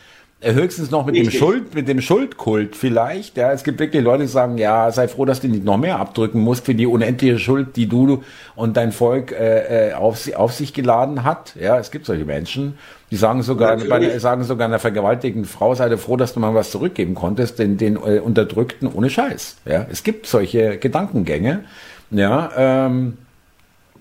höchstens 0.43 0.91
noch 0.91 1.05
mit 1.05 1.15
Richtig. 1.15 1.33
dem 1.33 1.39
Schuld, 1.39 1.75
mit 1.75 1.87
dem 1.87 2.01
Schuldkult 2.01 2.75
vielleicht. 2.75 3.37
Ja, 3.37 3.51
es 3.51 3.63
gibt 3.63 3.79
wirklich 3.79 4.03
Leute, 4.03 4.23
die 4.23 4.29
sagen, 4.29 4.57
ja, 4.57 4.91
sei 4.91 5.07
froh, 5.07 5.25
dass 5.25 5.41
du 5.41 5.47
nicht 5.47 5.63
noch 5.63 5.77
mehr 5.77 5.99
abdrücken 5.99 6.41
musst 6.41 6.65
für 6.65 6.75
die 6.75 6.85
unendliche 6.85 7.39
Schuld, 7.39 7.75
die 7.75 7.87
du 7.87 8.23
und 8.55 8.75
dein 8.77 8.91
Volk 8.91 9.31
äh, 9.31 9.89
äh 9.89 9.93
auf, 9.93 10.31
auf 10.35 10.53
sich 10.53 10.73
geladen 10.73 11.23
hat. 11.23 11.55
Ja, 11.59 11.79
es 11.79 11.91
gibt 11.91 12.05
solche 12.05 12.25
Menschen, 12.25 12.77
die 13.11 13.15
sagen 13.15 13.43
sogar, 13.43 13.77
bei, 13.77 14.17
sagen 14.19 14.43
sogar 14.43 14.67
einer 14.67 14.79
vergewaltigten 14.79 15.45
Frau, 15.45 15.75
sei 15.75 15.95
froh, 15.97 16.17
dass 16.17 16.33
du 16.33 16.39
mal 16.39 16.53
was 16.55 16.71
zurückgeben 16.71 17.15
konntest, 17.15 17.59
den, 17.59 17.77
den 17.77 17.95
äh, 17.95 18.19
Unterdrückten 18.19 18.87
ohne 18.87 19.09
Scheiß. 19.09 19.57
Ja, 19.65 19.85
es 19.91 20.03
gibt 20.03 20.25
solche 20.27 20.77
Gedankengänge. 20.77 21.63
Ja, 22.11 22.51
ähm, 22.55 23.17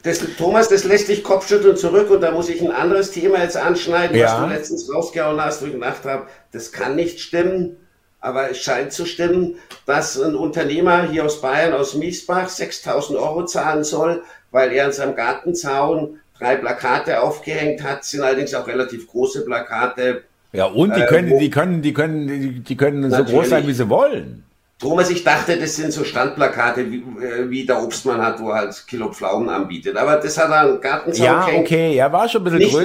das, 0.03 0.21
Thomas, 0.37 0.69
das 0.69 0.85
lässt 0.85 1.09
dich 1.09 1.23
Kopfschütteln 1.23 1.77
zurück 1.77 2.11
und 2.11 2.21
da 2.21 2.33
muss 2.33 2.49
ich 2.49 2.61
ein 2.61 2.73
anderes 2.73 3.13
Thema 3.13 3.43
jetzt 3.43 3.57
anschneiden, 3.57 4.17
ja. 4.17 4.27
was 4.27 4.41
du 4.41 4.55
letztens 4.55 4.95
rausgehauen 4.95 5.41
hast, 5.41 5.63
wo 5.63 5.67
ich 5.67 5.73
gedacht 5.73 6.05
habe, 6.05 6.27
das 6.51 6.73
kann 6.73 6.97
nicht 6.97 7.21
stimmen, 7.21 7.77
aber 8.21 8.51
es 8.51 8.59
scheint 8.59 8.93
zu 8.93 9.07
stimmen, 9.07 9.57
dass 9.87 10.21
ein 10.21 10.35
Unternehmer 10.35 11.09
hier 11.09 11.25
aus 11.25 11.41
Bayern, 11.41 11.73
aus 11.73 11.95
Miesbach, 11.95 12.49
6000 12.49 13.19
Euro 13.19 13.45
zahlen 13.47 13.85
soll, 13.85 14.23
weil 14.51 14.73
er 14.73 14.87
an 14.87 14.93
seinem 14.93 15.15
Gartenzaun 15.15 16.21
drei 16.39 16.57
Plakate 16.57 17.21
aufgehängt 17.21 17.83
hat, 17.83 18.05
sind 18.05 18.23
allerdings 18.23 18.55
auch 18.55 18.67
relativ 18.67 19.07
große 19.07 19.45
Plakate. 19.45 20.25
Ja, 20.53 20.67
und 20.67 20.97
die 20.97 21.01
äh, 21.01 21.07
können, 21.07 21.33
äh, 21.33 21.39
die 21.39 21.51
können, 21.51 21.83
die 21.83 21.93
können, 21.93 22.65
die 22.65 22.77
können 22.77 23.11
so 23.11 23.25
groß 23.25 23.49
sein, 23.49 23.67
wie 23.67 23.73
sie 23.73 23.89
wollen. 23.89 24.45
Thomas, 24.83 25.11
ich 25.11 25.23
dachte, 25.23 25.57
das 25.57 25.77
sind 25.77 25.93
so 25.93 26.03
Standplakate, 26.03 26.91
wie, 26.91 27.05
äh, 27.25 27.49
wie 27.49 27.65
der 27.65 27.81
Obstmann 27.81 28.21
hat, 28.21 28.41
wo 28.41 28.51
er 28.51 28.57
halt 28.57 28.85
Kilo 28.89 29.13
Pflaumen 29.13 29.49
anbietet. 29.49 29.97
Aber 29.97 30.17
das 30.17 30.37
hat 30.37 30.51
er 30.51 30.63
einen 30.63 30.81
Gartenzaun 30.81 31.25
Ja, 31.25 31.47
okay, 31.57 31.95
ja, 31.95 32.11
war 32.11 32.29
schon 32.29 32.45
ein 32.45 32.59
bisschen 32.59 32.85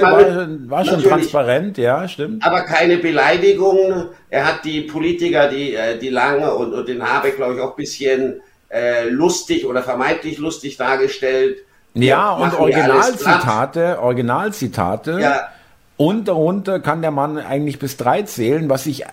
war, 0.70 0.78
war 0.78 0.84
schon 0.84 1.02
transparent, 1.02 1.76
ja, 1.76 2.06
stimmt. 2.06 2.46
Aber 2.46 2.60
keine 2.60 2.98
Beleidigung. 2.98 4.10
Er 4.30 4.46
hat 4.46 4.64
die 4.64 4.82
Politiker, 4.82 5.48
die, 5.48 5.74
äh, 5.74 5.98
die 5.98 6.10
Lange 6.10 6.54
und, 6.54 6.72
und 6.72 6.86
den 6.86 7.02
Habeck, 7.02 7.34
glaube 7.34 7.56
ich, 7.56 7.60
auch 7.60 7.70
ein 7.70 7.76
bisschen 7.76 8.42
äh, 8.68 9.08
lustig 9.08 9.66
oder 9.66 9.82
vermeintlich 9.82 10.38
lustig 10.38 10.76
dargestellt. 10.76 11.56
Ja, 11.94 12.30
und 12.30 12.54
Originalzitate, 12.54 13.98
Originalzitate. 14.00 15.18
Ja 15.20 15.48
Und 15.96 16.28
darunter 16.28 16.78
kann 16.78 17.02
der 17.02 17.10
Mann 17.10 17.38
eigentlich 17.38 17.80
bis 17.80 17.96
drei 17.96 18.22
zählen, 18.22 18.68
was 18.70 18.86
ich, 18.86 19.04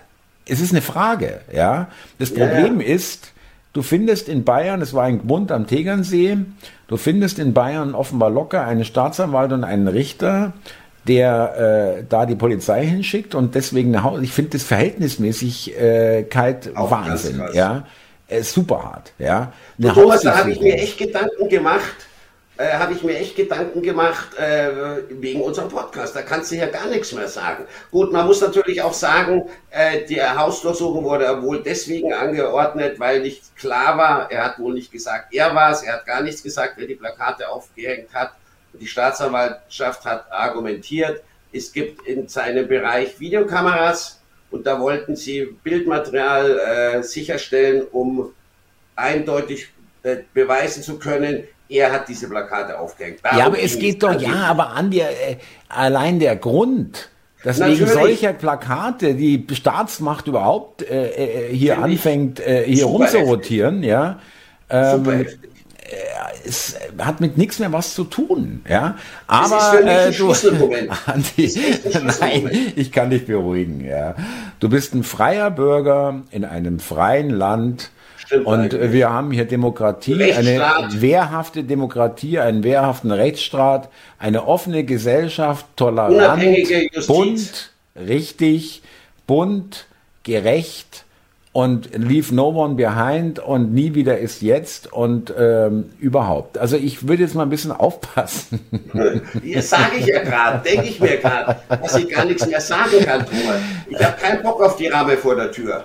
es 0.48 0.60
ist 0.60 0.72
eine 0.72 0.82
Frage, 0.82 1.40
ja. 1.52 1.88
Das 2.18 2.32
Problem 2.32 2.80
ja. 2.80 2.86
ist, 2.86 3.32
du 3.72 3.82
findest 3.82 4.28
in 4.28 4.44
Bayern, 4.44 4.80
es 4.80 4.94
war 4.94 5.04
ein 5.04 5.26
Bund 5.26 5.50
am 5.52 5.66
Tegernsee, 5.66 6.38
du 6.88 6.96
findest 6.96 7.38
in 7.38 7.52
Bayern 7.52 7.94
offenbar 7.94 8.30
locker 8.30 8.64
einen 8.64 8.84
Staatsanwalt 8.84 9.52
und 9.52 9.64
einen 9.64 9.88
Richter, 9.88 10.52
der 11.06 11.98
äh, 11.98 12.04
da 12.08 12.26
die 12.26 12.36
Polizei 12.36 12.86
hinschickt 12.86 13.34
und 13.34 13.54
deswegen 13.54 13.90
nach 13.90 14.04
Hause. 14.04 14.24
Ich 14.24 14.32
finde 14.32 14.52
das 14.52 14.64
Verhältnismäßigkeit 14.64 16.66
äh, 16.66 16.70
Wahnsinn, 16.74 17.42
ja. 17.52 17.84
Äh, 18.28 18.42
super 18.42 18.82
hart, 18.82 19.12
ja. 19.18 19.52
Eine 19.78 19.92
Thomas, 19.92 20.22
da 20.22 20.38
habe 20.38 20.50
ich 20.50 20.60
mir 20.60 20.74
echt 20.74 20.98
Gedanken 20.98 21.48
gemacht, 21.48 21.94
äh, 22.58 22.72
habe 22.74 22.94
ich 22.94 23.02
mir 23.02 23.18
echt 23.18 23.36
Gedanken 23.36 23.82
gemacht 23.82 24.36
äh, 24.38 24.70
wegen 25.10 25.42
unserem 25.42 25.68
Podcast. 25.68 26.16
Da 26.16 26.22
kannst 26.22 26.50
du 26.50 26.56
ja 26.56 26.66
gar 26.66 26.86
nichts 26.86 27.12
mehr 27.12 27.28
sagen. 27.28 27.64
Gut, 27.90 28.12
man 28.12 28.26
muss 28.26 28.40
natürlich 28.40 28.82
auch 28.82 28.94
sagen, 28.94 29.48
äh, 29.70 30.04
die 30.04 30.22
Hausdurchsuchung 30.22 31.04
wurde 31.04 31.42
wohl 31.42 31.62
deswegen 31.62 32.12
angeordnet, 32.12 32.98
weil 32.98 33.20
nicht 33.20 33.56
klar 33.56 33.98
war, 33.98 34.30
er 34.30 34.44
hat 34.44 34.58
wohl 34.58 34.74
nicht 34.74 34.92
gesagt, 34.92 35.34
er 35.34 35.54
war 35.54 35.72
es, 35.72 35.82
er 35.82 35.94
hat 35.94 36.06
gar 36.06 36.22
nichts 36.22 36.42
gesagt, 36.42 36.74
wer 36.76 36.86
die 36.86 36.94
Plakate 36.94 37.48
aufgehängt 37.48 38.14
hat 38.14 38.32
die 38.80 38.86
Staatsanwaltschaft 38.86 40.04
hat 40.04 40.30
argumentiert, 40.30 41.22
es 41.52 41.72
gibt 41.72 42.06
in 42.06 42.28
seinem 42.28 42.68
Bereich 42.68 43.18
Videokameras 43.18 44.20
und 44.50 44.66
da 44.66 44.80
wollten 44.80 45.16
sie 45.16 45.56
Bildmaterial 45.62 46.58
äh, 46.58 47.02
sicherstellen, 47.02 47.86
um 47.90 48.32
eindeutig 48.94 49.68
äh, 50.02 50.18
beweisen 50.34 50.82
zu 50.82 50.98
können, 50.98 51.44
er 51.68 51.92
hat 51.92 52.08
diese 52.08 52.28
Plakate 52.28 52.78
aufgehängt. 52.78 53.20
Darum 53.22 53.38
ja, 53.38 53.46
aber 53.46 53.62
es 53.62 53.78
geht 53.78 54.02
doch, 54.02 54.20
ja, 54.20 54.44
aber 54.44 54.70
an 54.70 54.90
der, 54.90 55.10
äh, 55.10 55.36
allein 55.68 56.18
der 56.18 56.36
Grund, 56.36 57.08
dass 57.42 57.58
Natürlich. 57.58 57.80
wegen 57.80 57.92
solcher 57.92 58.32
Plakate 58.32 59.14
die 59.14 59.46
Staatsmacht 59.52 60.26
überhaupt 60.26 60.82
äh, 60.82 61.50
äh 61.50 61.54
hier 61.54 61.74
Find 61.74 61.84
anfängt, 61.84 62.40
äh, 62.40 62.64
hier 62.66 62.86
rumzurotieren, 62.86 63.82
ja. 63.82 64.18
Ähm, 64.68 65.08
äh, 65.08 65.26
es 66.44 66.76
hat 66.98 67.20
mit 67.20 67.38
nichts 67.38 67.58
mehr 67.58 67.72
was 67.72 67.94
zu 67.94 68.04
tun, 68.04 68.64
ja. 68.68 68.96
Aber 69.26 69.80
äh, 69.84 70.12
du, 70.12 70.30
Andi, 71.06 71.60
nein, 72.20 72.72
ich 72.76 72.92
kann 72.92 73.10
dich 73.10 73.26
beruhigen, 73.26 73.84
ja. 73.84 74.14
Du 74.60 74.68
bist 74.68 74.94
ein 74.94 75.02
freier 75.02 75.50
Bürger 75.50 76.22
in 76.30 76.44
einem 76.44 76.78
freien 76.78 77.30
Land. 77.30 77.90
Und 78.44 78.74
eigentlich. 78.74 78.92
wir 78.92 79.10
haben 79.10 79.30
hier 79.30 79.44
Demokratie, 79.44 80.32
eine 80.32 80.60
wehrhafte 80.90 81.64
Demokratie, 81.64 82.38
einen 82.38 82.62
wehrhaften 82.64 83.10
Rechtsstaat, 83.10 83.88
eine 84.18 84.46
offene 84.46 84.84
Gesellschaft, 84.84 85.66
tolerant, 85.76 86.42
bunt, 87.06 87.70
richtig, 87.94 88.82
bunt, 89.26 89.86
gerecht, 90.22 91.05
und 91.56 91.88
Leave 91.96 92.34
No 92.34 92.50
One 92.50 92.74
Behind 92.74 93.38
und 93.38 93.72
Nie 93.72 93.94
wieder 93.94 94.18
ist 94.18 94.42
jetzt 94.42 94.92
und 94.92 95.32
ähm, 95.38 95.86
überhaupt. 95.98 96.58
Also 96.58 96.76
ich 96.76 97.08
würde 97.08 97.22
jetzt 97.22 97.34
mal 97.34 97.44
ein 97.44 97.48
bisschen 97.48 97.72
aufpassen. 97.72 98.60
Das 99.54 99.70
sage 99.70 99.96
ich 100.00 100.04
ja 100.04 100.22
gerade, 100.22 100.62
denke 100.62 100.86
ich 100.86 101.00
mir 101.00 101.16
gerade, 101.16 101.56
dass 101.70 101.96
ich 101.96 102.10
gar 102.10 102.26
nichts 102.26 102.46
mehr 102.46 102.60
sagen 102.60 103.02
kann, 103.02 103.24
Thomas. 103.24 103.56
Ich 103.88 104.04
habe 104.04 104.20
keinen 104.20 104.42
Bock 104.42 104.62
auf 104.62 104.76
die 104.76 104.88
Ramme 104.88 105.16
vor 105.16 105.34
der 105.34 105.50
Tür. 105.50 105.82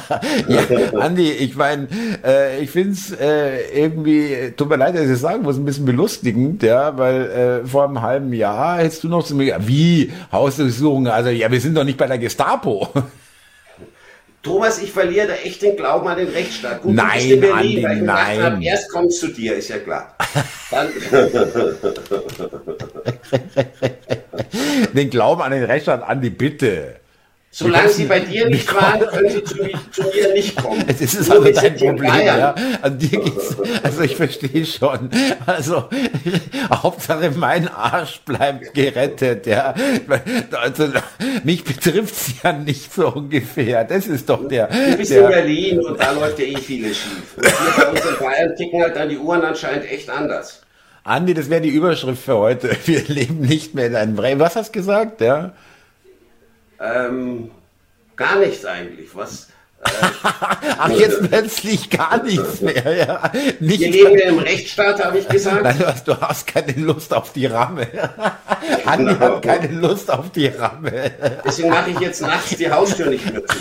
ja, 0.48 0.98
Andi, 0.98 1.30
ich 1.32 1.54
meine, 1.54 1.88
äh, 2.24 2.62
ich 2.62 2.70
finde 2.70 2.92
es 2.92 3.12
äh, 3.12 3.78
irgendwie, 3.78 4.54
tut 4.56 4.70
mir 4.70 4.76
leid, 4.76 4.94
dass 4.94 5.02
ich 5.02 5.10
das 5.10 5.20
sagen 5.20 5.42
muss, 5.42 5.58
ein 5.58 5.66
bisschen 5.66 5.84
belustigend, 5.84 6.62
ja, 6.62 6.96
weil 6.96 7.62
äh, 7.62 7.66
vor 7.66 7.84
einem 7.84 8.00
halben 8.00 8.32
Jahr 8.32 8.78
hättest 8.78 9.04
du 9.04 9.08
noch 9.08 9.22
zu 9.22 9.34
mir, 9.34 9.58
wie, 9.66 10.12
Hausdurchsuchung, 10.32 11.08
also 11.08 11.28
ja, 11.28 11.50
wir 11.50 11.60
sind 11.60 11.76
doch 11.76 11.84
nicht 11.84 11.98
bei 11.98 12.06
der 12.06 12.16
Gestapo. 12.16 12.88
Thomas, 14.42 14.82
ich 14.82 14.90
verliere 14.90 15.28
da 15.28 15.34
echt 15.34 15.60
den 15.60 15.76
Glauben 15.76 16.08
an 16.08 16.16
den 16.16 16.28
Rechtsstaat. 16.28 16.80
Gut, 16.82 16.94
nein, 16.94 17.28
du 17.28 17.36
Berlin, 17.36 17.84
Andi, 17.84 18.02
nein. 18.02 18.42
Hab, 18.42 18.62
erst 18.62 18.90
kommst 18.90 19.20
zu 19.20 19.28
dir, 19.28 19.56
ist 19.56 19.68
ja 19.68 19.76
klar. 19.78 20.16
den 24.94 25.10
Glauben 25.10 25.42
an 25.42 25.52
den 25.52 25.64
Rechtsstaat, 25.64 26.02
Andi, 26.02 26.30
bitte. 26.30 26.99
Solange 27.52 27.88
sie 27.88 28.04
bei 28.04 28.20
dir 28.20 28.48
nicht 28.48 28.72
waren, 28.72 29.00
können 29.08 29.28
sie 29.28 29.42
zu, 29.42 29.56
zu, 29.90 30.02
mir 30.14 30.32
nicht 30.34 30.54
kommen. 30.56 30.84
Es 30.86 31.00
ist 31.00 31.28
Nur 31.28 31.44
also 31.44 31.60
dein 31.60 31.74
Problem, 31.74 32.20
ja. 32.24 32.54
Also, 32.80 32.96
dir 32.96 33.20
geht's, 33.20 33.56
also 33.82 34.02
ich 34.02 34.14
verstehe 34.14 34.64
schon. 34.64 35.10
Also 35.46 35.88
Hauptsache 36.70 37.32
mein 37.32 37.66
Arsch 37.66 38.20
bleibt 38.20 38.72
gerettet, 38.72 39.48
ja. 39.48 39.74
Also 40.52 40.92
mich 41.42 41.64
betrifft's 41.64 42.34
ja 42.40 42.52
nicht 42.52 42.94
so 42.94 43.08
ungefähr. 43.08 43.82
Das 43.82 44.06
ist 44.06 44.28
doch 44.28 44.46
der. 44.46 44.68
Du 44.68 44.96
bist 44.96 45.10
der, 45.10 45.22
in 45.22 45.28
Berlin 45.28 45.80
und 45.80 46.00
da 46.00 46.12
läuft 46.12 46.38
ja 46.38 46.44
eh 46.44 46.56
vieles 46.56 46.98
schief. 46.98 47.36
Und 47.36 47.46
hier 47.46 47.84
bei 47.84 47.90
uns 47.90 48.04
in 48.04 48.16
Bayern 48.24 48.54
ticken 48.54 48.80
halt 48.80 48.94
dann 48.94 49.08
die 49.08 49.18
Uhren 49.18 49.42
anscheinend 49.42 49.90
echt 49.90 50.08
anders. 50.08 50.62
Andi, 51.02 51.34
das 51.34 51.50
wäre 51.50 51.62
die 51.62 51.70
Überschrift 51.70 52.22
für 52.22 52.36
heute. 52.36 52.76
Wir 52.84 53.02
leben 53.08 53.40
nicht 53.40 53.74
mehr 53.74 53.88
in 53.88 53.96
einem 53.96 54.14
Bremen. 54.14 54.40
Was 54.40 54.54
hast 54.54 54.68
du 54.68 54.78
gesagt, 54.78 55.20
ja? 55.20 55.52
Ähm, 56.80 57.50
gar 58.16 58.38
nichts 58.38 58.64
eigentlich. 58.64 59.14
Was, 59.14 59.48
äh, 59.84 59.88
Ach, 60.78 60.90
jetzt 60.90 61.22
plötzlich 61.28 61.90
gar 61.90 62.22
nichts 62.22 62.60
mehr. 62.60 62.96
Ja. 62.96 63.30
Nicht 63.60 63.80
Wir 63.80 63.90
leben 63.90 64.18
ja 64.18 64.28
im 64.28 64.38
Rechtsstaat, 64.38 65.02
habe 65.04 65.18
ich 65.18 65.28
gesagt. 65.28 65.62
Nein, 65.62 65.94
du 66.04 66.20
hast 66.20 66.46
keine 66.46 66.72
Lust 66.72 67.14
auf 67.14 67.32
die 67.32 67.46
Ramme. 67.46 67.86
Andi 68.84 69.12
genau. 69.14 69.20
hat 69.20 69.42
keine 69.42 69.68
Lust 69.68 70.10
auf 70.10 70.30
die 70.32 70.48
Ramme. 70.48 71.10
Deswegen 71.44 71.70
mache 71.70 71.90
ich 71.90 72.00
jetzt 72.00 72.20
nachts 72.22 72.56
die 72.56 72.70
Haustür 72.70 73.06
nicht 73.06 73.30
mehr 73.30 73.42
zu. 73.46 73.56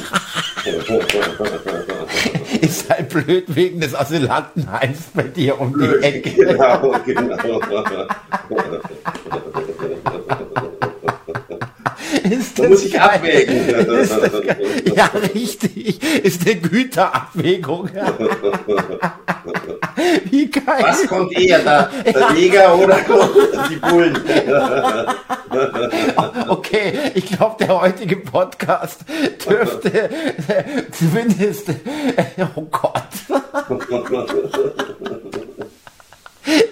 Ist 2.62 2.90
halt 2.90 3.10
blöd 3.10 3.46
wegen 3.56 3.80
des 3.80 3.96
Asylantenheims 3.96 5.00
bei 5.14 5.24
dir 5.24 5.60
um 5.60 5.72
blöd, 5.72 6.04
die 6.04 6.08
Ecke. 6.08 6.32
Genau, 6.32 6.96
genau. 7.06 7.38
Ist 12.30 12.60
das 12.60 12.68
muss 12.68 12.86
ich 12.86 13.00
abwägen. 13.00 13.88
Das 13.88 14.10
ja, 14.96 15.10
richtig. 15.34 16.02
Ist 16.24 16.46
eine 16.46 16.56
Güterabwägung. 16.56 17.90
Wie 20.26 20.50
geil. 20.50 20.82
Was 20.82 21.08
kommt 21.08 21.32
eher, 21.38 21.60
der, 21.60 21.90
der 22.06 22.32
Neger 22.32 22.78
oder 22.78 22.98
die 23.70 23.76
Bullen? 23.76 24.18
okay, 26.48 26.94
ich 27.16 27.26
glaube, 27.26 27.56
der 27.60 27.82
heutige 27.82 28.16
Podcast 28.18 29.02
dürfte 29.48 30.10
zumindest. 30.92 31.70
Oh 32.56 32.62
Gott. 32.72 33.04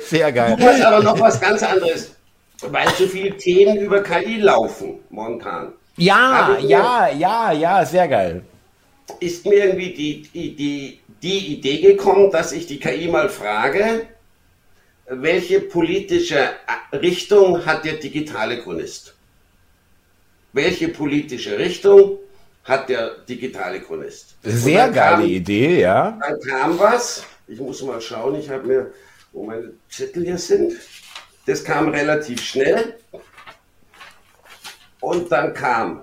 Sehr 0.10 0.32
geil. 0.32 0.56
Du 0.58 0.66
hast 0.66 0.82
aber 0.82 1.04
noch 1.04 1.20
was 1.20 1.40
ganz 1.40 1.62
anderes 1.64 2.17
weil 2.62 2.90
so 2.90 3.08
viele 3.08 3.36
Themen 3.38 3.78
über 3.78 4.02
KI 4.02 4.38
laufen 4.38 5.00
momentan. 5.10 5.74
Ja, 5.98 6.58
ja, 6.60 7.10
ja, 7.10 7.52
ja, 7.52 7.86
sehr 7.86 8.08
geil. 8.08 8.44
Ist 9.20 9.46
mir 9.46 9.66
irgendwie 9.66 9.94
die, 9.94 10.56
die, 10.56 11.00
die 11.22 11.54
Idee 11.56 11.82
gekommen, 11.82 12.30
dass 12.32 12.52
ich 12.52 12.68
die 12.68 12.80
KI 12.80 13.08
mal 13.08 13.30
frage, 13.30 14.08
welche 15.10 15.62
politische 15.62 16.50
Richtung 16.94 17.66
hat 17.66 17.86
der 17.86 17.94
digitale 17.94 18.62
Chronist? 18.62 19.16
Welche 20.54 20.90
politische 20.90 21.58
Richtung 21.58 22.20
hat 22.64 22.90
der 22.90 23.20
digitale 23.28 23.82
Chronist? 23.82 24.36
Sehr 24.44 24.90
geile 24.90 25.22
kam, 25.22 25.26
Idee, 25.26 25.82
ja. 25.82 26.20
Dann 26.22 26.40
kam 26.42 26.80
was, 26.80 27.24
ich 27.48 27.60
muss 27.60 27.82
mal 27.82 28.02
schauen, 28.02 28.40
ich 28.40 28.50
habe 28.50 28.68
mir, 28.68 28.94
wo 29.32 29.46
meine 29.46 29.72
Zettel 29.90 30.26
hier 30.26 30.38
sind. 30.38 30.74
Das 31.48 31.64
kam 31.64 31.88
relativ 31.88 32.42
schnell. 32.42 32.96
Und 35.00 35.32
dann 35.32 35.54
kam 35.54 36.02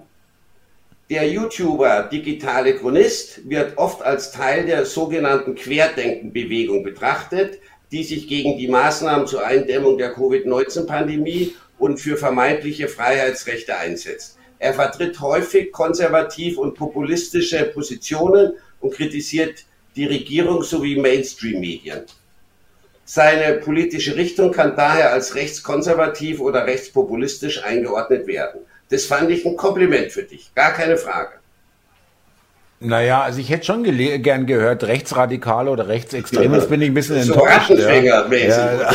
der 1.11 1.29
YouTuber 1.29 2.09
Digitale 2.11 2.77
Chronist 2.77 3.47
wird 3.49 3.77
oft 3.77 4.01
als 4.01 4.33
Teil 4.33 4.65
der 4.65 4.87
sogenannten 4.87 5.55
Querdenkenbewegung 5.55 6.83
betrachtet, 6.83 7.59
die 7.93 8.03
sich 8.03 8.27
gegen 8.27 8.57
die 8.57 8.69
Maßnahmen 8.69 9.27
zur 9.27 9.45
Eindämmung 9.45 9.99
der 9.99 10.15
Covid-19-Pandemie 10.15 11.55
und 11.79 12.01
für 12.01 12.17
vermeintliche 12.17 12.89
Freiheitsrechte 12.89 13.77
einsetzt. 13.77 14.39
Er 14.59 14.73
vertritt 14.73 15.21
häufig 15.21 15.73
konservativ 15.73 16.57
und 16.57 16.75
populistische 16.75 17.65
Positionen 17.65 18.55
und 18.81 18.95
kritisiert 18.95 19.67
die 19.95 20.07
Regierung 20.07 20.63
sowie 20.63 20.97
Mainstream-Medien. 20.97 22.05
Seine 23.07 23.55
politische 23.55 24.17
Richtung 24.17 24.51
kann 24.51 24.77
daher 24.77 25.13
als 25.13 25.35
rechtskonservativ 25.35 26.41
oder 26.41 26.67
rechtspopulistisch 26.67 27.63
eingeordnet 27.63 28.27
werden. 28.27 28.61
Das 28.89 29.05
fand 29.05 29.31
ich 29.31 29.45
ein 29.45 29.57
Kompliment 29.57 30.11
für 30.11 30.23
dich, 30.23 30.55
gar 30.55 30.73
keine 30.73 30.97
Frage. 30.97 31.33
Naja, 32.81 33.23
also 33.23 33.41
ich 33.41 33.51
hätte 33.51 33.67
schon 33.67 33.85
gern 34.23 34.47
gehört, 34.47 34.85
rechtsradikal 34.85 35.69
oder 35.69 35.89
rechtsextrem, 35.89 36.53
das 36.53 36.69
bin 36.69 36.83
ich 36.83 36.91
ein 36.91 36.95
bisschen 36.95 37.23
so 37.23 37.35
enttäuscht. 37.35 37.71
Ja. 37.71 38.27
Ja. 38.31 38.91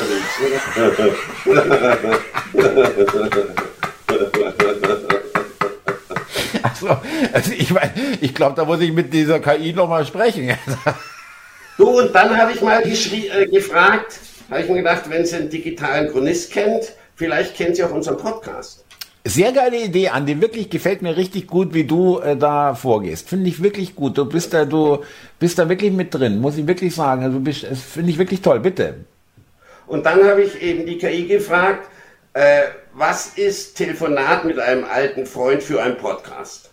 Also, 6.62 6.98
also 7.34 7.52
ich 7.52 7.72
meine, 7.72 7.92
ich 8.22 8.34
glaube, 8.34 8.56
da 8.56 8.64
muss 8.64 8.80
ich 8.80 8.92
mit 8.92 9.14
dieser 9.14 9.40
KI 9.40 9.74
nochmal 9.74 10.06
sprechen. 10.06 10.58
Du, 11.80 11.88
und 11.88 12.14
dann 12.14 12.36
habe 12.36 12.52
ich 12.52 12.62
mal 12.62 12.84
äh, 12.86 13.46
gefragt, 13.48 14.20
habe 14.50 14.62
ich 14.62 14.68
mir 14.68 14.80
gedacht, 14.80 15.10
wenn 15.10 15.26
sie 15.26 15.38
einen 15.38 15.50
digitalen 15.50 16.12
Chronist 16.12 16.52
kennt, 16.52 16.92
vielleicht 17.16 17.56
kennt 17.56 17.78
sie 17.78 17.86
auch 17.86 17.92
unseren 17.92 18.18
Podcast. 18.18 18.84
Sehr 19.24 19.54
geile 19.54 19.78
Idee, 19.86 20.10
Andi. 20.10 20.42
Wirklich 20.42 20.70
gefällt 20.70 21.02
mir 21.02 21.16
richtig 21.16 21.48
gut, 21.48 21.74
wie 21.74 21.86
du 21.86 22.20
äh, 22.20 22.36
da 22.36 22.76
vorgehst. 22.76 23.30
Finde 23.30 23.48
ich 23.48 23.64
wirklich 23.64 23.96
gut. 23.96 24.18
Du 24.18 24.26
bist 24.26 24.54
da, 24.54 24.66
du 24.66 25.06
bist 25.40 25.58
da 25.58 25.70
wirklich 25.70 25.94
mit 25.94 26.14
drin, 26.14 26.42
muss 26.42 26.58
ich 26.58 26.68
wirklich 26.68 26.94
sagen. 26.94 27.24
Also 27.24 27.40
finde 27.40 28.12
ich 28.12 28.18
wirklich 28.18 28.42
toll. 28.42 28.60
Bitte. 28.60 28.96
Und 29.88 30.06
dann 30.06 30.22
habe 30.28 30.42
ich 30.42 30.62
eben 30.62 30.86
die 30.86 30.98
KI 30.98 31.28
gefragt, 31.28 31.88
äh, 32.34 32.64
was 32.94 33.38
ist 33.38 33.76
Telefonat 33.76 34.44
mit 34.44 34.60
einem 34.60 34.84
alten 34.84 35.26
Freund 35.26 35.64
für 35.64 35.82
einen 35.82 35.96
Podcast? 35.96 36.72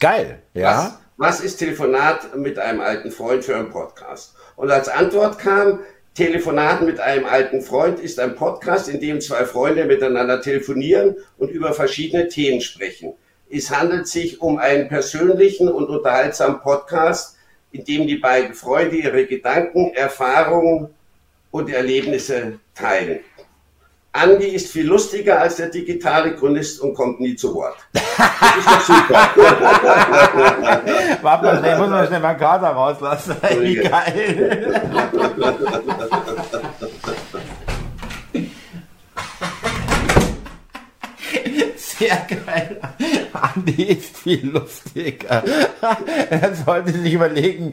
Geil, 0.00 0.40
ja. 0.54 0.76
Was, 0.76 0.98
was 1.20 1.40
ist 1.40 1.58
Telefonat 1.58 2.34
mit 2.34 2.58
einem 2.58 2.80
alten 2.80 3.10
Freund 3.10 3.44
für 3.44 3.54
einen 3.54 3.68
Podcast? 3.68 4.34
Und 4.56 4.70
als 4.70 4.88
Antwort 4.88 5.38
kam, 5.38 5.80
Telefonat 6.14 6.80
mit 6.80 6.98
einem 6.98 7.26
alten 7.26 7.60
Freund 7.60 8.00
ist 8.00 8.18
ein 8.18 8.36
Podcast, 8.36 8.88
in 8.88 9.02
dem 9.02 9.20
zwei 9.20 9.44
Freunde 9.44 9.84
miteinander 9.84 10.40
telefonieren 10.40 11.16
und 11.36 11.50
über 11.50 11.74
verschiedene 11.74 12.28
Themen 12.28 12.62
sprechen. 12.62 13.12
Es 13.50 13.70
handelt 13.70 14.08
sich 14.08 14.40
um 14.40 14.56
einen 14.56 14.88
persönlichen 14.88 15.68
und 15.68 15.90
unterhaltsamen 15.90 16.62
Podcast, 16.62 17.36
in 17.70 17.84
dem 17.84 18.06
die 18.06 18.16
beiden 18.16 18.54
Freunde 18.54 18.96
ihre 18.96 19.26
Gedanken, 19.26 19.92
Erfahrungen 19.92 20.88
und 21.50 21.68
Erlebnisse 21.68 22.60
teilen. 22.74 23.20
Andi 24.12 24.46
ist 24.46 24.72
viel 24.72 24.86
lustiger 24.86 25.40
als 25.40 25.56
der 25.56 25.68
digitale 25.68 26.34
Chronist 26.34 26.80
und 26.80 26.94
kommt 26.94 27.20
nie 27.20 27.36
zu 27.36 27.54
Wort. 27.54 27.76
Das 27.92 28.02
ist 28.58 28.66
doch 28.66 28.80
super. 28.80 29.30
Warte 31.22 31.44
mal 31.44 31.58
schnell, 31.58 31.78
muss 31.78 31.88
man 31.88 32.06
schnell 32.08 32.20
mal 32.20 32.34
Kater 32.34 32.70
rauslassen. 32.70 33.36
Wie 33.60 33.76
geil. 33.76 34.80
Sehr 42.00 42.26
geil. 42.46 42.80
Andi 43.34 43.82
ist 43.82 44.16
viel 44.16 44.48
lustiger. 44.48 45.44
Er 46.30 46.54
sollte 46.54 46.92
sich 46.92 47.12
überlegen, 47.12 47.72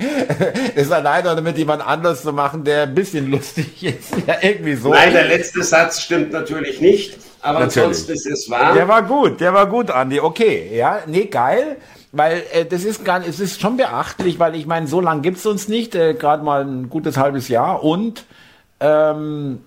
das 0.75 0.91
alleine 0.91 1.31
oder 1.31 1.41
mit 1.41 1.57
jemand 1.57 1.87
anders 1.87 2.23
zu 2.23 2.33
machen, 2.33 2.65
der 2.65 2.83
ein 2.83 2.93
bisschen 2.93 3.31
lustig 3.31 3.83
ist. 3.83 4.27
Ja, 4.27 4.35
irgendwie 4.41 4.75
so. 4.75 4.89
Nein, 4.89 5.13
der 5.13 5.29
letzte 5.29 5.63
Satz 5.63 6.01
stimmt 6.01 6.33
natürlich 6.33 6.81
nicht, 6.81 7.17
aber 7.41 7.61
natürlich. 7.61 7.87
ansonsten 7.87 8.11
ist 8.11 8.25
es 8.25 8.49
wahr. 8.49 8.73
Der 8.73 8.89
war 8.89 9.03
gut, 9.03 9.39
der 9.39 9.53
war 9.53 9.67
gut, 9.67 9.91
Andi. 9.91 10.19
Okay, 10.19 10.71
ja, 10.75 10.99
nee, 11.07 11.25
geil. 11.25 11.77
Weil 12.11 12.43
äh, 12.51 12.65
das 12.65 12.83
ist 12.83 13.05
gar 13.05 13.25
es 13.25 13.39
ist 13.39 13.61
schon 13.61 13.77
beachtlich, 13.77 14.39
weil 14.39 14.55
ich 14.55 14.65
meine, 14.65 14.87
so 14.87 14.99
lange 14.99 15.21
gibt 15.21 15.37
es 15.37 15.45
uns 15.45 15.69
nicht, 15.69 15.95
äh, 15.95 16.15
gerade 16.15 16.43
mal 16.43 16.65
ein 16.65 16.89
gutes 16.89 17.15
halbes 17.15 17.47
Jahr 17.47 17.81
und 17.81 18.25
ähm, 18.81 19.59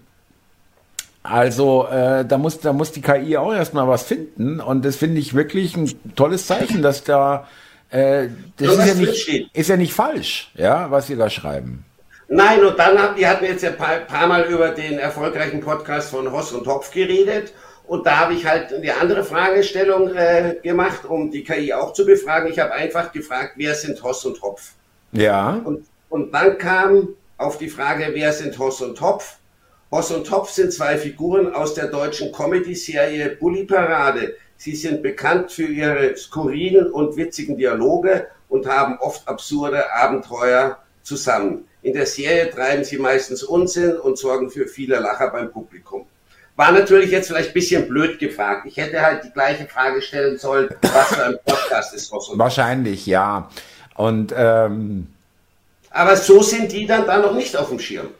also 1.22 1.86
äh, 1.86 2.24
da 2.24 2.38
muss 2.38 2.60
da 2.60 2.72
muss 2.72 2.92
die 2.92 3.02
KI 3.02 3.36
auch 3.36 3.52
erstmal 3.52 3.86
was 3.86 4.04
finden 4.04 4.60
und 4.60 4.84
das 4.84 4.96
finde 4.96 5.20
ich 5.20 5.34
wirklich 5.34 5.76
ein 5.76 5.90
tolles 6.16 6.46
Zeichen, 6.46 6.82
dass 6.82 7.04
da 7.04 7.46
äh, 7.90 8.28
das 8.56 8.76
ist 8.76 8.86
ja, 8.86 8.94
nicht, 8.94 9.50
ist 9.52 9.68
ja 9.68 9.76
nicht 9.76 9.92
falsch, 9.92 10.50
ja, 10.54 10.90
was 10.90 11.08
sie 11.08 11.16
da 11.16 11.28
schreiben. 11.28 11.84
Nein, 12.28 12.64
und 12.64 12.78
dann 12.78 12.96
haben 12.96 13.16
die 13.16 13.26
hatten 13.26 13.44
jetzt 13.44 13.64
ein 13.64 13.76
paar, 13.76 13.96
paar 13.98 14.28
Mal 14.28 14.44
über 14.44 14.70
den 14.70 14.98
erfolgreichen 14.98 15.60
Podcast 15.60 16.10
von 16.10 16.30
Hoss 16.32 16.52
und 16.52 16.64
Topf 16.64 16.90
geredet 16.90 17.52
und 17.90 18.06
da 18.06 18.20
habe 18.20 18.34
ich 18.34 18.46
halt 18.46 18.72
eine 18.72 18.96
andere 19.00 19.24
Fragestellung 19.24 20.14
äh, 20.14 20.54
gemacht, 20.62 21.04
um 21.04 21.28
die 21.32 21.42
KI 21.42 21.74
auch 21.74 21.92
zu 21.92 22.06
befragen. 22.06 22.48
Ich 22.48 22.60
habe 22.60 22.72
einfach 22.72 23.10
gefragt, 23.10 23.54
wer 23.56 23.74
sind 23.74 24.00
Hoss 24.04 24.24
und 24.24 24.38
Topf? 24.38 24.74
Ja. 25.10 25.60
Und, 25.64 25.86
und 26.08 26.32
dann 26.32 26.56
kam 26.56 27.08
auf 27.36 27.58
die 27.58 27.68
Frage, 27.68 28.10
wer 28.12 28.32
sind 28.32 28.56
Hoss 28.60 28.80
und 28.80 28.96
Topf? 28.96 29.38
Hoss 29.90 30.12
und 30.12 30.24
Topf 30.24 30.50
sind 30.50 30.72
zwei 30.72 30.96
Figuren 30.96 31.52
aus 31.52 31.74
der 31.74 31.88
deutschen 31.88 32.30
Comedy-Serie 32.30 33.36
Bully 33.40 33.64
Parade. 33.64 34.36
Sie 34.56 34.76
sind 34.76 35.02
bekannt 35.02 35.50
für 35.50 35.64
ihre 35.64 36.16
skurrilen 36.16 36.92
und 36.92 37.16
witzigen 37.16 37.56
Dialoge 37.56 38.28
und 38.48 38.68
haben 38.68 38.98
oft 39.00 39.26
absurde 39.26 39.92
Abenteuer 39.92 40.78
zusammen. 41.02 41.64
In 41.82 41.94
der 41.94 42.06
Serie 42.06 42.50
treiben 42.50 42.84
sie 42.84 42.98
meistens 42.98 43.42
Unsinn 43.42 43.96
und 43.96 44.16
sorgen 44.16 44.48
für 44.50 44.68
viele 44.68 45.00
Lacher 45.00 45.28
beim 45.30 45.50
Publikum. 45.50 46.06
War 46.54 46.70
natürlich 46.70 47.10
jetzt 47.10 47.26
vielleicht 47.26 47.50
ein 47.50 47.54
bisschen 47.54 47.88
blöd 47.88 48.20
gefragt. 48.20 48.66
Ich 48.66 48.76
hätte 48.76 49.00
halt 49.00 49.24
die 49.24 49.30
gleiche 49.30 49.66
Frage 49.66 50.02
stellen 50.02 50.38
sollen, 50.38 50.68
was 50.82 51.08
für 51.08 51.24
ein 51.24 51.38
Podcast 51.44 51.94
ist 51.94 52.12
Hoss 52.12 52.28
und 52.28 52.34
Topf. 52.34 52.44
Wahrscheinlich, 52.44 53.06
ja. 53.06 53.50
Und 53.96 54.32
ähm 54.36 55.08
aber 55.92 56.14
so 56.14 56.40
sind 56.40 56.70
die 56.70 56.86
dann 56.86 57.04
da 57.06 57.18
noch 57.18 57.34
nicht 57.34 57.56
auf 57.56 57.70
dem 57.70 57.80
Schirm 57.80 58.10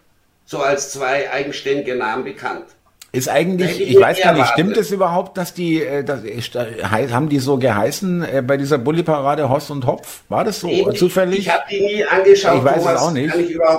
so 0.51 0.59
als 0.59 0.91
zwei 0.91 1.31
eigenständige 1.31 1.95
Namen 1.95 2.25
bekannt. 2.25 2.65
Ist 3.13 3.29
eigentlich, 3.29 3.81
ich 3.81 4.01
weiß 4.01 4.21
gar 4.21 4.35
nicht, 4.35 4.49
stimmt 4.49 4.77
es 4.77 4.91
überhaupt, 4.91 5.39
dass 5.39 5.55
die, 5.55 5.81
äh, 5.81 6.03
dass, 6.03 6.25
äh, 6.25 7.09
haben 7.11 7.29
die 7.29 7.39
so 7.39 7.57
geheißen 7.57 8.23
äh, 8.23 8.43
bei 8.45 8.57
dieser 8.57 8.79
Bulli-Parade 8.79 9.49
Hoss 9.49 9.71
und 9.71 9.87
Hopf? 9.87 10.23
War 10.29 10.45
das 10.45 10.61
so 10.61 10.69
ich, 10.69 10.99
zufällig? 10.99 11.39
Ich 11.41 11.51
habe 11.51 11.63
die 11.71 11.81
nie 11.81 12.05
angeschaut. 12.05 12.59
Ich 12.59 12.65
weiß 12.65 12.85
es 12.85 13.01
auch 13.01 13.13
nicht. 13.13 13.33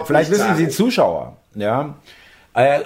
Vielleicht 0.05 0.31
wissen 0.31 0.47
sagen. 0.47 0.57
Sie 0.57 0.69
Zuschauer, 0.69 1.37
ja. 1.55 1.95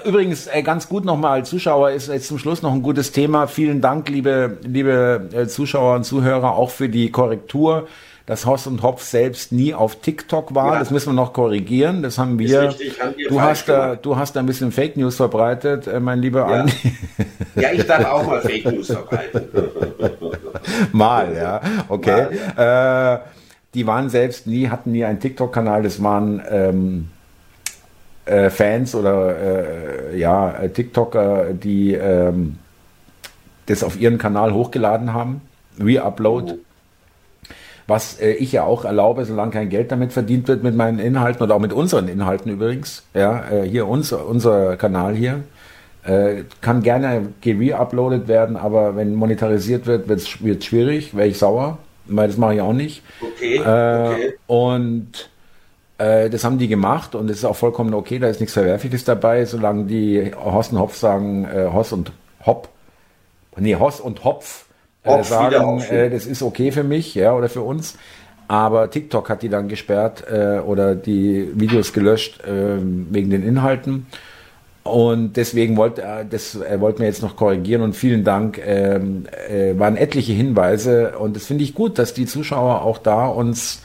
Übrigens, 0.04 0.48
ganz 0.62 0.88
gut 0.88 1.04
nochmal, 1.04 1.44
Zuschauer 1.44 1.90
ist 1.90 2.08
jetzt 2.08 2.28
zum 2.28 2.38
Schluss 2.38 2.62
noch 2.62 2.72
ein 2.72 2.82
gutes 2.82 3.10
Thema. 3.10 3.48
Vielen 3.48 3.80
Dank, 3.80 4.08
liebe, 4.08 4.58
liebe 4.62 5.46
Zuschauer 5.48 5.96
und 5.96 6.04
Zuhörer, 6.04 6.54
auch 6.54 6.70
für 6.70 6.88
die 6.88 7.10
Korrektur 7.10 7.88
dass 8.26 8.44
Hoss 8.44 8.66
und 8.66 8.82
Hopf 8.82 9.02
selbst 9.02 9.52
nie 9.52 9.72
auf 9.72 10.00
TikTok 10.00 10.54
war. 10.54 10.74
Ja. 10.74 10.78
Das 10.80 10.90
müssen 10.90 11.10
wir 11.10 11.14
noch 11.14 11.32
korrigieren. 11.32 12.02
Das 12.02 12.18
haben 12.18 12.38
wir. 12.38 12.68
Richtig, 12.68 13.00
haben 13.00 13.14
wir 13.16 13.28
du 13.28 13.40
hast 13.40 13.68
da, 13.68 13.94
du 13.94 14.16
hast 14.16 14.34
da 14.34 14.40
ein 14.40 14.46
bisschen 14.46 14.72
Fake 14.72 14.96
News 14.96 15.16
verbreitet, 15.16 15.86
äh, 15.86 16.00
mein 16.00 16.18
lieber 16.18 16.40
ja. 16.40 16.60
Andi. 16.60 16.72
Ja, 17.54 17.72
ich 17.72 17.86
darf 17.86 18.04
auch 18.04 18.26
mal 18.26 18.42
Fake 18.42 18.70
News 18.70 18.88
verbreiten. 18.88 19.44
mal, 20.92 21.34
ja, 21.34 21.62
okay. 21.88 22.26
Mal, 22.26 22.38
ja. 22.58 23.14
Äh, 23.14 23.20
die 23.72 23.86
waren 23.86 24.10
selbst 24.10 24.46
nie, 24.46 24.68
hatten 24.68 24.92
nie 24.92 25.06
einen 25.06 25.20
TikTok-Kanal. 25.20 25.82
Das 25.82 26.02
waren 26.02 26.42
ähm, 26.50 27.08
äh, 28.26 28.50
Fans 28.50 28.94
oder 28.94 29.36
äh, 30.12 30.18
ja 30.18 30.68
TikToker, 30.68 31.54
die 31.54 31.94
ähm, 31.94 32.58
das 33.66 33.82
auf 33.82 33.98
ihren 33.98 34.18
Kanal 34.18 34.52
hochgeladen 34.52 35.14
haben. 35.14 35.40
Re-Upload. 35.80 36.58
Was 37.86 38.20
äh, 38.20 38.32
ich 38.32 38.52
ja 38.52 38.64
auch 38.64 38.84
erlaube, 38.84 39.24
solange 39.24 39.52
kein 39.52 39.68
Geld 39.68 39.92
damit 39.92 40.12
verdient 40.12 40.48
wird 40.48 40.62
mit 40.62 40.74
meinen 40.74 40.98
Inhalten 40.98 41.42
oder 41.42 41.54
auch 41.54 41.60
mit 41.60 41.72
unseren 41.72 42.08
Inhalten 42.08 42.50
übrigens. 42.50 43.04
Ja, 43.14 43.44
äh, 43.50 43.68
hier 43.68 43.86
uns, 43.86 44.12
unser 44.12 44.76
Kanal 44.76 45.14
hier. 45.14 45.44
Äh, 46.04 46.44
kann 46.60 46.82
gerne 46.82 47.32
gere-uploadet 47.40 48.28
werden, 48.28 48.56
aber 48.56 48.94
wenn 48.94 49.14
monetarisiert 49.14 49.86
wird, 49.86 50.08
wird 50.08 50.20
es 50.20 50.28
schwierig, 50.28 51.16
wäre 51.16 51.26
ich 51.26 51.38
sauer, 51.38 51.78
weil 52.06 52.28
das 52.28 52.36
mache 52.36 52.54
ich 52.54 52.60
auch 52.60 52.72
nicht. 52.72 53.02
Okay, 53.20 53.56
äh, 53.56 53.60
okay. 53.60 54.34
Und 54.46 55.30
äh, 55.98 56.30
das 56.30 56.44
haben 56.44 56.58
die 56.58 56.68
gemacht 56.68 57.14
und 57.14 57.28
es 57.30 57.38
ist 57.38 57.44
auch 57.44 57.56
vollkommen 57.56 57.92
okay, 57.94 58.18
da 58.20 58.28
ist 58.28 58.38
nichts 58.40 58.52
Verwerfliches 58.52 59.04
dabei, 59.04 59.44
solange 59.46 59.86
die 59.86 60.32
Hoss 60.36 60.68
und 60.68 60.78
Hopf 60.78 60.96
sagen, 60.96 61.44
äh, 61.44 61.68
Hoss 61.72 61.92
und 61.92 62.12
Hopp, 62.44 62.68
nee, 63.56 63.74
Hoss 63.74 64.00
und 64.00 64.22
Hopf 64.22 64.65
äh, 65.06 65.24
sagen, 65.24 65.80
äh, 65.90 66.10
das 66.10 66.26
ist 66.26 66.42
okay 66.42 66.72
für 66.72 66.84
mich, 66.84 67.14
ja, 67.14 67.34
oder 67.34 67.48
für 67.48 67.62
uns. 67.62 67.96
Aber 68.48 68.90
TikTok 68.90 69.28
hat 69.28 69.42
die 69.42 69.48
dann 69.48 69.68
gesperrt 69.68 70.24
äh, 70.30 70.60
oder 70.60 70.94
die 70.94 71.50
Videos 71.54 71.92
gelöscht 71.92 72.44
äh, 72.44 72.76
wegen 73.10 73.30
den 73.30 73.42
Inhalten. 73.42 74.06
Und 74.84 75.36
deswegen 75.36 75.76
wollte 75.76 76.02
er, 76.02 76.24
das 76.24 76.54
er 76.54 76.80
wollte 76.80 77.00
mir 77.00 77.06
jetzt 77.06 77.22
noch 77.22 77.34
korrigieren 77.36 77.82
und 77.82 77.94
vielen 77.94 78.22
Dank. 78.22 78.60
Ähm, 78.64 79.24
äh, 79.48 79.76
waren 79.78 79.96
etliche 79.96 80.32
Hinweise 80.32 81.18
und 81.18 81.34
das 81.34 81.46
finde 81.46 81.64
ich 81.64 81.74
gut, 81.74 81.98
dass 81.98 82.14
die 82.14 82.26
Zuschauer 82.26 82.82
auch 82.82 82.98
da 82.98 83.26
uns 83.26 83.82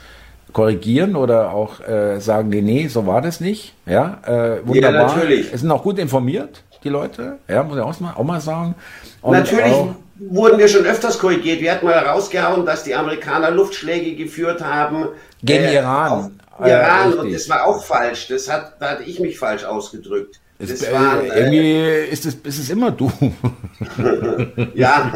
korrigieren 0.53 1.15
oder 1.15 1.53
auch 1.53 1.79
äh, 1.79 2.19
sagen, 2.19 2.49
nee, 2.49 2.61
nee, 2.61 2.87
so 2.87 3.07
war 3.07 3.21
das 3.21 3.39
nicht. 3.39 3.73
Ja, 3.85 4.19
äh, 4.25 4.67
wunderbar. 4.67 5.01
Ja, 5.01 5.07
natürlich. 5.07 5.51
Es 5.51 5.61
sind 5.61 5.71
auch 5.71 5.83
gut 5.83 5.97
informiert, 5.97 6.63
die 6.83 6.89
Leute. 6.89 7.37
Ja, 7.47 7.63
muss 7.63 7.77
ich 7.77 7.83
auch 7.83 7.99
mal, 7.99 8.13
auch 8.15 8.23
mal 8.23 8.41
sagen. 8.41 8.75
Und 9.21 9.33
natürlich. 9.33 9.73
Auch, 9.73 9.95
wurden 10.29 10.59
wir 10.59 10.67
schon 10.67 10.85
öfters 10.85 11.17
korrigiert. 11.17 11.61
Wir 11.61 11.71
hatten 11.71 11.85
mal 11.85 11.97
rausgehauen, 11.97 12.65
dass 12.65 12.83
die 12.83 12.93
Amerikaner 12.93 13.51
Luftschläge 13.51 14.15
geführt 14.15 14.61
haben. 14.61 15.09
Gegen 15.43 15.63
äh, 15.65 15.75
Iran. 15.75 16.39
Iran. 16.59 17.13
Äh, 17.13 17.15
und 17.15 17.33
das 17.33 17.49
war 17.49 17.65
auch 17.65 17.83
falsch. 17.83 18.27
Das 18.27 18.49
hat, 18.49 18.79
da 18.79 18.91
hatte 18.91 19.03
ich 19.03 19.19
mich 19.19 19.39
falsch 19.39 19.63
ausgedrückt. 19.63 20.39
Das 20.59 20.83
äh, 20.83 20.93
waren, 20.93 21.25
irgendwie 21.25 21.73
äh, 21.73 22.05
ist, 22.09 22.25
es, 22.25 22.35
ist 22.35 22.59
es 22.59 22.69
immer 22.69 22.91
du. 22.91 23.11
ja, 24.75 25.11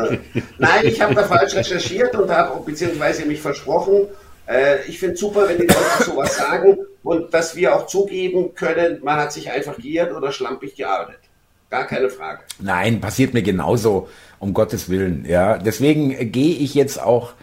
nein, 0.57 0.85
ich 0.85 0.99
habe 0.99 1.13
da 1.13 1.23
falsch 1.23 1.55
recherchiert 1.55 2.15
und 2.15 2.31
habe 2.31 2.59
beziehungsweise 2.65 3.25
mich 3.25 3.41
versprochen. 3.41 4.07
Äh, 4.47 4.85
ich 4.87 4.99
finde 4.99 5.17
super, 5.17 5.47
wenn 5.47 5.57
die 5.57 5.67
Leute 5.67 6.03
sowas 6.03 6.35
sagen 6.35 6.77
und 7.03 7.31
dass 7.31 7.55
wir 7.55 7.75
auch 7.75 7.85
zugeben 7.85 8.55
können, 8.55 8.99
man 9.03 9.17
hat 9.19 9.33
sich 9.33 9.51
einfach 9.51 9.77
geirrt 9.77 10.15
oder 10.15 10.31
schlampig 10.31 10.75
gearbeitet. 10.75 11.24
Gar 11.69 11.85
keine 11.85 12.09
Frage. 12.09 12.39
Nein, 12.59 13.01
passiert 13.01 13.33
mir 13.33 13.41
genauso 13.41 14.07
um 14.39 14.53
Gottes 14.53 14.89
Willen. 14.89 15.25
Ja, 15.27 15.57
deswegen 15.57 16.31
gehe 16.31 16.55
ich 16.55 16.73
jetzt 16.73 17.01
auch 17.01 17.33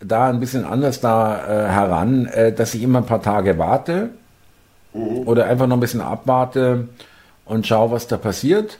da 0.00 0.28
ein 0.28 0.40
bisschen 0.40 0.64
anders 0.64 1.00
da 1.00 1.36
äh, 1.44 1.68
heran, 1.68 2.26
äh, 2.26 2.52
dass 2.52 2.74
ich 2.74 2.82
immer 2.82 2.98
ein 2.98 3.06
paar 3.06 3.22
Tage 3.22 3.58
warte 3.58 4.10
mhm. 4.92 5.28
oder 5.28 5.46
einfach 5.46 5.66
noch 5.66 5.76
ein 5.76 5.80
bisschen 5.80 6.00
abwarte 6.00 6.88
und 7.44 7.66
schaue, 7.66 7.90
was 7.90 8.06
da 8.06 8.16
passiert. 8.16 8.78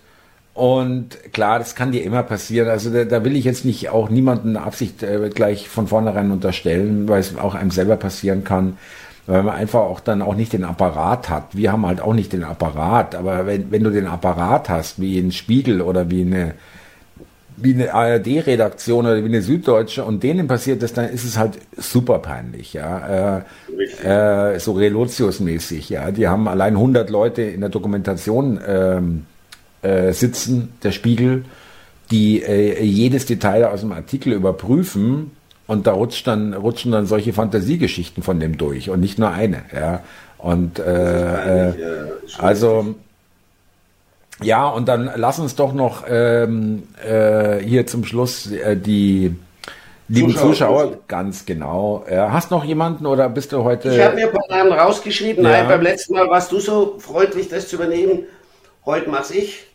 Und 0.54 1.32
klar, 1.32 1.58
das 1.58 1.74
kann 1.74 1.92
dir 1.92 2.02
immer 2.02 2.22
passieren. 2.22 2.68
Also 2.68 2.90
da, 2.90 3.04
da 3.04 3.24
will 3.24 3.36
ich 3.36 3.44
jetzt 3.44 3.64
nicht 3.64 3.88
auch 3.88 4.10
niemanden 4.10 4.56
Absicht 4.56 5.02
äh, 5.02 5.30
gleich 5.32 5.68
von 5.68 5.86
vornherein 5.86 6.30
unterstellen, 6.30 7.08
weil 7.08 7.20
es 7.20 7.36
auch 7.36 7.54
einem 7.54 7.70
selber 7.70 7.96
passieren 7.96 8.44
kann, 8.44 8.76
weil 9.26 9.42
man 9.42 9.54
einfach 9.54 9.80
auch 9.80 10.00
dann 10.00 10.22
auch 10.22 10.34
nicht 10.34 10.52
den 10.52 10.64
Apparat 10.64 11.28
hat. 11.28 11.56
Wir 11.56 11.72
haben 11.72 11.86
halt 11.86 12.00
auch 12.00 12.14
nicht 12.14 12.32
den 12.32 12.44
Apparat, 12.44 13.14
aber 13.14 13.46
wenn, 13.46 13.70
wenn 13.70 13.84
du 13.84 13.90
den 13.90 14.06
Apparat 14.06 14.68
hast, 14.68 15.00
wie 15.00 15.18
ein 15.18 15.32
Spiegel 15.32 15.82
oder 15.82 16.10
wie 16.10 16.22
eine 16.22 16.54
wie 17.62 17.74
eine 17.74 17.92
ARD-Redaktion 17.92 19.04
oder 19.04 19.22
wie 19.22 19.28
eine 19.28 19.42
Süddeutsche 19.42 20.04
und 20.04 20.22
denen 20.22 20.48
passiert 20.48 20.82
das, 20.82 20.94
dann 20.94 21.10
ist 21.10 21.24
es 21.24 21.36
halt 21.36 21.58
super 21.76 22.18
peinlich, 22.18 22.72
ja. 22.72 23.42
Äh, 24.02 24.54
äh, 24.54 24.58
so 24.58 24.72
Relotius-mäßig, 24.72 25.90
ja. 25.90 26.10
Die 26.10 26.26
haben 26.26 26.48
allein 26.48 26.74
100 26.74 27.10
Leute 27.10 27.42
in 27.42 27.60
der 27.60 27.68
Dokumentation 27.68 28.58
ähm, 28.66 29.26
äh, 29.82 30.12
sitzen, 30.12 30.72
der 30.82 30.92
Spiegel, 30.92 31.44
die 32.10 32.42
äh, 32.42 32.82
jedes 32.82 33.26
Detail 33.26 33.66
aus 33.66 33.80
dem 33.80 33.92
Artikel 33.92 34.32
überprüfen 34.32 35.32
und 35.70 35.86
da 35.86 35.92
rutscht 35.92 36.26
dann, 36.26 36.52
rutschen 36.52 36.90
dann 36.90 37.06
solche 37.06 37.32
Fantasiegeschichten 37.32 38.24
von 38.24 38.40
dem 38.40 38.58
durch 38.58 38.90
und 38.90 38.98
nicht 38.98 39.20
nur 39.20 39.30
eine, 39.30 39.62
ja. 39.72 40.02
Und 40.36 40.80
äh, 40.80 41.68
äh, 41.68 41.74
also 42.38 42.96
ja, 44.42 44.66
und 44.68 44.88
dann 44.88 45.12
lass 45.14 45.38
uns 45.38 45.54
doch 45.54 45.72
noch 45.72 46.04
ähm, 46.08 46.88
äh, 47.06 47.58
hier 47.58 47.86
zum 47.86 48.04
Schluss 48.04 48.50
äh, 48.50 48.76
die 48.76 49.36
lieben 50.08 50.32
Zuschauer, 50.32 50.50
Zuschauer 50.50 50.98
ganz 51.06 51.46
genau. 51.46 52.04
Äh, 52.08 52.16
hast 52.16 52.50
noch 52.50 52.64
jemanden 52.64 53.06
oder 53.06 53.28
bist 53.28 53.52
du 53.52 53.62
heute? 53.62 53.94
Ich 53.94 54.00
habe 54.02 54.16
mir 54.16 54.26
ein 54.26 54.32
paar 54.32 54.48
Namen 54.48 54.72
rausgeschrieben. 54.72 55.44
Ja. 55.44 55.50
Nein, 55.50 55.68
beim 55.68 55.82
letzten 55.82 56.14
Mal 56.14 56.28
warst 56.28 56.50
du 56.50 56.58
so 56.58 56.98
freundlich, 56.98 57.48
das 57.48 57.68
zu 57.68 57.76
übernehmen. 57.76 58.24
Heute 58.84 59.08
mach's 59.08 59.30
ich. 59.30 59.66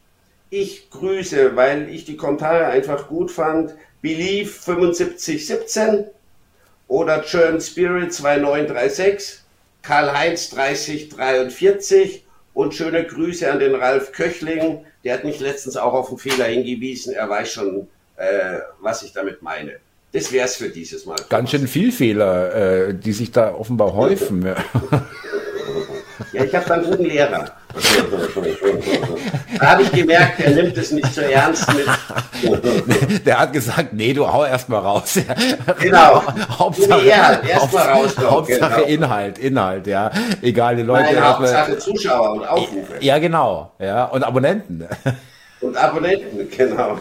Ich 0.49 0.89
grüße, 0.89 1.55
weil 1.55 1.87
ich 1.87 2.03
die 2.03 2.17
Kommentare 2.17 2.65
einfach 2.65 3.07
gut 3.07 3.31
fand. 3.31 3.75
Believe 4.05 4.51
7517 4.51 6.05
oder 6.87 7.23
Churn 7.23 7.59
Spirit 7.59 8.13
2936, 8.13 9.39
Karl-Heinz 9.81 10.51
3043 10.51 12.23
und 12.53 12.75
schöne 12.75 13.03
Grüße 13.03 13.51
an 13.51 13.57
den 13.57 13.73
Ralf 13.73 14.11
Köchling. 14.11 14.85
Der 15.03 15.15
hat 15.15 15.23
mich 15.23 15.39
letztens 15.39 15.75
auch 15.75 15.93
auf 15.93 16.09
einen 16.09 16.19
Fehler 16.19 16.45
hingewiesen. 16.45 17.15
Er 17.15 17.27
weiß 17.27 17.51
schon, 17.51 17.87
äh, 18.17 18.59
was 18.79 19.01
ich 19.01 19.11
damit 19.11 19.41
meine. 19.41 19.77
Das 20.11 20.31
wäre 20.31 20.45
es 20.45 20.55
für 20.55 20.69
dieses 20.69 21.07
Mal. 21.07 21.17
Ganz 21.29 21.49
schön 21.49 21.67
viel 21.67 21.91
Fehler, 21.91 22.89
äh, 22.89 22.93
die 22.93 23.11
sich 23.11 23.31
da 23.31 23.55
offenbar 23.55 23.95
häufen. 23.95 24.45
Ja, 26.35 26.43
ich 26.43 26.53
habe 26.53 26.73
einen 26.73 26.83
guten 26.83 27.05
Lehrer. 27.05 27.45
Da 29.57 29.71
habe 29.71 29.83
ich 29.83 29.91
gemerkt, 29.91 30.39
er 30.41 30.51
nimmt 30.51 30.77
es 30.77 30.91
nicht 30.91 31.13
so 31.13 31.21
ernst 31.21 31.65
mit. 31.73 33.25
Der 33.25 33.39
hat 33.39 33.53
gesagt, 33.53 33.93
nee, 33.93 34.13
du 34.13 34.27
hau 34.27 34.43
erst 34.43 34.67
mal 34.67 34.79
raus. 34.79 35.17
Genau. 35.79 36.23
Hauptsache, 36.59 37.01
nee, 37.01 37.07
erst 37.07 37.61
Hauptsache, 37.61 37.87
mal 37.87 37.93
raus, 37.93 38.17
Hauptsache 38.17 38.81
genau. 38.81 39.05
Inhalt, 39.05 39.37
Inhalt, 39.37 39.87
ja. 39.87 40.11
Egal, 40.41 40.75
die 40.75 40.83
Leute. 40.83 41.13
Nein, 41.13 41.23
Hauptsache 41.23 41.77
Zuschauer 41.77 42.31
und 42.31 42.47
Aufrufe. 42.47 42.93
Ja, 42.99 43.17
genau. 43.17 43.71
Ja, 43.79 44.05
und 44.05 44.23
Abonnenten. 44.23 44.85
Und 45.65 45.77
Abonnenten, 45.77 46.47
genau. 46.57 46.95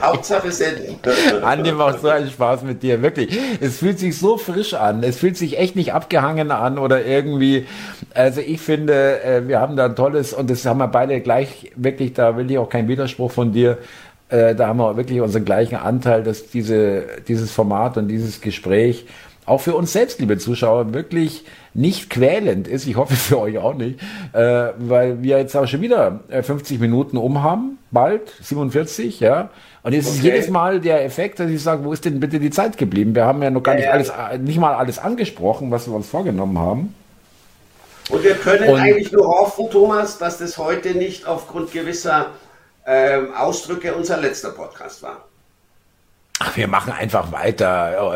Hauptsache 0.00 0.50
senden. 0.50 0.96
Andi 1.42 1.70
macht 1.70 2.00
so 2.00 2.08
einen 2.08 2.28
Spaß 2.28 2.62
mit 2.62 2.82
dir, 2.82 3.00
wirklich. 3.00 3.38
Es 3.60 3.78
fühlt 3.78 3.98
sich 4.00 4.18
so 4.18 4.36
frisch 4.38 4.74
an. 4.74 5.02
Es 5.04 5.18
fühlt 5.18 5.36
sich 5.36 5.58
echt 5.58 5.76
nicht 5.76 5.92
abgehangen 5.92 6.50
an 6.50 6.78
oder 6.78 7.04
irgendwie. 7.04 7.66
Also 8.12 8.40
ich 8.40 8.60
finde, 8.60 9.22
äh, 9.22 9.46
wir 9.46 9.60
haben 9.60 9.76
da 9.76 9.86
ein 9.86 9.94
tolles, 9.94 10.32
und 10.32 10.50
das 10.50 10.66
haben 10.66 10.78
wir 10.78 10.88
beide 10.88 11.20
gleich, 11.20 11.70
wirklich, 11.76 12.12
da 12.14 12.36
will 12.36 12.50
ich 12.50 12.58
auch 12.58 12.68
keinen 12.68 12.88
Widerspruch 12.88 13.30
von 13.30 13.52
dir. 13.52 13.78
Äh, 14.28 14.56
da 14.56 14.66
haben 14.66 14.78
wir 14.78 14.96
wirklich 14.96 15.20
unseren 15.20 15.44
gleichen 15.44 15.76
Anteil, 15.76 16.24
dass 16.24 16.48
diese, 16.50 17.04
dieses 17.28 17.52
Format 17.52 17.96
und 17.98 18.08
dieses 18.08 18.40
Gespräch 18.40 19.06
auch 19.46 19.60
für 19.60 19.74
uns 19.74 19.92
selbst, 19.92 20.20
liebe 20.20 20.38
Zuschauer, 20.38 20.94
wirklich 20.94 21.44
nicht 21.74 22.08
quälend 22.08 22.68
ist. 22.68 22.86
Ich 22.86 22.96
hoffe 22.96 23.14
für 23.16 23.38
euch 23.40 23.58
auch 23.58 23.74
nicht, 23.74 24.00
äh, 24.32 24.68
weil 24.78 25.22
wir 25.22 25.38
jetzt 25.38 25.56
auch 25.56 25.66
schon 25.66 25.80
wieder 25.80 26.20
50 26.30 26.76
äh, 26.76 26.80
Minuten 26.80 27.16
um 27.16 27.42
haben, 27.42 27.78
bald 27.90 28.32
47, 28.40 29.20
ja. 29.20 29.50
Und 29.82 29.92
es 29.92 30.06
okay. 30.06 30.16
ist 30.16 30.22
jedes 30.22 30.48
Mal 30.48 30.80
der 30.80 31.04
Effekt, 31.04 31.40
dass 31.40 31.50
ich 31.50 31.62
sage, 31.62 31.84
wo 31.84 31.92
ist 31.92 32.04
denn 32.06 32.18
bitte 32.18 32.40
die 32.40 32.50
Zeit 32.50 32.78
geblieben? 32.78 33.14
Wir 33.14 33.26
haben 33.26 33.42
ja 33.42 33.50
noch 33.50 33.62
gar 33.62 33.74
nicht 33.74 33.88
alles, 33.88 34.08
äh, 34.08 34.38
nicht 34.38 34.58
mal 34.58 34.74
alles 34.74 34.98
angesprochen, 34.98 35.70
was 35.70 35.86
wir 35.86 35.94
uns 35.94 36.08
vorgenommen 36.08 36.58
haben. 36.58 36.94
Und 38.10 38.22
wir 38.22 38.34
können 38.34 38.68
Und, 38.68 38.80
eigentlich 38.80 39.12
nur 39.12 39.26
hoffen, 39.26 39.70
Thomas, 39.70 40.18
dass 40.18 40.38
das 40.38 40.58
heute 40.58 40.94
nicht 40.94 41.26
aufgrund 41.26 41.72
gewisser 41.72 42.28
ähm, 42.86 43.34
Ausdrücke 43.34 43.94
unser 43.94 44.18
letzter 44.18 44.50
Podcast 44.50 45.02
war. 45.02 45.24
Ach, 46.40 46.56
wir 46.56 46.68
machen 46.68 46.92
einfach 46.92 47.32
weiter. 47.32 48.14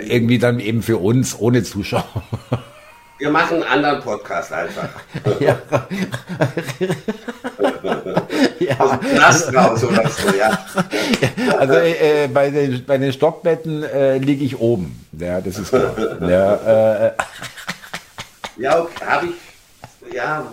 Äh, 0.00 0.06
irgendwie 0.06 0.38
dann 0.38 0.58
eben 0.60 0.82
für 0.82 0.98
uns, 0.98 1.38
ohne 1.38 1.62
Zuschauer. 1.62 2.04
Wir 3.18 3.30
machen 3.30 3.62
einen 3.62 3.64
anderen 3.64 4.00
Podcast 4.00 4.52
einfach. 4.52 4.88
ja. 5.40 5.58
ja. 8.60 8.96
Knast 8.96 9.54
raus 9.54 9.82
oder 9.82 10.08
so, 10.08 10.34
ja. 10.36 10.66
Also 11.58 11.74
äh, 11.74 12.28
bei, 12.32 12.50
den, 12.50 12.84
bei 12.86 12.96
den 12.96 13.12
Stockbetten 13.12 13.82
äh, 13.82 14.18
liege 14.18 14.44
ich 14.44 14.60
oben. 14.60 15.04
Ja, 15.18 15.40
das 15.40 15.58
ist 15.58 15.70
klar. 15.70 15.96
ja, 16.20 17.06
äh, 17.06 17.12
ja 18.56 18.80
okay, 18.80 19.04
habe 19.04 19.26
ich. 19.26 20.14
Ja, 20.14 20.46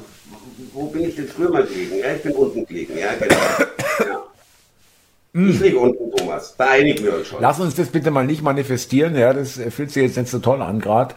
wo 0.74 0.88
bin 0.88 1.07
ich 1.07 1.16
denn 1.16 1.28
früher 1.28 1.51
mal 1.51 1.63
gelegen? 1.63 1.99
Ja, 1.99 2.13
ich 2.13 2.24
bin 2.24 2.32
unten 2.34 2.66
gelegen, 2.66 2.97
ja, 2.97 3.13
genau. 3.20 3.36
Ja. 3.99 4.24
Hm. 5.36 5.49
Ich 5.49 5.59
liege 5.59 5.77
unten, 5.77 6.15
Thomas. 6.15 6.55
Da 6.57 6.69
einigen 6.69 7.03
wir 7.03 7.17
uns 7.17 7.27
schon. 7.27 7.41
Lass 7.41 7.59
uns 7.59 7.75
das 7.75 7.89
bitte 7.89 8.09
mal 8.09 8.25
nicht 8.25 8.41
manifestieren, 8.41 9.17
ja, 9.17 9.33
das 9.33 9.59
fühlt 9.69 9.91
sich 9.91 10.03
jetzt 10.03 10.17
nicht 10.17 10.29
so 10.29 10.39
toll 10.39 10.61
an 10.61 10.79
gerade. 10.79 11.13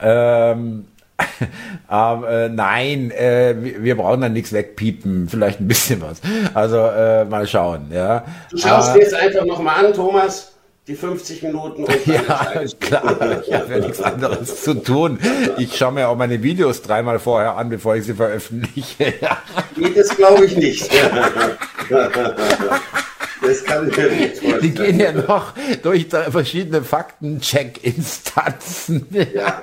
Ähm, 0.00 0.86
aber 1.86 2.30
äh, 2.30 2.48
nein, 2.48 3.10
äh, 3.10 3.54
wir 3.58 3.96
brauchen 3.98 4.22
dann 4.22 4.32
nichts 4.32 4.54
wegpiepen, 4.54 5.28
vielleicht 5.28 5.60
ein 5.60 5.68
bisschen 5.68 6.00
was. 6.00 6.22
Also 6.54 6.78
äh, 6.78 7.26
mal 7.26 7.46
schauen, 7.46 7.90
ja. 7.92 8.24
Du 8.50 8.56
schaust 8.56 8.94
dir 8.94 9.00
jetzt 9.00 9.14
einfach 9.14 9.44
nochmal 9.44 9.84
an, 9.84 9.92
Thomas, 9.92 10.52
die 10.86 10.94
50 10.94 11.42
Minuten. 11.42 11.84
Und 11.84 12.06
ja, 12.06 12.64
klar, 12.80 13.42
ich 13.46 13.52
habe 13.52 13.72
ja 13.74 13.78
nichts 13.80 14.00
anderes 14.00 14.62
zu 14.62 14.74
tun. 14.74 15.18
Ich 15.58 15.76
schaue 15.76 15.92
mir 15.92 16.08
auch 16.08 16.16
meine 16.16 16.42
Videos 16.42 16.80
dreimal 16.80 17.18
vorher 17.18 17.58
an, 17.58 17.68
bevor 17.68 17.96
ich 17.96 18.04
sie 18.04 18.14
veröffentliche. 18.14 19.12
nee, 19.76 19.90
das 19.94 20.16
glaube 20.16 20.46
ich 20.46 20.56
nicht. 20.56 20.90
Das 23.48 23.64
kann 23.64 23.88
ich 23.88 23.96
mir 23.96 24.10
nicht 24.10 24.36
vorstellen. 24.36 24.62
Die 24.62 24.74
gehen 24.74 25.00
ja 25.00 25.12
noch 25.12 25.54
durch 25.82 26.06
verschiedene 26.08 26.82
Faktencheck-Instanzen. 26.82 29.06
Ja. 29.32 29.62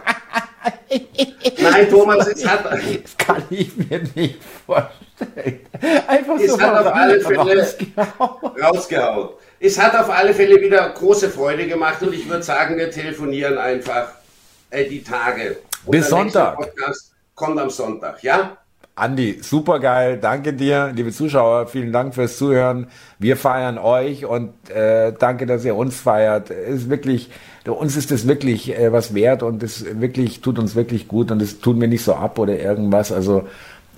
Nein, 1.62 1.90
Thomas, 1.90 2.28
es 2.28 2.48
hat. 2.48 2.66
Das 2.66 3.18
kann 3.18 3.44
ich 3.50 3.76
mir 3.78 4.02
nicht 4.16 4.40
vorstellen. 4.66 5.60
Einfach 6.08 6.40
es 6.40 6.52
so 6.52 6.60
hat 6.60 6.86
auf 6.86 6.94
alle 6.94 7.22
Fälle 7.22 7.60
rausgehauen. 7.60 8.62
rausgehauen. 8.62 9.30
Es 9.60 9.80
hat 9.80 9.96
auf 9.96 10.10
alle 10.10 10.34
Fälle 10.34 10.60
wieder 10.60 10.90
große 10.90 11.30
Freude 11.30 11.68
gemacht 11.68 12.02
und 12.02 12.14
ich 12.14 12.28
würde 12.28 12.42
sagen, 12.44 12.78
wir 12.78 12.90
telefonieren 12.90 13.60
einfach 13.60 14.08
äh, 14.72 14.86
die 14.86 15.04
Tage. 15.04 15.58
Und 15.86 15.92
Bis 15.92 16.10
Sonntag. 16.10 16.58
Podcast 16.58 17.12
kommt 17.36 17.60
am 17.60 17.70
Sonntag, 17.70 18.24
ja? 18.24 18.58
Andi, 18.98 19.40
super 19.42 19.80
geil. 19.80 20.20
Danke 20.22 20.54
dir, 20.54 20.94
liebe 20.96 21.12
Zuschauer. 21.12 21.68
Vielen 21.68 21.92
Dank 21.92 22.16
fürs 22.16 22.38
Zuhören. 22.38 22.88
Wir 23.20 23.36
feiern 23.36 23.78
euch 23.78 24.26
und 24.26 24.54
äh, 24.70 25.12
danke, 25.12 25.46
dass 25.46 25.66
ihr 25.66 25.76
uns 25.76 26.00
feiert. 26.00 26.50
Es 26.50 26.84
ist 26.84 26.90
wirklich, 26.90 27.30
uns 27.66 27.98
ist 27.98 28.10
es 28.12 28.26
wirklich 28.26 28.74
äh, 28.74 28.94
was 28.94 29.14
wert 29.14 29.44
und 29.44 29.64
es 29.64 30.00
wirklich 30.00 30.40
tut 30.40 30.60
uns 30.60 30.76
wirklich 30.76 31.10
gut 31.10 31.30
und 31.32 31.42
es 31.42 31.60
tun 31.60 31.82
wir 31.82 31.90
nicht 31.90 32.06
so 32.06 32.14
ab 32.14 32.40
oder 32.40 32.58
irgendwas. 32.58 33.12
Also 33.12 33.46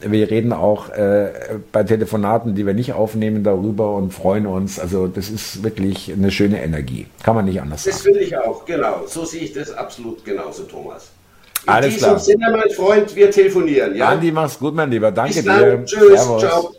wir 0.01 0.31
reden 0.31 0.51
auch 0.51 0.89
äh, 0.89 1.29
bei 1.71 1.83
Telefonaten, 1.83 2.55
die 2.55 2.65
wir 2.65 2.73
nicht 2.73 2.93
aufnehmen, 2.93 3.43
darüber 3.43 3.95
und 3.95 4.15
freuen 4.15 4.47
uns. 4.47 4.79
Also 4.79 5.07
das 5.07 5.29
ist 5.29 5.63
wirklich 5.63 6.11
eine 6.11 6.31
schöne 6.31 6.63
Energie. 6.63 7.05
Kann 7.21 7.35
man 7.35 7.45
nicht 7.45 7.61
anders 7.61 7.83
das 7.83 7.99
sagen. 7.99 8.15
Das 8.15 8.19
finde 8.19 8.19
ich 8.21 8.35
auch, 8.35 8.65
genau. 8.65 9.03
So 9.05 9.25
sehe 9.25 9.41
ich 9.41 9.53
das 9.53 9.71
absolut 9.71 10.25
genauso, 10.25 10.63
Thomas. 10.63 11.11
In 11.67 11.73
Alles 11.73 11.93
diesem 11.95 12.07
klar. 12.07 12.19
Sinne, 12.19 12.49
mein 12.49 12.69
Freund, 12.69 13.13
wir 13.13 13.29
telefonieren. 13.29 13.93
Ja? 13.93 14.07
Andi, 14.07 14.31
mach's 14.31 14.57
gut, 14.57 14.73
mein 14.73 14.89
Lieber. 14.89 15.11
Danke 15.11 15.33
Bis 15.35 15.43
dann. 15.43 15.59
dir. 15.59 15.85
Tschüss. 15.85 16.21
Servus. 16.21 16.41
Ciao. 16.41 16.71